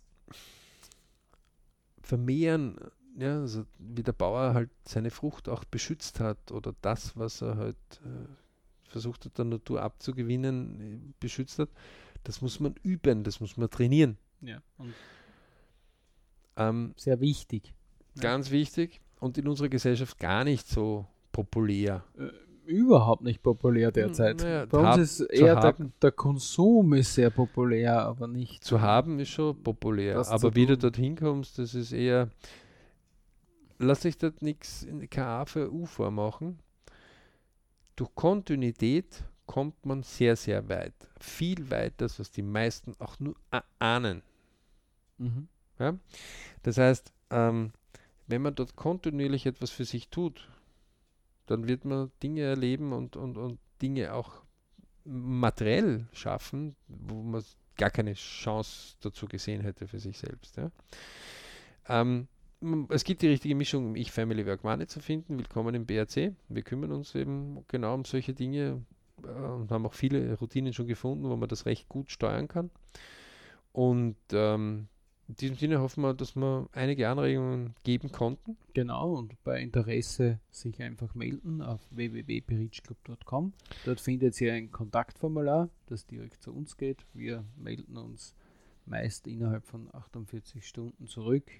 Vermehren, 2.02 2.78
ja, 3.18 3.40
also 3.40 3.64
wie 3.78 4.02
der 4.02 4.12
Bauer 4.12 4.54
halt 4.54 4.70
seine 4.84 5.10
Frucht 5.10 5.48
auch 5.48 5.64
beschützt 5.64 6.20
hat 6.20 6.52
oder 6.52 6.74
das, 6.82 7.16
was 7.16 7.42
er 7.42 7.56
halt 7.56 7.76
äh, 8.04 8.88
versucht 8.88 9.24
hat, 9.24 9.38
der 9.38 9.44
Natur 9.46 9.82
abzugewinnen, 9.82 10.80
äh, 10.80 11.12
beschützt 11.18 11.58
hat, 11.58 11.70
das 12.24 12.40
muss 12.42 12.60
man 12.60 12.74
üben, 12.82 13.24
das 13.24 13.40
muss 13.40 13.56
man 13.56 13.70
trainieren. 13.70 14.18
Ja. 14.40 14.62
Und 14.78 14.94
Ähm, 16.56 16.94
sehr 16.96 17.20
wichtig. 17.20 17.74
Ja. 18.14 18.22
Ganz 18.22 18.50
wichtig 18.50 19.00
und 19.20 19.36
in 19.38 19.48
unserer 19.48 19.68
Gesellschaft 19.68 20.18
gar 20.18 20.44
nicht 20.44 20.66
so 20.68 21.06
populär. 21.32 22.04
Äh, 22.18 22.30
überhaupt 22.66 23.22
nicht 23.22 23.42
populär 23.42 23.92
derzeit. 23.92 24.38
Naja, 24.38 24.66
Bei 24.66 24.78
uns 24.78 25.20
ist 25.20 25.20
eher 25.30 25.56
der, 25.60 25.74
der 26.02 26.12
Konsum 26.12 26.94
ist 26.94 27.14
sehr 27.14 27.30
populär, 27.30 28.02
aber 28.02 28.26
nicht 28.26 28.64
Zu 28.64 28.80
haben 28.80 29.18
ist 29.18 29.30
schon 29.30 29.62
populär, 29.62 30.26
aber 30.28 30.54
wie 30.54 30.66
du 30.66 30.76
dorthin 30.76 31.16
kommst, 31.16 31.58
das 31.58 31.74
ist 31.74 31.92
eher. 31.92 32.28
Lass 33.78 34.00
dich 34.00 34.16
dort 34.16 34.42
nichts 34.42 34.82
in 34.82 35.08
KA 35.10 35.44
für 35.44 35.72
U 35.72 35.84
vormachen. 35.86 36.58
Durch 37.94 38.14
Kontinuität 38.14 39.24
kommt 39.46 39.86
man 39.86 40.02
sehr, 40.02 40.36
sehr 40.36 40.68
weit. 40.68 40.94
Viel 41.20 41.70
weiter, 41.70 42.06
was 42.16 42.30
die 42.30 42.42
meisten 42.42 42.94
auch 42.98 43.18
nur 43.20 43.36
ahnen. 43.78 44.22
Mhm. 45.18 45.48
Das 46.62 46.78
heißt, 46.78 47.12
ähm, 47.30 47.72
wenn 48.26 48.42
man 48.42 48.54
dort 48.54 48.76
kontinuierlich 48.76 49.46
etwas 49.46 49.70
für 49.70 49.84
sich 49.84 50.08
tut, 50.08 50.48
dann 51.46 51.68
wird 51.68 51.84
man 51.84 52.10
Dinge 52.22 52.42
erleben 52.42 52.92
und, 52.92 53.16
und, 53.16 53.36
und 53.36 53.58
Dinge 53.80 54.12
auch 54.12 54.42
materiell 55.04 56.06
schaffen, 56.12 56.76
wo 56.88 57.22
man 57.22 57.42
gar 57.76 57.90
keine 57.90 58.14
Chance 58.14 58.96
dazu 59.00 59.26
gesehen 59.26 59.60
hätte 59.60 59.86
für 59.86 60.00
sich 60.00 60.18
selbst. 60.18 60.56
Ja. 60.56 60.70
Ähm, 61.88 62.28
es 62.88 63.04
gibt 63.04 63.22
die 63.22 63.28
richtige 63.28 63.54
Mischung, 63.54 63.86
um 63.86 63.96
Ich 63.96 64.10
Family 64.10 64.46
Work 64.46 64.64
Money 64.64 64.86
zu 64.86 65.00
finden. 65.00 65.38
Willkommen 65.38 65.74
im 65.74 65.86
BRC. 65.86 66.34
Wir 66.48 66.62
kümmern 66.62 66.92
uns 66.92 67.14
eben 67.14 67.64
genau 67.68 67.94
um 67.94 68.04
solche 68.04 68.32
Dinge 68.32 68.82
äh, 69.22 69.26
und 69.28 69.70
haben 69.70 69.86
auch 69.86 69.94
viele 69.94 70.34
Routinen 70.38 70.72
schon 70.72 70.86
gefunden, 70.86 71.28
wo 71.28 71.36
man 71.36 71.48
das 71.48 71.66
recht 71.66 71.88
gut 71.88 72.10
steuern 72.10 72.48
kann. 72.48 72.70
Und 73.72 74.16
ähm, 74.32 74.88
in 75.28 75.34
diesem 75.34 75.56
Sinne 75.56 75.80
hoffen 75.80 76.02
wir, 76.02 76.14
dass 76.14 76.36
wir 76.36 76.68
einige 76.72 77.08
Anregungen 77.08 77.74
geben 77.82 78.12
konnten. 78.12 78.56
Genau, 78.74 79.14
und 79.14 79.42
bei 79.42 79.60
Interesse 79.60 80.38
sich 80.50 80.80
einfach 80.82 81.14
melden 81.14 81.62
auf 81.62 81.80
www.berichclub.com. 81.90 83.52
Dort 83.84 84.00
findet 84.00 84.40
ihr 84.40 84.52
ein 84.52 84.70
Kontaktformular, 84.70 85.68
das 85.86 86.06
direkt 86.06 86.42
zu 86.42 86.52
uns 86.52 86.76
geht. 86.76 87.04
Wir 87.12 87.44
melden 87.56 87.96
uns 87.96 88.34
meist 88.84 89.26
innerhalb 89.26 89.64
von 89.64 89.88
48 89.92 90.66
Stunden 90.66 91.06
zurück. 91.08 91.50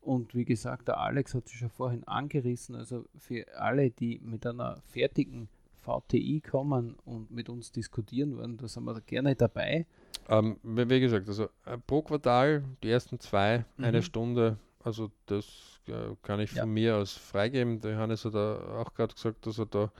Und 0.00 0.34
wie 0.34 0.44
gesagt, 0.44 0.88
der 0.88 0.98
Alex 0.98 1.34
hat 1.34 1.48
sich 1.48 1.58
schon 1.58 1.70
vorhin 1.70 2.04
angerissen, 2.04 2.74
also 2.74 3.04
für 3.16 3.46
alle, 3.56 3.90
die 3.90 4.20
mit 4.20 4.46
einer 4.46 4.80
fertigen 4.82 5.48
VTI 5.80 6.40
kommen 6.40 6.94
und 7.04 7.30
mit 7.30 7.48
uns 7.48 7.72
diskutieren 7.72 8.36
wollen, 8.36 8.56
da 8.56 8.68
sind 8.68 8.84
wir 8.84 9.00
gerne 9.00 9.34
dabei. 9.34 9.86
Ähm, 10.28 10.58
wie 10.62 11.00
gesagt, 11.00 11.28
also 11.28 11.44
äh, 11.64 11.78
pro 11.86 12.02
Quartal 12.02 12.64
die 12.82 12.90
ersten 12.90 13.18
zwei, 13.20 13.64
mhm. 13.76 13.84
eine 13.84 14.02
Stunde, 14.02 14.58
also 14.84 15.10
das 15.26 15.80
äh, 15.88 16.14
kann 16.22 16.40
ich 16.40 16.52
ja. 16.52 16.62
von 16.62 16.72
mir 16.72 16.96
aus 16.96 17.12
freigeben. 17.12 17.80
Der 17.80 17.92
Johannes 17.92 18.24
hat 18.24 18.34
auch 18.34 18.94
gerade 18.94 19.14
gesagt, 19.14 19.46
dass 19.46 19.58
er 19.58 19.66
da 19.66 19.90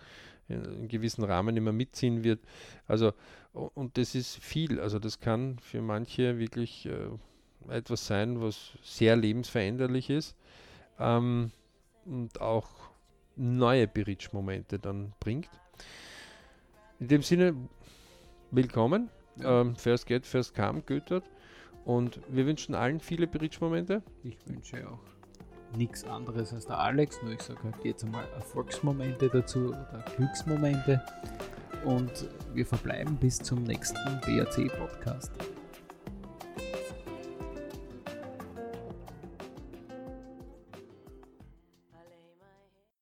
in, 0.49 0.65
in 0.65 0.89
gewissen 0.89 1.25
Rahmen 1.25 1.57
immer 1.57 1.73
mitziehen 1.73 2.25
wird. 2.25 2.41
Also, 2.87 3.13
und 3.53 3.99
das 3.99 4.15
ist 4.15 4.37
viel. 4.37 4.81
Also 4.81 4.99
das 4.99 5.21
kann 5.21 5.59
für 5.59 5.83
manche 5.83 6.39
wirklich 6.39 6.87
äh, 6.87 7.09
etwas 7.69 8.07
sein, 8.07 8.41
was 8.41 8.73
sehr 8.83 9.17
lebensveränderlich 9.17 10.11
ist 10.11 10.37
ähm, 10.99 11.51
und 12.05 12.41
auch 12.41 12.69
neue 13.37 13.87
Berichtsmomente 13.87 14.79
dann 14.79 15.13
bringt. 15.21 15.51
In 16.99 17.09
dem 17.09 17.23
Sinne, 17.23 17.55
willkommen. 18.51 19.11
Ähm, 19.41 19.77
first 19.77 20.07
Get, 20.07 20.27
First 20.27 20.55
Come, 20.55 20.83
Goethe. 20.83 21.23
Und 21.85 22.21
wir 22.29 22.47
wünschen 22.47 22.75
allen 22.75 23.01
viele 23.01 23.27
Bridge-Momente. 23.27 24.03
Ich 24.23 24.37
wünsche 24.47 24.89
auch 24.89 25.01
nichts 25.77 26.05
anderes 26.05 26.53
als 26.53 26.67
der 26.67 26.79
Alex, 26.79 27.21
nur 27.23 27.33
ich 27.33 27.43
sage 27.43 27.61
halt 27.65 27.85
jetzt 27.85 28.05
einmal 28.05 28.27
Erfolgsmomente 28.35 29.29
dazu 29.29 29.69
oder 29.69 30.05
Glücksmomente. 30.17 31.03
Und 31.85 32.29
wir 32.55 32.67
verbleiben 32.67 33.17
bis 33.17 33.39
zum 33.39 33.65
nächsten 33.65 34.21
BRC-Podcast. 34.21 35.33